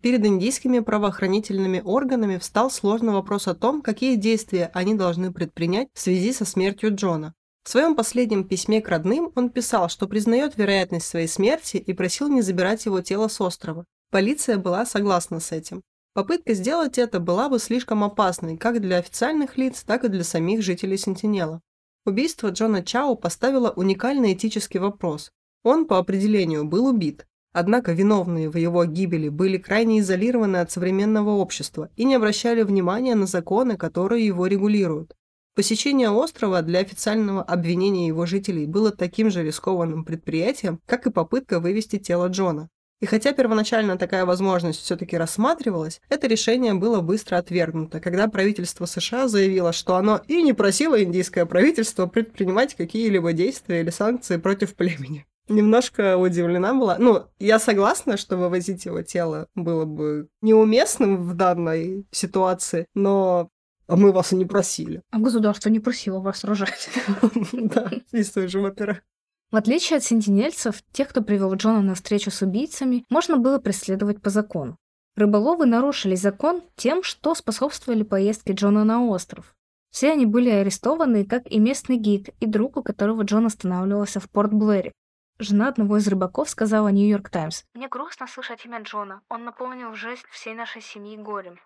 Перед 0.00 0.24
индийскими 0.24 0.78
правоохранительными 0.78 1.82
органами 1.84 2.38
встал 2.38 2.70
сложный 2.70 3.12
вопрос 3.12 3.48
о 3.48 3.54
том, 3.54 3.82
какие 3.82 4.14
действия 4.14 4.70
они 4.72 4.94
должны 4.94 5.32
предпринять 5.32 5.88
в 5.92 5.98
связи 5.98 6.32
со 6.32 6.44
смертью 6.44 6.94
Джона. 6.94 7.34
В 7.64 7.68
своем 7.68 7.96
последнем 7.96 8.44
письме 8.44 8.80
к 8.80 8.88
родным 8.88 9.32
он 9.34 9.50
писал, 9.50 9.88
что 9.88 10.06
признает 10.06 10.56
вероятность 10.56 11.06
своей 11.06 11.26
смерти 11.26 11.78
и 11.78 11.92
просил 11.92 12.28
не 12.28 12.42
забирать 12.42 12.86
его 12.86 13.00
тело 13.00 13.26
с 13.26 13.40
острова. 13.40 13.84
Полиция 14.10 14.56
была 14.56 14.86
согласна 14.86 15.40
с 15.40 15.50
этим. 15.50 15.82
Попытка 16.14 16.54
сделать 16.54 16.96
это 16.96 17.18
была 17.18 17.48
бы 17.48 17.58
слишком 17.58 18.04
опасной 18.04 18.56
как 18.56 18.80
для 18.80 18.98
официальных 18.98 19.58
лиц, 19.58 19.82
так 19.82 20.04
и 20.04 20.08
для 20.08 20.22
самих 20.22 20.62
жителей 20.62 20.96
Сентинела. 20.96 21.60
Убийство 22.06 22.48
Джона 22.48 22.84
Чао 22.84 23.16
поставило 23.16 23.70
уникальный 23.70 24.32
этический 24.32 24.78
вопрос. 24.78 25.30
Он, 25.64 25.86
по 25.86 25.98
определению, 25.98 26.64
был 26.64 26.86
убит, 26.86 27.26
Однако 27.60 27.90
виновные 27.90 28.48
в 28.48 28.56
его 28.56 28.84
гибели 28.84 29.28
были 29.28 29.58
крайне 29.58 29.98
изолированы 29.98 30.58
от 30.58 30.70
современного 30.70 31.30
общества 31.30 31.90
и 31.96 32.04
не 32.04 32.14
обращали 32.14 32.62
внимания 32.62 33.16
на 33.16 33.26
законы, 33.26 33.76
которые 33.76 34.24
его 34.24 34.46
регулируют. 34.46 35.16
Посещение 35.56 36.08
острова 36.08 36.62
для 36.62 36.78
официального 36.78 37.42
обвинения 37.42 38.06
его 38.06 38.26
жителей 38.26 38.64
было 38.66 38.92
таким 38.92 39.28
же 39.28 39.42
рискованным 39.42 40.04
предприятием, 40.04 40.78
как 40.86 41.08
и 41.08 41.10
попытка 41.10 41.58
вывести 41.58 41.98
тело 41.98 42.28
Джона. 42.28 42.68
И 43.00 43.06
хотя 43.06 43.32
первоначально 43.32 43.98
такая 43.98 44.24
возможность 44.24 44.80
все-таки 44.80 45.16
рассматривалась, 45.16 46.00
это 46.08 46.28
решение 46.28 46.74
было 46.74 47.00
быстро 47.00 47.38
отвергнуто, 47.38 47.98
когда 47.98 48.28
правительство 48.28 48.86
США 48.86 49.26
заявило, 49.26 49.72
что 49.72 49.96
оно 49.96 50.20
и 50.28 50.42
не 50.42 50.52
просило 50.52 51.02
индийское 51.02 51.44
правительство 51.44 52.06
предпринимать 52.06 52.76
какие-либо 52.76 53.32
действия 53.32 53.80
или 53.80 53.90
санкции 53.90 54.36
против 54.36 54.76
племени. 54.76 55.26
Немножко 55.48 56.16
удивлена 56.16 56.74
была. 56.74 56.96
Ну, 56.98 57.24
я 57.38 57.58
согласна, 57.58 58.16
что 58.16 58.36
вывозить 58.36 58.84
его 58.84 59.02
тело 59.02 59.48
было 59.54 59.84
бы 59.84 60.28
неуместным 60.42 61.28
в 61.28 61.34
данной 61.34 62.06
ситуации, 62.10 62.86
но 62.94 63.50
а 63.86 63.96
мы 63.96 64.12
вас 64.12 64.32
и 64.32 64.36
не 64.36 64.44
просили. 64.44 65.02
А 65.10 65.18
государство 65.18 65.70
не 65.70 65.80
просило 65.80 66.20
вас 66.20 66.44
рожать. 66.44 66.90
Да, 67.52 67.90
из 68.12 68.30
той 68.30 68.48
же 68.48 68.60
оперы. 68.60 69.02
В 69.50 69.56
отличие 69.56 69.96
от 69.96 70.04
сентинельцев, 70.04 70.82
тех, 70.92 71.08
кто 71.08 71.22
привел 71.22 71.54
Джона 71.54 71.80
на 71.80 71.94
встречу 71.94 72.30
с 72.30 72.42
убийцами, 72.42 73.04
можно 73.08 73.38
было 73.38 73.58
преследовать 73.58 74.20
по 74.20 74.28
закону. 74.28 74.76
Рыболовы 75.16 75.64
нарушили 75.64 76.14
закон 76.16 76.62
тем, 76.76 77.02
что 77.02 77.34
способствовали 77.34 78.02
поездке 78.02 78.52
Джона 78.52 78.84
на 78.84 79.06
остров. 79.06 79.56
Все 79.90 80.12
они 80.12 80.26
были 80.26 80.50
арестованы, 80.50 81.24
как 81.24 81.50
и 81.50 81.58
местный 81.58 81.96
гид, 81.96 82.28
и 82.40 82.46
друг, 82.46 82.76
у 82.76 82.82
которого 82.82 83.22
Джон 83.22 83.46
останавливался 83.46 84.20
в 84.20 84.28
Порт-Блэре. 84.28 84.92
Жена 85.40 85.68
одного 85.68 85.98
из 85.98 86.08
рыбаков 86.08 86.50
сказала 86.50 86.88
Нью-Йорк 86.88 87.30
Таймс. 87.30 87.62
«Мне 87.74 87.88
грустно 87.88 88.26
слышать 88.26 88.64
имя 88.66 88.82
Джона. 88.82 89.22
Он 89.28 89.44
наполнил 89.44 89.94
жизнь 89.94 90.22
всей 90.32 90.54
нашей 90.54 90.82
семьи 90.82 91.16
горем». 91.16 91.60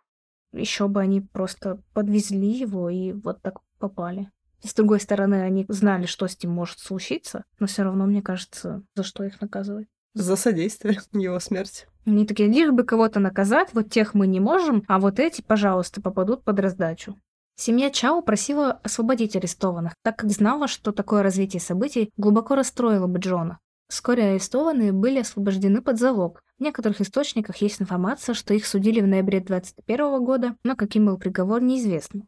Еще 0.52 0.88
бы 0.88 1.00
они 1.00 1.22
просто 1.22 1.80
подвезли 1.94 2.50
его 2.50 2.90
и 2.90 3.12
вот 3.12 3.40
так 3.40 3.60
попали. 3.78 4.30
С 4.62 4.74
другой 4.74 5.00
стороны, 5.00 5.42
они 5.42 5.64
знали, 5.68 6.04
что 6.04 6.26
с 6.26 6.40
ним 6.42 6.52
может 6.52 6.80
случиться, 6.80 7.44
но 7.58 7.66
все 7.66 7.82
равно, 7.82 8.04
мне 8.04 8.20
кажется, 8.20 8.82
за 8.94 9.02
что 9.04 9.24
их 9.24 9.40
наказывать? 9.40 9.88
За 10.12 10.36
содействие 10.36 11.00
его 11.12 11.40
смерти. 11.40 11.86
Они 12.04 12.26
такие, 12.26 12.50
лишь 12.50 12.70
бы 12.70 12.84
кого-то 12.84 13.20
наказать, 13.20 13.72
вот 13.72 13.90
тех 13.90 14.12
мы 14.12 14.26
не 14.26 14.40
можем, 14.40 14.84
а 14.86 15.00
вот 15.00 15.18
эти, 15.18 15.40
пожалуйста, 15.40 16.02
попадут 16.02 16.44
под 16.44 16.60
раздачу. 16.60 17.16
Семья 17.56 17.90
Чао 17.90 18.22
просила 18.22 18.80
освободить 18.82 19.36
арестованных, 19.36 19.94
так 20.02 20.16
как 20.16 20.30
знала, 20.30 20.68
что 20.68 20.92
такое 20.92 21.22
развитие 21.22 21.60
событий 21.60 22.10
глубоко 22.16 22.54
расстроило 22.54 23.06
бы 23.06 23.18
Джона. 23.18 23.58
Вскоре 23.88 24.24
арестованные 24.24 24.90
были 24.92 25.20
освобождены 25.20 25.82
под 25.82 25.98
залог. 25.98 26.40
В 26.58 26.62
некоторых 26.62 27.00
источниках 27.02 27.56
есть 27.58 27.82
информация, 27.82 28.34
что 28.34 28.54
их 28.54 28.66
судили 28.66 29.02
в 29.02 29.06
ноябре 29.06 29.40
2021 29.40 30.24
года, 30.24 30.56
но 30.64 30.76
каким 30.76 31.06
был 31.06 31.18
приговор, 31.18 31.60
неизвестно. 31.62 32.22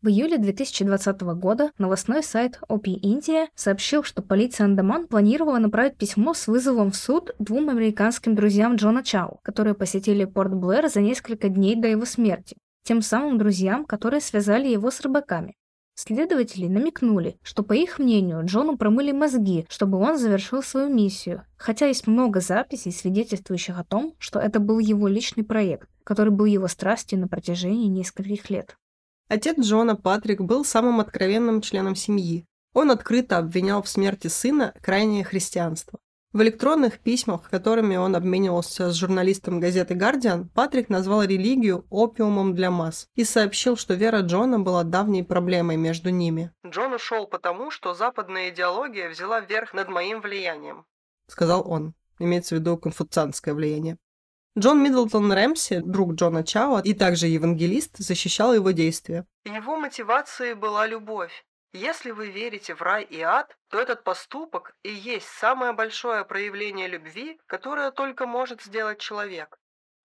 В 0.00 0.06
июле 0.06 0.38
2020 0.38 1.20
года 1.22 1.72
новостной 1.76 2.22
сайт 2.22 2.60
OP 2.68 2.84
India 2.84 3.48
сообщил, 3.56 4.04
что 4.04 4.22
полиция 4.22 4.66
Андаман 4.66 5.08
планировала 5.08 5.58
направить 5.58 5.96
письмо 5.96 6.34
с 6.34 6.46
вызовом 6.46 6.92
в 6.92 6.96
суд 6.96 7.34
двум 7.40 7.68
американским 7.68 8.36
друзьям 8.36 8.76
Джона 8.76 9.02
Чао, 9.02 9.40
которые 9.42 9.74
посетили 9.74 10.24
Порт 10.24 10.54
Блэр 10.54 10.88
за 10.88 11.00
несколько 11.00 11.48
дней 11.48 11.74
до 11.74 11.88
его 11.88 12.04
смерти, 12.04 12.56
тем 12.82 13.02
самым 13.02 13.38
друзьям, 13.38 13.84
которые 13.84 14.20
связали 14.20 14.68
его 14.68 14.90
с 14.90 15.00
рыбаками. 15.00 15.54
Следователи 15.94 16.68
намекнули, 16.68 17.40
что, 17.42 17.64
по 17.64 17.72
их 17.72 17.98
мнению, 17.98 18.44
Джону 18.44 18.76
промыли 18.76 19.10
мозги, 19.10 19.66
чтобы 19.68 19.98
он 19.98 20.16
завершил 20.16 20.62
свою 20.62 20.88
миссию, 20.88 21.42
хотя 21.56 21.86
есть 21.86 22.06
много 22.06 22.40
записей, 22.40 22.92
свидетельствующих 22.92 23.76
о 23.76 23.82
том, 23.82 24.14
что 24.18 24.38
это 24.38 24.60
был 24.60 24.78
его 24.78 25.08
личный 25.08 25.42
проект, 25.42 25.88
который 26.04 26.30
был 26.30 26.44
его 26.44 26.68
страстью 26.68 27.18
на 27.18 27.26
протяжении 27.26 27.88
нескольких 27.88 28.48
лет. 28.48 28.76
Отец 29.28 29.58
Джона, 29.58 29.96
Патрик, 29.96 30.40
был 30.40 30.64
самым 30.64 31.00
откровенным 31.00 31.60
членом 31.62 31.96
семьи. 31.96 32.46
Он 32.74 32.92
открыто 32.92 33.38
обвинял 33.38 33.82
в 33.82 33.88
смерти 33.88 34.28
сына 34.28 34.74
крайнее 34.80 35.24
христианство. 35.24 35.98
В 36.34 36.42
электронных 36.42 36.98
письмах, 36.98 37.48
которыми 37.48 37.96
он 37.96 38.14
обменивался 38.14 38.90
с 38.90 38.94
журналистом 38.96 39.60
газеты 39.60 39.94
«Гардиан», 39.94 40.50
Патрик 40.50 40.90
назвал 40.90 41.22
религию 41.22 41.86
опиумом 41.88 42.54
для 42.54 42.70
масс 42.70 43.08
и 43.14 43.24
сообщил, 43.24 43.78
что 43.78 43.94
вера 43.94 44.20
Джона 44.20 44.60
была 44.60 44.84
давней 44.84 45.24
проблемой 45.24 45.78
между 45.78 46.10
ними. 46.10 46.52
«Джон 46.66 46.92
ушел 46.92 47.26
потому, 47.26 47.70
что 47.70 47.94
западная 47.94 48.50
идеология 48.50 49.08
взяла 49.08 49.40
верх 49.40 49.72
над 49.72 49.88
моим 49.88 50.20
влиянием»,— 50.20 50.84
сказал 51.28 51.66
он. 51.66 51.94
Имеется 52.18 52.56
в 52.56 52.58
виду 52.58 52.76
конфуцианское 52.76 53.54
влияние. 53.54 53.96
Джон 54.58 54.82
Миддлтон 54.82 55.32
Рэмси, 55.32 55.80
друг 55.80 56.14
Джона 56.14 56.42
Чао 56.42 56.80
и 56.80 56.92
также 56.92 57.28
евангелист, 57.28 57.98
защищал 57.98 58.52
его 58.52 58.72
действия. 58.72 59.24
Его 59.44 59.76
мотивацией 59.76 60.54
была 60.54 60.86
любовь. 60.86 61.44
Если 61.72 62.12
вы 62.12 62.30
верите 62.30 62.74
в 62.74 62.80
рай 62.80 63.02
и 63.02 63.20
ад, 63.20 63.56
то 63.68 63.78
этот 63.78 64.02
поступок 64.02 64.74
и 64.82 64.90
есть 64.90 65.28
самое 65.28 65.72
большое 65.72 66.24
проявление 66.24 66.88
любви, 66.88 67.38
которое 67.46 67.90
только 67.90 68.26
может 68.26 68.62
сделать 68.62 69.00
человек. 69.00 69.58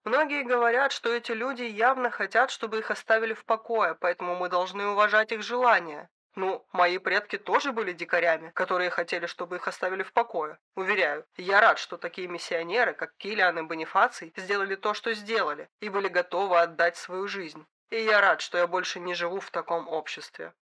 Многие 0.04 0.44
говорят, 0.44 0.92
что 0.92 1.14
эти 1.14 1.32
люди 1.32 1.64
явно 1.64 2.12
хотят, 2.12 2.52
чтобы 2.52 2.80
их 2.80 2.92
оставили 2.92 3.34
в 3.34 3.46
покое, 3.46 3.96
поэтому 3.96 4.36
мы 4.36 4.50
должны 4.50 4.88
уважать 4.88 5.32
их 5.32 5.42
желания. 5.42 6.10
Ну, 6.36 6.66
мои 6.74 6.98
предки 6.98 7.38
тоже 7.38 7.72
были 7.72 7.94
дикарями, 7.94 8.50
которые 8.50 8.90
хотели, 8.90 9.28
чтобы 9.28 9.56
их 9.56 9.68
оставили 9.68 10.04
в 10.04 10.12
покое. 10.12 10.58
Уверяю, 10.76 11.26
я 11.38 11.62
рад, 11.62 11.80
что 11.80 11.96
такие 11.96 12.28
миссионеры, 12.28 12.94
как 12.94 13.16
Килиан 13.18 13.60
и 13.60 13.62
Бонифаций, 13.62 14.34
сделали 14.36 14.76
то, 14.76 14.94
что 14.94 15.14
сделали, 15.14 15.70
и 15.80 15.88
были 15.88 16.10
готовы 16.10 16.60
отдать 16.60 16.98
свою 16.98 17.28
жизнь. 17.28 17.66
И 17.92 18.02
я 18.02 18.20
рад, 18.20 18.42
что 18.42 18.58
я 18.58 18.68
больше 18.68 19.00
не 19.00 19.14
живу 19.14 19.40
в 19.40 19.52
таком 19.52 19.88
обществе. 19.88 20.54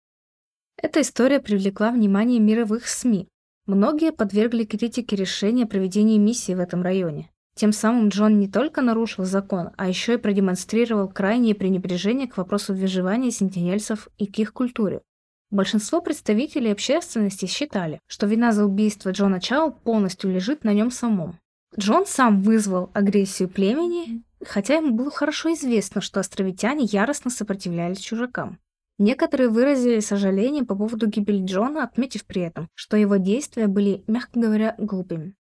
Эта 0.76 1.00
история 1.00 1.40
привлекла 1.40 1.90
внимание 1.90 2.40
мировых 2.40 2.88
СМИ. 2.88 3.28
Многие 3.66 4.12
подвергли 4.12 4.64
критике 4.64 5.16
решения 5.16 5.64
о 5.64 5.68
проведении 5.68 6.18
миссии 6.18 6.52
в 6.52 6.60
этом 6.60 6.82
районе. 6.82 7.30
Тем 7.54 7.72
самым 7.72 8.08
Джон 8.08 8.38
не 8.38 8.48
только 8.48 8.80
нарушил 8.80 9.24
закон, 9.24 9.70
а 9.76 9.88
еще 9.88 10.14
и 10.14 10.18
продемонстрировал 10.18 11.08
крайнее 11.08 11.54
пренебрежение 11.54 12.26
к 12.26 12.36
вопросу 12.36 12.74
выживания 12.74 13.30
сентинельцев 13.30 14.08
и 14.18 14.26
к 14.26 14.38
их 14.38 14.52
культуре. 14.52 15.02
Большинство 15.50 16.00
представителей 16.00 16.72
общественности 16.72 17.44
считали, 17.44 18.00
что 18.06 18.26
вина 18.26 18.52
за 18.52 18.64
убийство 18.64 19.10
Джона 19.10 19.38
Чао 19.38 19.70
полностью 19.70 20.32
лежит 20.32 20.64
на 20.64 20.72
нем 20.72 20.90
самом. 20.90 21.38
Джон 21.78 22.06
сам 22.06 22.40
вызвал 22.40 22.90
агрессию 22.94 23.50
племени, 23.50 24.22
хотя 24.42 24.76
ему 24.76 24.94
было 24.94 25.10
хорошо 25.10 25.52
известно, 25.52 26.00
что 26.00 26.20
островитяне 26.20 26.84
яростно 26.84 27.30
сопротивлялись 27.30 28.00
чужакам. 28.00 28.58
Некоторые 29.02 29.48
выразили 29.48 29.98
сожаление 29.98 30.64
по 30.64 30.76
поводу 30.76 31.08
гибели 31.08 31.44
Джона, 31.44 31.82
отметив 31.82 32.24
при 32.24 32.42
этом, 32.42 32.68
что 32.74 32.96
его 32.96 33.16
действия 33.16 33.66
были, 33.66 34.04
мягко 34.06 34.38
говоря, 34.38 34.76
глупыми. 34.78 35.34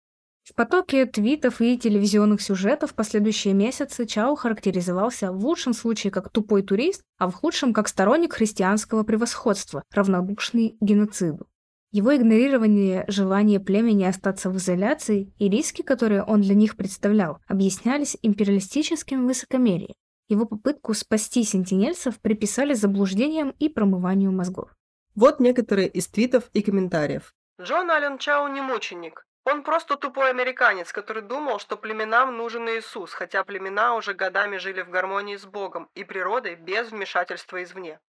В 0.45 0.55
потоке 0.55 1.05
твитов 1.05 1.59
и 1.59 1.77
телевизионных 1.77 2.41
сюжетов 2.41 2.93
последующие 2.93 3.53
месяцы 3.53 4.05
Чао 4.05 4.37
характеризовался 4.37 5.33
в 5.33 5.43
лучшем 5.45 5.73
случае 5.73 6.09
как 6.09 6.29
тупой 6.29 6.63
турист, 6.63 7.01
а 7.17 7.27
в 7.27 7.33
худшем 7.33 7.73
как 7.73 7.89
сторонник 7.89 8.31
христианского 8.31 9.03
превосходства, 9.03 9.83
равнодушный 9.93 10.77
геноциду. 10.79 11.45
Его 11.91 12.15
игнорирование 12.15 13.03
желания 13.09 13.59
племени 13.59 14.05
остаться 14.05 14.49
в 14.49 14.55
изоляции 14.55 15.33
и 15.37 15.49
риски, 15.49 15.81
которые 15.81 16.23
он 16.23 16.39
для 16.39 16.55
них 16.55 16.77
представлял, 16.77 17.39
объяснялись 17.49 18.15
империалистическим 18.21 19.27
высокомерием. 19.27 19.95
Его 20.29 20.45
попытку 20.45 20.93
спасти 20.93 21.43
сентинельцев 21.43 22.19
приписали 22.21 22.75
заблуждениям 22.75 23.49
и 23.57 23.67
промыванию 23.67 24.31
мозгов. 24.31 24.69
Вот 25.15 25.39
некоторые 25.39 25.87
из 25.87 26.07
твитов 26.07 26.49
и 26.53 26.61
комментариев. 26.61 27.33
Джон 27.59 27.89
Аллен 27.89 28.19
Чао 28.19 28.47
не 28.47 28.61
мученик. 28.61 29.25
Он 29.43 29.63
просто 29.63 29.97
тупой 29.97 30.29
американец, 30.29 30.93
который 30.93 31.23
думал, 31.23 31.57
что 31.57 31.77
племенам 31.77 32.37
нужен 32.37 32.69
Иисус, 32.69 33.11
хотя 33.11 33.43
племена 33.43 33.95
уже 33.95 34.13
годами 34.13 34.57
жили 34.57 34.83
в 34.83 34.89
гармонии 34.91 35.35
с 35.35 35.45
Богом 35.45 35.89
и 35.95 36.03
природой 36.03 36.55
без 36.55 36.91
вмешательства 36.91 37.63
извне. 37.63 37.99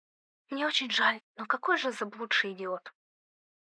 Мне 0.50 0.66
очень 0.66 0.90
жаль, 0.90 1.20
но 1.36 1.46
какой 1.46 1.78
же 1.78 1.90
заблудший 1.90 2.52
идиот. 2.52 2.92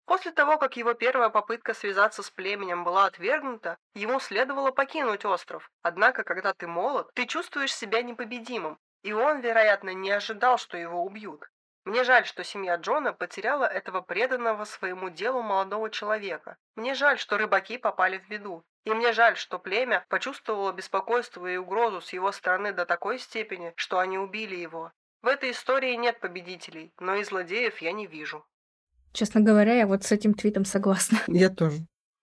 После 0.08 0.32
того, 0.32 0.56
как 0.56 0.78
его 0.78 0.94
первая 0.94 1.28
попытка 1.28 1.74
связаться 1.74 2.22
с 2.22 2.30
племенем 2.30 2.82
была 2.82 3.04
отвергнута, 3.04 3.76
ему 3.92 4.20
следовало 4.20 4.70
покинуть 4.70 5.26
остров. 5.26 5.70
Однако, 5.82 6.24
когда 6.24 6.54
ты 6.54 6.66
молод, 6.66 7.10
ты 7.12 7.26
чувствуешь 7.26 7.74
себя 7.74 8.00
непобедимым, 8.00 8.78
и 9.02 9.12
он, 9.12 9.40
вероятно, 9.40 9.92
не 9.92 10.10
ожидал, 10.10 10.56
что 10.56 10.78
его 10.78 11.04
убьют. 11.04 11.44
Мне 11.84 12.04
жаль, 12.04 12.24
что 12.24 12.42
семья 12.42 12.76
Джона 12.76 13.12
потеряла 13.12 13.66
этого 13.66 14.00
преданного 14.00 14.64
своему 14.64 15.10
делу 15.10 15.42
молодого 15.42 15.90
человека. 15.90 16.56
Мне 16.74 16.94
жаль, 16.94 17.18
что 17.18 17.36
рыбаки 17.36 17.76
попали 17.76 18.16
в 18.16 18.26
беду. 18.30 18.64
И 18.84 18.94
мне 18.94 19.12
жаль, 19.12 19.36
что 19.36 19.58
племя 19.58 20.06
почувствовало 20.08 20.72
беспокойство 20.72 21.46
и 21.46 21.58
угрозу 21.58 22.00
с 22.00 22.14
его 22.14 22.32
стороны 22.32 22.72
до 22.72 22.86
такой 22.86 23.18
степени, 23.18 23.74
что 23.76 23.98
они 23.98 24.16
убили 24.18 24.56
его. 24.56 24.90
В 25.20 25.26
этой 25.26 25.50
истории 25.50 25.92
нет 25.96 26.18
победителей, 26.18 26.94
но 26.98 27.16
и 27.16 27.24
злодеев 27.24 27.76
я 27.82 27.92
не 27.92 28.06
вижу. 28.06 28.46
Честно 29.12 29.40
говоря, 29.40 29.74
я 29.74 29.86
вот 29.86 30.04
с 30.04 30.12
этим 30.12 30.34
твитом 30.34 30.64
согласна. 30.64 31.18
Я 31.28 31.50
тоже. 31.50 31.78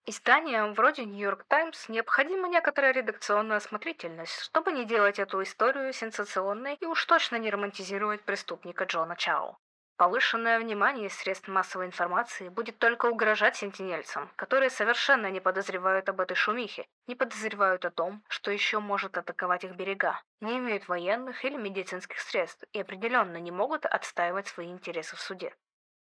Изданиям 0.07 0.73
вроде 0.75 1.03
Нью-Йорк 1.03 1.45
Таймс 1.47 1.89
необходима 1.89 2.47
некоторая 2.47 2.93
редакционная 2.93 3.57
осмотрительность, 3.57 4.39
чтобы 4.39 4.71
не 4.71 4.85
делать 4.85 5.17
эту 5.17 5.41
историю 5.41 5.91
сенсационной 5.93 6.77
и 6.79 6.85
уж 6.85 7.03
точно 7.05 7.37
не 7.37 7.49
романтизировать 7.49 8.21
преступника 8.21 8.83
Джона 8.83 9.15
Чао. 9.15 9.57
Повышенное 9.97 10.59
внимание 10.59 11.09
средств 11.09 11.47
массовой 11.47 11.85
информации 11.85 12.49
будет 12.49 12.77
только 12.79 13.05
угрожать 13.05 13.55
сентинельцам, 13.55 14.29
которые 14.35 14.69
совершенно 14.69 15.31
не 15.31 15.39
подозревают 15.39 16.09
об 16.09 16.19
этой 16.19 16.35
шумихе, 16.35 16.85
не 17.07 17.15
подозревают 17.15 17.85
о 17.85 17.91
том, 17.91 18.21
что 18.27 18.51
еще 18.51 18.79
может 18.79 19.17
атаковать 19.17 19.63
их 19.63 19.75
берега, 19.75 20.21
не 20.41 20.57
имеют 20.57 20.89
военных 20.89 21.45
или 21.45 21.55
медицинских 21.55 22.19
средств 22.19 22.65
и 22.73 22.81
определенно 22.81 23.37
не 23.37 23.51
могут 23.51 23.85
отстаивать 23.85 24.47
свои 24.47 24.67
интересы 24.67 25.15
в 25.15 25.21
суде. 25.21 25.55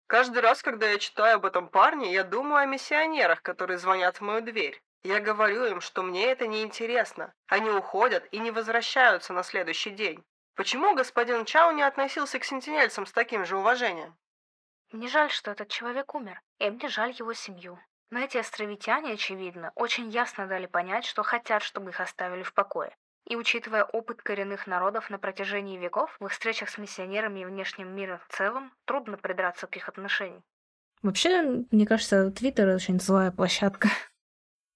Каждый 0.07 0.39
раз, 0.39 0.63
когда 0.63 0.89
я 0.89 0.99
читаю 0.99 1.37
об 1.37 1.47
этом 1.47 1.69
парне, 1.69 2.13
я 2.13 2.23
думаю 2.23 2.63
о 2.63 2.67
миссионерах, 2.67 3.43
которые 3.43 3.79
звонят 3.79 4.19
в 4.19 4.21
мою 4.21 4.41
дверь. 4.41 4.81
Я 5.03 5.21
говорю 5.21 5.65
им, 5.67 5.81
что 5.81 6.03
мне 6.03 6.27
это 6.27 6.47
не 6.47 6.63
интересно. 6.63 7.35
Они 7.49 7.71
уходят 7.71 8.27
и 8.33 8.39
не 8.39 8.53
возвращаются 8.53 9.33
на 9.33 9.43
следующий 9.43 9.91
день. 9.91 10.25
Почему 10.55 10.95
господин 10.95 11.45
Чао 11.45 11.73
не 11.73 11.83
относился 11.83 12.39
к 12.39 12.45
сентинельцам 12.45 13.05
с 13.07 13.13
таким 13.13 13.45
же 13.45 13.57
уважением? 13.57 14.17
Мне 14.93 15.09
жаль, 15.09 15.31
что 15.31 15.51
этот 15.51 15.69
человек 15.69 16.15
умер, 16.15 16.41
и 16.59 16.71
мне 16.71 16.89
жаль 16.89 17.11
его 17.11 17.33
семью. 17.35 17.79
Но 18.11 18.21
эти 18.21 18.39
островитяне, 18.39 19.13
очевидно, 19.13 19.73
очень 19.75 20.09
ясно 20.09 20.47
дали 20.47 20.67
понять, 20.67 21.05
что 21.05 21.25
хотят, 21.25 21.63
чтобы 21.63 21.91
их 21.91 22.01
оставили 22.01 22.45
в 22.45 22.55
покое. 22.55 22.97
И 23.29 23.35
учитывая 23.35 23.85
опыт 23.85 24.23
коренных 24.23 24.67
народов 24.67 25.11
на 25.11 25.19
протяжении 25.19 25.79
веков, 25.79 26.17
в 26.21 26.27
их 26.27 26.33
встречах 26.33 26.69
с 26.69 26.79
миссионерами 26.79 27.41
и 27.41 27.45
внешним 27.45 27.95
миром 27.95 28.21
в 28.29 28.37
целом, 28.37 28.73
трудно 28.85 29.17
придраться 29.17 29.67
к 29.67 29.77
их 29.77 29.89
отношениям. 29.89 30.43
Вообще, 31.03 31.65
мне 31.71 31.87
кажется, 31.87 32.31
Твиттер 32.31 32.69
очень 32.69 33.01
злая 33.01 33.31
площадка. 33.31 33.89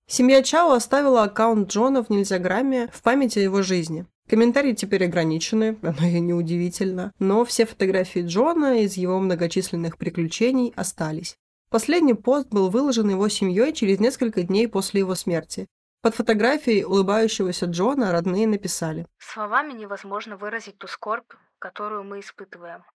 Семья 0.06 0.42
Чао 0.42 0.72
оставила 0.72 1.22
аккаунт 1.22 1.70
Джона 1.70 2.02
в 2.02 2.10
нельзяграмме 2.10 2.88
в 2.92 3.00
память 3.02 3.36
о 3.36 3.40
его 3.40 3.62
жизни. 3.62 4.06
Комментарии 4.28 4.72
теперь 4.72 5.04
ограничены, 5.04 5.78
оно 5.82 6.06
и 6.06 6.18
неудивительно, 6.18 7.12
но 7.20 7.44
все 7.44 7.66
фотографии 7.66 8.24
Джона 8.26 8.82
из 8.82 8.96
его 8.96 9.20
многочисленных 9.20 9.98
приключений 9.98 10.72
остались. 10.74 11.36
Последний 11.70 12.14
пост 12.14 12.48
был 12.48 12.70
выложен 12.70 13.08
его 13.08 13.28
семьей 13.28 13.72
через 13.72 14.00
несколько 14.00 14.42
дней 14.42 14.66
после 14.66 15.00
его 15.00 15.14
смерти. 15.14 15.68
Под 16.02 16.14
фотографией 16.14 16.84
улыбающегося 16.84 17.66
Джона 17.66 18.10
родные 18.10 18.46
написали 18.46 19.06
«Словами 19.18 19.74
невозможно 19.74 20.38
выразить 20.38 20.78
ту 20.78 20.86
скорбь, 20.86 21.30
которую 21.58 22.04
мы 22.04 22.20
испытываем. 22.20 22.86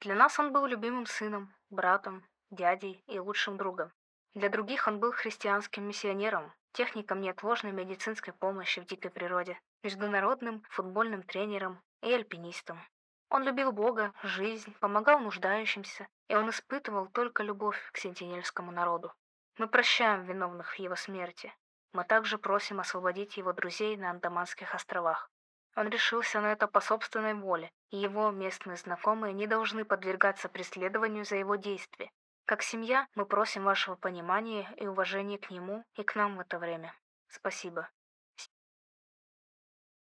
Для 0.00 0.14
нас 0.14 0.38
он 0.38 0.50
был 0.50 0.64
любимым 0.64 1.04
сыном, 1.04 1.54
братом, 1.68 2.26
дядей 2.50 3.04
и 3.06 3.18
лучшим 3.18 3.58
другом. 3.58 3.92
Для 4.34 4.48
других 4.48 4.88
он 4.88 4.98
был 4.98 5.12
христианским 5.12 5.86
миссионером, 5.86 6.54
техником 6.72 7.20
неотложной 7.20 7.72
медицинской 7.72 8.32
помощи 8.32 8.80
в 8.80 8.86
дикой 8.86 9.10
природе, 9.10 9.60
международным 9.82 10.62
футбольным 10.70 11.22
тренером 11.22 11.82
и 12.02 12.14
альпинистом. 12.14 12.80
Он 13.28 13.42
любил 13.42 13.72
Бога, 13.72 14.14
жизнь, 14.22 14.74
помогал 14.80 15.20
нуждающимся, 15.20 16.08
и 16.28 16.34
он 16.34 16.48
испытывал 16.48 17.08
только 17.08 17.42
любовь 17.42 17.90
к 17.92 17.98
сентинельскому 17.98 18.72
народу. 18.72 19.12
Мы 19.58 19.68
прощаем 19.68 20.24
виновных 20.24 20.72
в 20.74 20.78
его 20.78 20.96
смерти. 20.96 21.52
Мы 21.94 22.04
также 22.04 22.38
просим 22.38 22.80
освободить 22.80 23.36
его 23.36 23.52
друзей 23.52 23.96
на 23.96 24.10
Андаманских 24.10 24.74
островах. 24.74 25.30
Он 25.76 25.88
решился 25.88 26.40
на 26.40 26.50
это 26.50 26.66
по 26.66 26.80
собственной 26.80 27.34
воле, 27.34 27.70
и 27.90 27.96
его 27.96 28.32
местные 28.32 28.76
знакомые 28.76 29.32
не 29.32 29.46
должны 29.46 29.84
подвергаться 29.84 30.48
преследованию 30.48 31.24
за 31.24 31.36
его 31.36 31.54
действия. 31.54 32.10
Как 32.46 32.62
семья 32.62 33.06
мы 33.14 33.26
просим 33.26 33.62
вашего 33.62 33.94
понимания 33.94 34.68
и 34.76 34.88
уважения 34.88 35.38
к 35.38 35.50
нему 35.50 35.84
и 35.94 36.02
к 36.02 36.16
нам 36.16 36.36
в 36.36 36.40
это 36.40 36.58
время. 36.58 36.92
Спасибо. 37.28 37.88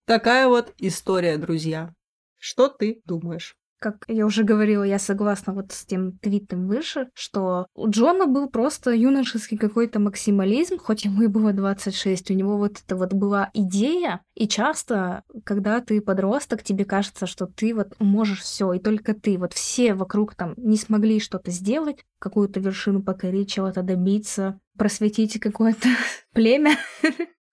Такая 0.05 0.47
вот 0.47 0.73
история, 0.79 1.37
друзья. 1.37 1.93
Что 2.39 2.69
ты 2.69 3.01
думаешь? 3.05 3.55
Как 3.79 4.05
я 4.07 4.25
уже 4.25 4.43
говорила, 4.43 4.83
я 4.83 4.97
согласна 4.97 5.53
вот 5.53 5.71
с 5.71 5.85
тем 5.85 6.17
твитом 6.17 6.67
выше, 6.67 7.09
что 7.13 7.67
у 7.75 7.89
Джона 7.89 8.25
был 8.25 8.49
просто 8.49 8.91
юношеский 8.91 9.57
какой-то 9.57 9.99
максимализм, 9.99 10.77
хоть 10.77 11.05
ему 11.05 11.23
и 11.23 11.27
было 11.27 11.53
26, 11.53 12.31
у 12.31 12.33
него 12.33 12.57
вот 12.57 12.81
это 12.83 12.95
вот 12.95 13.13
была 13.13 13.51
идея, 13.53 14.21
и 14.33 14.47
часто, 14.47 15.23
когда 15.43 15.79
ты 15.79 16.01
подросток, 16.01 16.63
тебе 16.63 16.85
кажется, 16.85 17.27
что 17.27 17.45
ты 17.45 17.75
вот 17.75 17.93
можешь 17.99 18.41
все, 18.41 18.73
и 18.73 18.79
только 18.79 19.13
ты, 19.13 19.37
вот 19.37 19.53
все 19.53 19.93
вокруг 19.93 20.33
там 20.33 20.53
не 20.57 20.77
смогли 20.77 21.19
что-то 21.19 21.51
сделать, 21.51 22.03
какую-то 22.19 22.59
вершину 22.59 23.03
покорить, 23.03 23.51
чего-то 23.51 23.83
добиться, 23.83 24.59
просветить 24.77 25.39
какое-то 25.39 25.87
племя, 26.33 26.77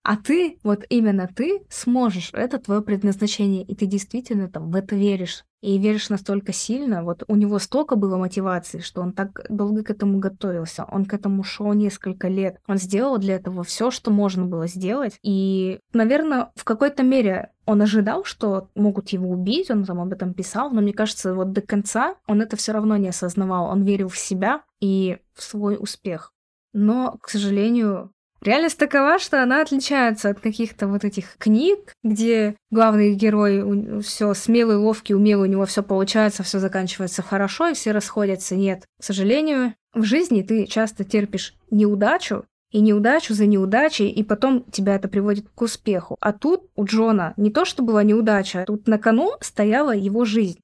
А 0.05 0.19
ты, 0.19 0.59
вот 0.63 0.85
именно 0.91 1.27
ты, 1.35 1.63
сможешь. 1.71 2.29
Это 2.35 2.59
твое 2.59 2.83
предназначение, 2.83 3.65
и 3.65 3.75
ты 3.75 3.87
действительно 3.87 4.51
там 4.51 4.71
в 4.71 4.77
это 4.77 4.95
веришь. 4.95 5.45
И 5.65 5.79
веришь 5.79 6.11
настолько 6.11 6.53
сильно, 6.53 7.03
вот 7.03 7.25
у 7.27 7.37
него 7.37 7.59
столько 7.59 7.97
было 7.97 8.19
мотивации, 8.19 8.81
что 8.81 9.01
он 9.01 9.15
так 9.15 9.47
долго 9.49 9.83
к 9.83 9.89
этому 9.91 10.19
готовился. 10.19 10.85
Он 10.93 11.07
к 11.07 11.15
этому 11.15 11.43
шел 11.43 11.73
несколько 11.73 12.29
лет. 12.29 12.59
Он 12.67 12.77
сделал 12.77 13.17
для 13.17 13.37
этого 13.37 13.65
все, 13.65 13.91
что 13.91 14.11
можно 14.11 14.45
было 14.45 14.67
сделать. 14.67 15.19
И, 15.23 15.81
наверное, 15.95 16.53
в 16.55 16.65
какой-то 16.65 17.03
мере 17.03 17.51
он 17.65 17.81
ожидал, 17.81 18.25
что 18.25 18.69
могут 18.75 19.09
его 19.09 19.31
убить, 19.31 19.71
он 19.71 19.87
там 19.87 20.03
об 20.03 20.13
этом 20.13 20.35
писал, 20.35 20.71
но 20.71 20.83
мне 20.83 20.93
кажется, 20.93 21.35
вот 21.35 21.53
до 21.53 21.63
конца 21.63 22.17
он 22.27 22.43
это 22.43 22.57
все 22.57 22.73
равно 22.73 22.99
не 22.99 23.09
осознавал. 23.09 23.71
Он 23.71 23.85
верил 23.85 24.11
в 24.11 24.19
себя 24.19 24.65
и 24.81 25.17
в 25.33 25.43
свой 25.43 25.79
успех. 25.81 26.35
Но, 26.75 27.17
к 27.23 27.31
сожалению, 27.31 28.13
Реальность 28.45 28.79
такова, 28.79 29.19
что 29.19 29.43
она 29.43 29.63
отличается 29.63 30.29
от 30.29 30.39
каких-то 30.39 30.87
вот 30.87 31.03
этих 31.03 31.39
книг, 31.39 31.95
где 32.03 32.57
главный 32.71 33.15
герой 33.15 34.03
все 34.03 34.35
смелый, 34.35 34.77
ловкий, 34.77 35.15
умелый, 35.15 35.49
у 35.49 35.53
него 35.53 35.65
все 35.65 35.83
получается, 35.83 36.43
все 36.43 36.59
заканчивается 36.59 37.23
хорошо, 37.23 37.69
и 37.69 37.75
все 37.75 37.93
расходятся. 37.93 38.55
Нет, 38.55 38.85
к 39.01 39.05
сожалению, 39.05 39.73
в 39.95 40.03
жизни 40.05 40.43
ты 40.43 40.67
часто 40.67 41.05
терпишь 41.05 41.55
неудачу, 41.71 42.45
и 42.71 42.81
неудачу 42.81 43.33
за 43.33 43.47
неудачей, 43.47 44.11
и 44.11 44.23
потом 44.23 44.65
тебя 44.65 44.97
это 44.97 45.09
приводит 45.09 45.47
к 45.55 45.63
успеху. 45.63 46.17
А 46.21 46.33
тут 46.33 46.69
у 46.75 46.85
Джона 46.85 47.33
не 47.39 47.51
то, 47.51 47.65
что 47.65 47.83
была 47.83 48.03
неудача, 48.03 48.65
тут 48.67 48.89
на 48.89 48.99
кону 48.99 49.31
стояла 49.41 49.95
его 49.95 50.25
жизнь. 50.27 50.59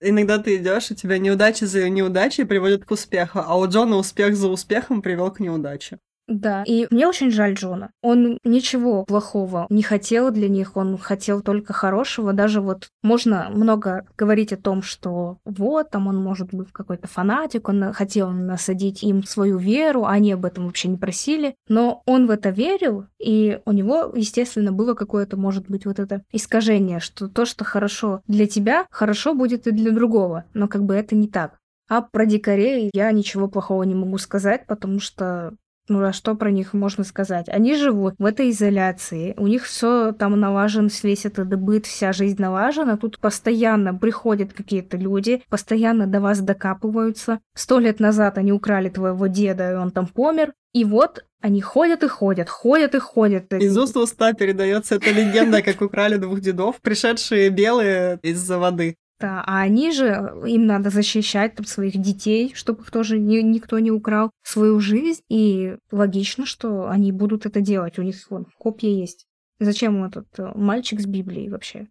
Иногда 0.00 0.38
ты 0.38 0.56
идешь, 0.56 0.90
и 0.90 0.94
тебя 0.94 1.18
неудачи 1.18 1.64
за 1.64 1.88
неудачей 1.88 2.44
приводят 2.44 2.84
к 2.84 2.90
успеху, 2.90 3.40
а 3.44 3.58
у 3.58 3.66
Джона 3.66 3.96
успех 3.96 4.36
за 4.36 4.48
успехом 4.48 5.00
привел 5.02 5.30
к 5.30 5.40
неудаче. 5.40 5.98
Да, 6.26 6.62
и 6.66 6.86
мне 6.90 7.06
очень 7.06 7.30
жаль 7.30 7.54
Джона. 7.54 7.90
Он 8.02 8.38
ничего 8.44 9.04
плохого 9.04 9.66
не 9.68 9.82
хотел 9.82 10.30
для 10.30 10.48
них, 10.48 10.76
он 10.76 10.96
хотел 10.96 11.42
только 11.42 11.72
хорошего. 11.72 12.32
Даже 12.32 12.60
вот 12.60 12.88
можно 13.02 13.50
много 13.50 14.06
говорить 14.16 14.52
о 14.52 14.56
том, 14.56 14.82
что 14.82 15.38
вот, 15.44 15.90
там 15.90 16.06
он 16.06 16.16
может 16.16 16.52
быть 16.52 16.72
какой-то 16.72 17.08
фанатик, 17.08 17.68
он 17.68 17.92
хотел 17.92 18.30
насадить 18.30 19.02
им 19.02 19.22
свою 19.24 19.58
веру, 19.58 20.04
а 20.04 20.12
они 20.12 20.32
об 20.32 20.46
этом 20.46 20.66
вообще 20.66 20.88
не 20.88 20.96
просили. 20.96 21.54
Но 21.68 22.02
он 22.06 22.26
в 22.26 22.30
это 22.30 22.50
верил, 22.50 23.06
и 23.18 23.60
у 23.66 23.72
него, 23.72 24.12
естественно, 24.14 24.72
было 24.72 24.94
какое-то, 24.94 25.36
может 25.36 25.68
быть, 25.68 25.84
вот 25.84 25.98
это 25.98 26.22
искажение, 26.32 27.00
что 27.00 27.28
то, 27.28 27.44
что 27.44 27.64
хорошо 27.64 28.22
для 28.26 28.46
тебя, 28.46 28.86
хорошо 28.90 29.34
будет 29.34 29.66
и 29.66 29.72
для 29.72 29.90
другого. 29.90 30.44
Но 30.54 30.68
как 30.68 30.84
бы 30.84 30.94
это 30.94 31.14
не 31.14 31.28
так. 31.28 31.58
А 31.88 32.00
про 32.00 32.24
дикарей 32.24 32.90
я 32.94 33.12
ничего 33.12 33.46
плохого 33.46 33.82
не 33.82 33.94
могу 33.94 34.16
сказать, 34.16 34.66
потому 34.66 35.00
что 35.00 35.54
ну 35.88 36.04
а 36.04 36.12
что 36.12 36.34
про 36.34 36.50
них 36.50 36.72
можно 36.72 37.04
сказать? 37.04 37.48
Они 37.48 37.76
живут 37.76 38.14
в 38.18 38.24
этой 38.24 38.50
изоляции, 38.50 39.34
у 39.36 39.46
них 39.46 39.64
все 39.64 40.12
там 40.12 40.38
налажен, 40.38 40.90
весь 41.02 41.26
этот 41.26 41.54
быт, 41.58 41.86
вся 41.86 42.12
жизнь 42.12 42.40
налажена, 42.40 42.96
тут 42.96 43.18
постоянно 43.18 43.94
приходят 43.94 44.52
какие-то 44.52 44.96
люди, 44.96 45.42
постоянно 45.48 46.06
до 46.06 46.20
вас 46.20 46.40
докапываются. 46.40 47.40
Сто 47.54 47.78
лет 47.78 48.00
назад 48.00 48.38
они 48.38 48.52
украли 48.52 48.88
твоего 48.88 49.26
деда, 49.26 49.72
и 49.72 49.74
он 49.74 49.90
там 49.90 50.06
помер, 50.06 50.52
и 50.72 50.84
вот 50.84 51.24
они 51.40 51.60
ходят 51.60 52.02
и 52.02 52.08
ходят, 52.08 52.48
ходят 52.48 52.94
и 52.94 52.98
ходят. 52.98 53.52
Из 53.52 53.76
уст 53.76 53.94
в 53.94 53.98
уста 53.98 54.32
передается 54.32 54.94
эта 54.94 55.10
легенда, 55.10 55.60
как 55.60 55.82
украли 55.82 56.16
двух 56.16 56.40
дедов, 56.40 56.76
пришедшие 56.80 57.50
белые 57.50 58.18
из-за 58.22 58.58
воды. 58.58 58.96
Да, 59.20 59.44
а 59.46 59.60
они 59.60 59.92
же, 59.92 60.32
им 60.44 60.66
надо 60.66 60.90
защищать 60.90 61.54
там, 61.54 61.66
своих 61.66 61.96
детей, 61.96 62.52
чтобы 62.54 62.82
их 62.82 62.90
тоже 62.90 63.18
ни, 63.18 63.38
никто 63.38 63.78
не 63.78 63.90
украл, 63.90 64.30
свою 64.42 64.80
жизнь, 64.80 65.22
и 65.28 65.76
логично, 65.92 66.46
что 66.46 66.88
они 66.88 67.12
будут 67.12 67.46
это 67.46 67.60
делать, 67.60 67.98
у 67.98 68.02
них 68.02 68.16
вон, 68.28 68.46
копья 68.58 68.88
есть. 68.88 69.26
Зачем 69.60 70.02
этот 70.04 70.26
э, 70.38 70.50
мальчик 70.56 71.00
с 71.00 71.06
Библией 71.06 71.48
вообще? 71.48 71.86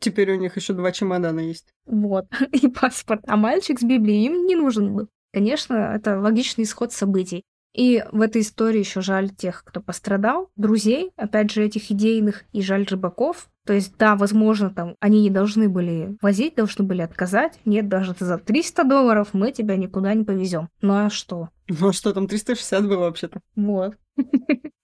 Теперь 0.00 0.32
у 0.32 0.36
них 0.36 0.56
еще 0.56 0.72
два 0.72 0.92
чемодана 0.92 1.40
есть. 1.40 1.72
Вот, 1.86 2.26
и 2.52 2.68
паспорт. 2.68 3.22
А 3.26 3.36
мальчик 3.36 3.80
с 3.80 3.82
Библией 3.82 4.26
им 4.26 4.46
не 4.46 4.54
нужен 4.54 4.94
был. 4.94 5.08
Конечно, 5.32 5.74
это 5.74 6.18
логичный 6.20 6.64
исход 6.64 6.92
событий. 6.92 7.44
И 7.74 8.04
в 8.12 8.20
этой 8.20 8.42
истории 8.42 8.80
еще 8.80 9.00
жаль 9.00 9.30
тех, 9.30 9.62
кто 9.64 9.80
пострадал, 9.80 10.50
друзей, 10.56 11.12
опять 11.16 11.50
же, 11.50 11.64
этих 11.64 11.90
идейных, 11.90 12.44
и 12.52 12.62
жаль 12.62 12.86
рыбаков. 12.88 13.48
То 13.66 13.72
есть, 13.72 13.96
да, 13.98 14.16
возможно, 14.16 14.70
там 14.70 14.96
они 15.00 15.20
не 15.22 15.30
должны 15.30 15.68
были 15.68 16.16
возить, 16.22 16.54
должны 16.54 16.84
были 16.84 17.02
отказать. 17.02 17.60
Нет, 17.64 17.88
даже 17.88 18.14
за 18.18 18.38
300 18.38 18.84
долларов 18.84 19.28
мы 19.32 19.52
тебя 19.52 19.76
никуда 19.76 20.14
не 20.14 20.24
повезем. 20.24 20.68
Ну 20.80 20.94
а 20.94 21.10
что? 21.10 21.50
Ну 21.68 21.88
а 21.88 21.92
что, 21.92 22.12
там 22.14 22.26
360 22.26 22.88
было 22.88 23.00
вообще-то? 23.00 23.40
Вот. 23.54 23.96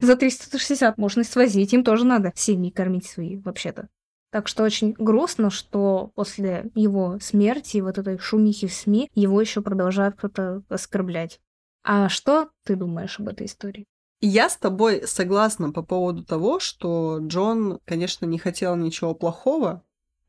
За 0.00 0.16
360 0.16 0.98
можно 0.98 1.24
свозить, 1.24 1.72
им 1.72 1.82
тоже 1.82 2.04
надо 2.04 2.32
семьи 2.34 2.70
кормить 2.70 3.06
свои, 3.06 3.38
вообще-то. 3.38 3.88
Так 4.30 4.48
что 4.48 4.64
очень 4.64 4.94
грустно, 4.98 5.48
что 5.48 6.10
после 6.14 6.70
его 6.74 7.18
смерти 7.20 7.78
вот 7.78 7.98
этой 7.98 8.18
шумихи 8.18 8.66
в 8.66 8.72
СМИ 8.72 9.08
его 9.14 9.40
еще 9.40 9.62
продолжает 9.62 10.16
кто-то 10.16 10.62
оскорблять. 10.68 11.40
А 11.84 12.08
что 12.08 12.48
ты 12.64 12.76
думаешь 12.76 13.20
об 13.20 13.28
этой 13.28 13.46
истории? 13.46 13.86
Я 14.20 14.48
с 14.48 14.56
тобой 14.56 15.06
согласна 15.06 15.70
по 15.70 15.82
поводу 15.82 16.24
того, 16.24 16.58
что 16.58 17.18
Джон, 17.20 17.78
конечно, 17.84 18.24
не 18.24 18.38
хотел 18.38 18.74
ничего 18.74 19.14
плохого, 19.14 19.84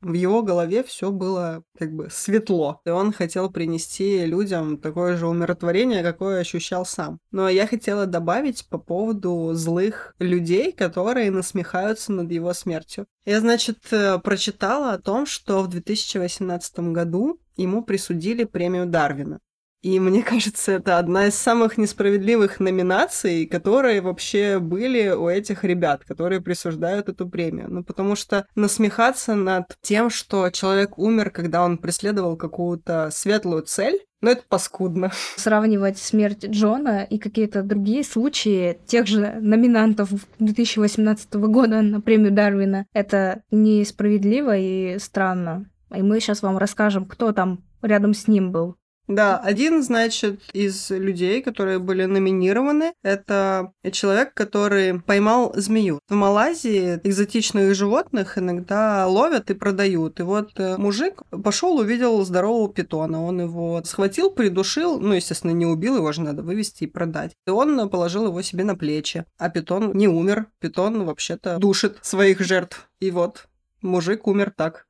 в 0.06 0.14
его 0.14 0.44
голове 0.44 0.84
все 0.84 1.10
было 1.12 1.64
как 1.78 1.92
бы 1.92 2.10
светло. 2.12 2.82
И 2.86 2.90
он 2.90 3.12
хотел 3.12 3.50
принести 3.50 4.26
людям 4.26 4.78
такое 4.78 5.18
же 5.18 5.28
умиротворение, 5.28 6.04
какое 6.04 6.42
ощущал 6.42 6.86
сам. 6.86 7.20
Но 7.32 7.50
я 7.50 7.66
хотела 7.66 8.06
добавить 8.06 8.68
по 8.70 8.78
поводу 8.78 9.52
злых 9.54 10.14
людей, 10.20 10.72
которые 10.72 11.32
насмехаются 11.32 12.12
над 12.12 12.32
его 12.32 12.54
смертью. 12.54 13.08
Я, 13.26 13.40
значит, 13.40 13.80
э, 13.92 14.20
прочитала 14.20 14.94
о 14.94 15.00
том, 15.00 15.26
что 15.26 15.64
в 15.64 15.70
2018 15.70 16.92
году 16.92 17.40
ему 17.58 17.82
присудили 17.84 18.44
премию 18.44 18.86
Дарвина. 18.86 19.40
И 19.86 20.00
мне 20.00 20.24
кажется, 20.34 20.72
это 20.72 20.98
одна 20.98 21.28
из 21.28 21.36
самых 21.36 21.78
несправедливых 21.78 22.60
номинаций, 22.60 23.46
которые 23.46 24.02
вообще 24.02 24.58
были 24.58 25.10
у 25.10 25.30
этих 25.30 25.64
ребят, 25.64 26.04
которые 26.04 26.42
присуждают 26.42 27.08
эту 27.08 27.30
премию. 27.30 27.68
Ну, 27.70 27.84
потому 27.84 28.16
что 28.16 28.48
насмехаться 28.56 29.36
над 29.36 29.66
тем, 29.84 30.10
что 30.10 30.50
человек 30.50 30.98
умер, 30.98 31.30
когда 31.30 31.64
он 31.64 31.78
преследовал 31.78 32.36
какую-то 32.36 33.10
светлую 33.12 33.62
цель, 33.62 34.00
ну, 34.22 34.32
это 34.32 34.42
паскудно. 34.50 35.12
Сравнивать 35.36 36.00
смерть 36.00 36.46
Джона 36.46 37.04
и 37.04 37.20
какие-то 37.20 37.62
другие 37.62 38.04
случаи 38.04 38.80
тех 38.88 39.06
же 39.06 39.38
номинантов 39.40 40.10
2018 40.40 41.32
года 41.36 41.84
на 41.84 42.02
премию 42.02 42.32
Дарвина, 42.32 42.88
это 42.92 43.44
несправедливо 43.52 44.58
и 44.58 44.98
странно. 44.98 45.70
И 45.96 46.02
мы 46.02 46.20
сейчас 46.20 46.42
вам 46.42 46.58
расскажем, 46.58 47.06
кто 47.06 47.34
там 47.34 47.64
рядом 47.84 48.16
с 48.16 48.28
ним 48.28 48.52
был. 48.52 48.78
Да, 49.08 49.38
один, 49.38 49.84
значит, 49.84 50.42
из 50.54 50.90
людей, 50.90 51.44
которые 51.44 51.78
были 51.78 52.06
номинированы, 52.06 52.94
это 53.04 53.72
человек, 53.92 54.34
который 54.34 55.00
поймал 55.00 55.54
змею. 55.56 56.00
В 56.10 56.16
Малайзии 56.16 57.00
экзотичных 57.04 57.76
животных 57.76 58.38
иногда 58.40 59.06
ловят 59.08 59.52
и 59.52 59.54
продают. 59.54 60.20
И 60.20 60.24
вот 60.24 60.60
э, 60.60 60.78
мужик 60.78 61.22
пошел, 61.44 61.78
увидел 61.78 62.26
здорового 62.26 62.74
питона. 62.74 63.24
Он 63.24 63.42
его 63.42 63.82
схватил, 63.84 64.32
придушил, 64.32 65.00
ну, 65.00 65.14
естественно, 65.14 65.52
не 65.52 65.68
убил, 65.68 65.98
его 65.98 66.12
же 66.12 66.22
надо 66.22 66.42
вывести 66.42 66.86
и 66.86 66.88
продать. 66.88 67.34
И 67.46 67.52
он 67.52 67.90
положил 67.90 68.26
его 68.26 68.42
себе 68.42 68.64
на 68.64 68.76
плечи. 68.76 69.26
А 69.38 69.50
питон 69.50 69.92
не 69.94 70.08
умер. 70.08 70.48
Питон 70.60 71.06
вообще-то 71.06 71.60
душит 71.60 72.00
своих 72.02 72.40
жертв. 72.40 72.90
И 73.00 73.12
вот 73.12 73.48
мужик 73.84 74.26
умер 74.26 74.52
так. 74.56 74.88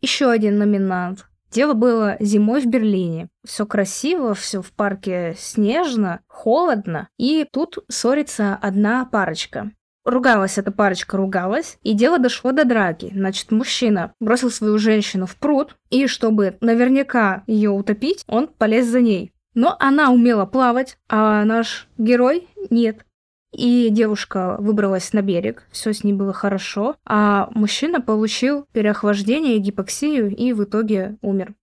Еще 0.00 0.30
один 0.30 0.58
номинант 0.58 1.26
Дело 1.50 1.74
было 1.74 2.16
зимой 2.20 2.60
в 2.60 2.66
Берлине. 2.66 3.28
Все 3.44 3.66
красиво, 3.66 4.34
все 4.34 4.60
в 4.62 4.70
парке 4.72 5.34
снежно, 5.38 6.20
холодно. 6.26 7.08
И 7.18 7.46
тут 7.50 7.78
ссорится 7.88 8.58
одна 8.60 9.04
парочка. 9.06 9.72
Ругалась 10.04 10.56
эта 10.56 10.72
парочка, 10.72 11.18
ругалась, 11.18 11.78
и 11.82 11.92
дело 11.92 12.18
дошло 12.18 12.52
до 12.52 12.64
драки. 12.64 13.12
Значит, 13.14 13.50
мужчина 13.50 14.14
бросил 14.20 14.50
свою 14.50 14.78
женщину 14.78 15.26
в 15.26 15.36
пруд, 15.36 15.76
и 15.90 16.06
чтобы 16.06 16.56
наверняка 16.62 17.42
ее 17.46 17.70
утопить, 17.70 18.24
он 18.26 18.48
полез 18.48 18.86
за 18.86 19.02
ней. 19.02 19.32
Но 19.54 19.76
она 19.78 20.10
умела 20.10 20.46
плавать, 20.46 20.96
а 21.08 21.44
наш 21.44 21.88
герой 21.98 22.48
нет. 22.70 23.04
И 23.52 23.88
девушка 23.90 24.56
выбралась 24.58 25.12
на 25.12 25.22
берег, 25.22 25.66
все 25.70 25.92
с 25.92 26.04
ней 26.04 26.12
было 26.12 26.32
хорошо, 26.32 26.96
а 27.04 27.48
мужчина 27.54 28.00
получил 28.00 28.66
переохлаждение, 28.72 29.58
гипоксию 29.58 30.34
и 30.36 30.52
в 30.52 30.64
итоге 30.64 31.16
умер. 31.22 31.54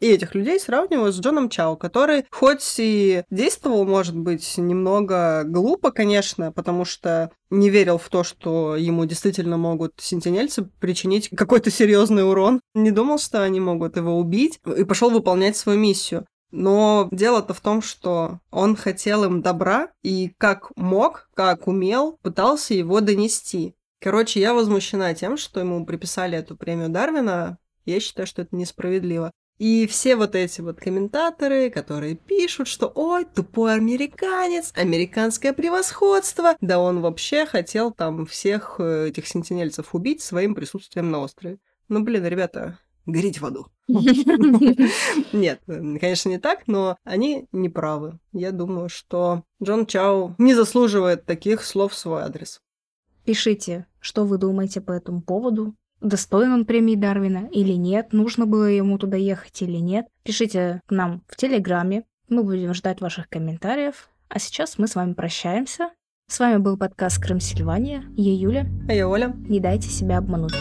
И 0.00 0.06
этих 0.06 0.34
людей 0.34 0.60
сравниваю 0.60 1.12
с 1.12 1.18
Джоном 1.18 1.48
Чао, 1.48 1.76
который 1.76 2.24
хоть 2.30 2.76
и 2.78 3.24
действовал, 3.30 3.84
может 3.84 4.16
быть, 4.16 4.56
немного 4.56 5.42
глупо, 5.44 5.90
конечно, 5.90 6.52
потому 6.52 6.84
что 6.84 7.32
не 7.50 7.68
верил 7.68 7.98
в 7.98 8.08
то, 8.08 8.22
что 8.22 8.76
ему 8.76 9.06
действительно 9.06 9.56
могут 9.56 9.94
сентинельцы 9.98 10.68
причинить 10.80 11.28
какой-то 11.30 11.70
серьезный 11.70 12.28
урон, 12.28 12.60
не 12.74 12.92
думал, 12.92 13.18
что 13.18 13.42
они 13.42 13.58
могут 13.58 13.96
его 13.96 14.18
убить, 14.18 14.60
и 14.76 14.84
пошел 14.84 15.10
выполнять 15.10 15.56
свою 15.56 15.78
миссию. 15.80 16.26
Но 16.50 17.08
дело-то 17.12 17.54
в 17.54 17.60
том, 17.60 17.82
что 17.82 18.40
он 18.50 18.74
хотел 18.74 19.24
им 19.24 19.42
добра 19.42 19.90
и 20.02 20.32
как 20.38 20.70
мог, 20.76 21.28
как 21.34 21.66
умел, 21.66 22.18
пытался 22.22 22.74
его 22.74 23.00
донести. 23.00 23.74
Короче, 24.00 24.40
я 24.40 24.54
возмущена 24.54 25.12
тем, 25.14 25.36
что 25.36 25.60
ему 25.60 25.84
приписали 25.84 26.38
эту 26.38 26.56
премию 26.56 26.88
Дарвина. 26.88 27.58
Я 27.84 28.00
считаю, 28.00 28.26
что 28.26 28.42
это 28.42 28.54
несправедливо. 28.54 29.32
И 29.58 29.88
все 29.88 30.14
вот 30.14 30.36
эти 30.36 30.60
вот 30.60 30.78
комментаторы, 30.78 31.68
которые 31.68 32.14
пишут, 32.14 32.68
что 32.68 32.92
«Ой, 32.94 33.24
тупой 33.24 33.74
американец, 33.74 34.72
американское 34.76 35.52
превосходство», 35.52 36.56
да 36.60 36.78
он 36.78 37.00
вообще 37.00 37.44
хотел 37.44 37.90
там 37.90 38.24
всех 38.24 38.76
э, 38.78 39.08
этих 39.08 39.26
сентинельцев 39.26 39.96
убить 39.96 40.22
своим 40.22 40.54
присутствием 40.54 41.10
на 41.10 41.18
острове. 41.18 41.58
Ну, 41.88 42.04
блин, 42.04 42.24
ребята, 42.24 42.78
гореть 43.08 43.40
в 43.40 43.46
аду. 43.46 43.66
Нет, 43.88 45.60
конечно, 45.66 46.28
не 46.28 46.38
так, 46.38 46.68
но 46.68 46.96
они 47.04 47.46
не 47.52 47.68
правы. 47.68 48.18
Я 48.32 48.52
думаю, 48.52 48.88
что 48.88 49.42
Джон 49.62 49.86
Чао 49.86 50.34
не 50.38 50.54
заслуживает 50.54 51.24
таких 51.24 51.64
слов 51.64 51.92
в 51.92 51.98
свой 51.98 52.22
адрес. 52.22 52.60
Пишите, 53.24 53.86
что 54.00 54.24
вы 54.24 54.38
думаете 54.38 54.80
по 54.80 54.92
этому 54.92 55.20
поводу. 55.22 55.74
Достоин 56.00 56.52
он 56.52 56.64
премии 56.64 56.94
Дарвина 56.94 57.48
или 57.50 57.72
нет? 57.72 58.12
Нужно 58.12 58.46
было 58.46 58.64
ему 58.64 58.98
туда 58.98 59.16
ехать 59.16 59.60
или 59.62 59.78
нет? 59.78 60.06
Пишите 60.22 60.80
к 60.86 60.92
нам 60.92 61.22
в 61.26 61.36
Телеграме. 61.36 62.04
Мы 62.28 62.44
будем 62.44 62.72
ждать 62.74 63.00
ваших 63.00 63.28
комментариев. 63.28 64.08
А 64.28 64.38
сейчас 64.38 64.78
мы 64.78 64.86
с 64.86 64.94
вами 64.94 65.14
прощаемся. 65.14 65.90
С 66.28 66.38
вами 66.38 66.58
был 66.58 66.76
подкаст 66.76 67.20
Крым 67.20 67.40
Сильвания. 67.40 68.04
Я 68.14 68.34
Юля. 68.34 68.66
А 68.86 68.92
я 68.92 69.08
Оля. 69.08 69.34
Не 69.48 69.60
дайте 69.60 69.88
себя 69.88 70.18
обмануть. 70.18 70.52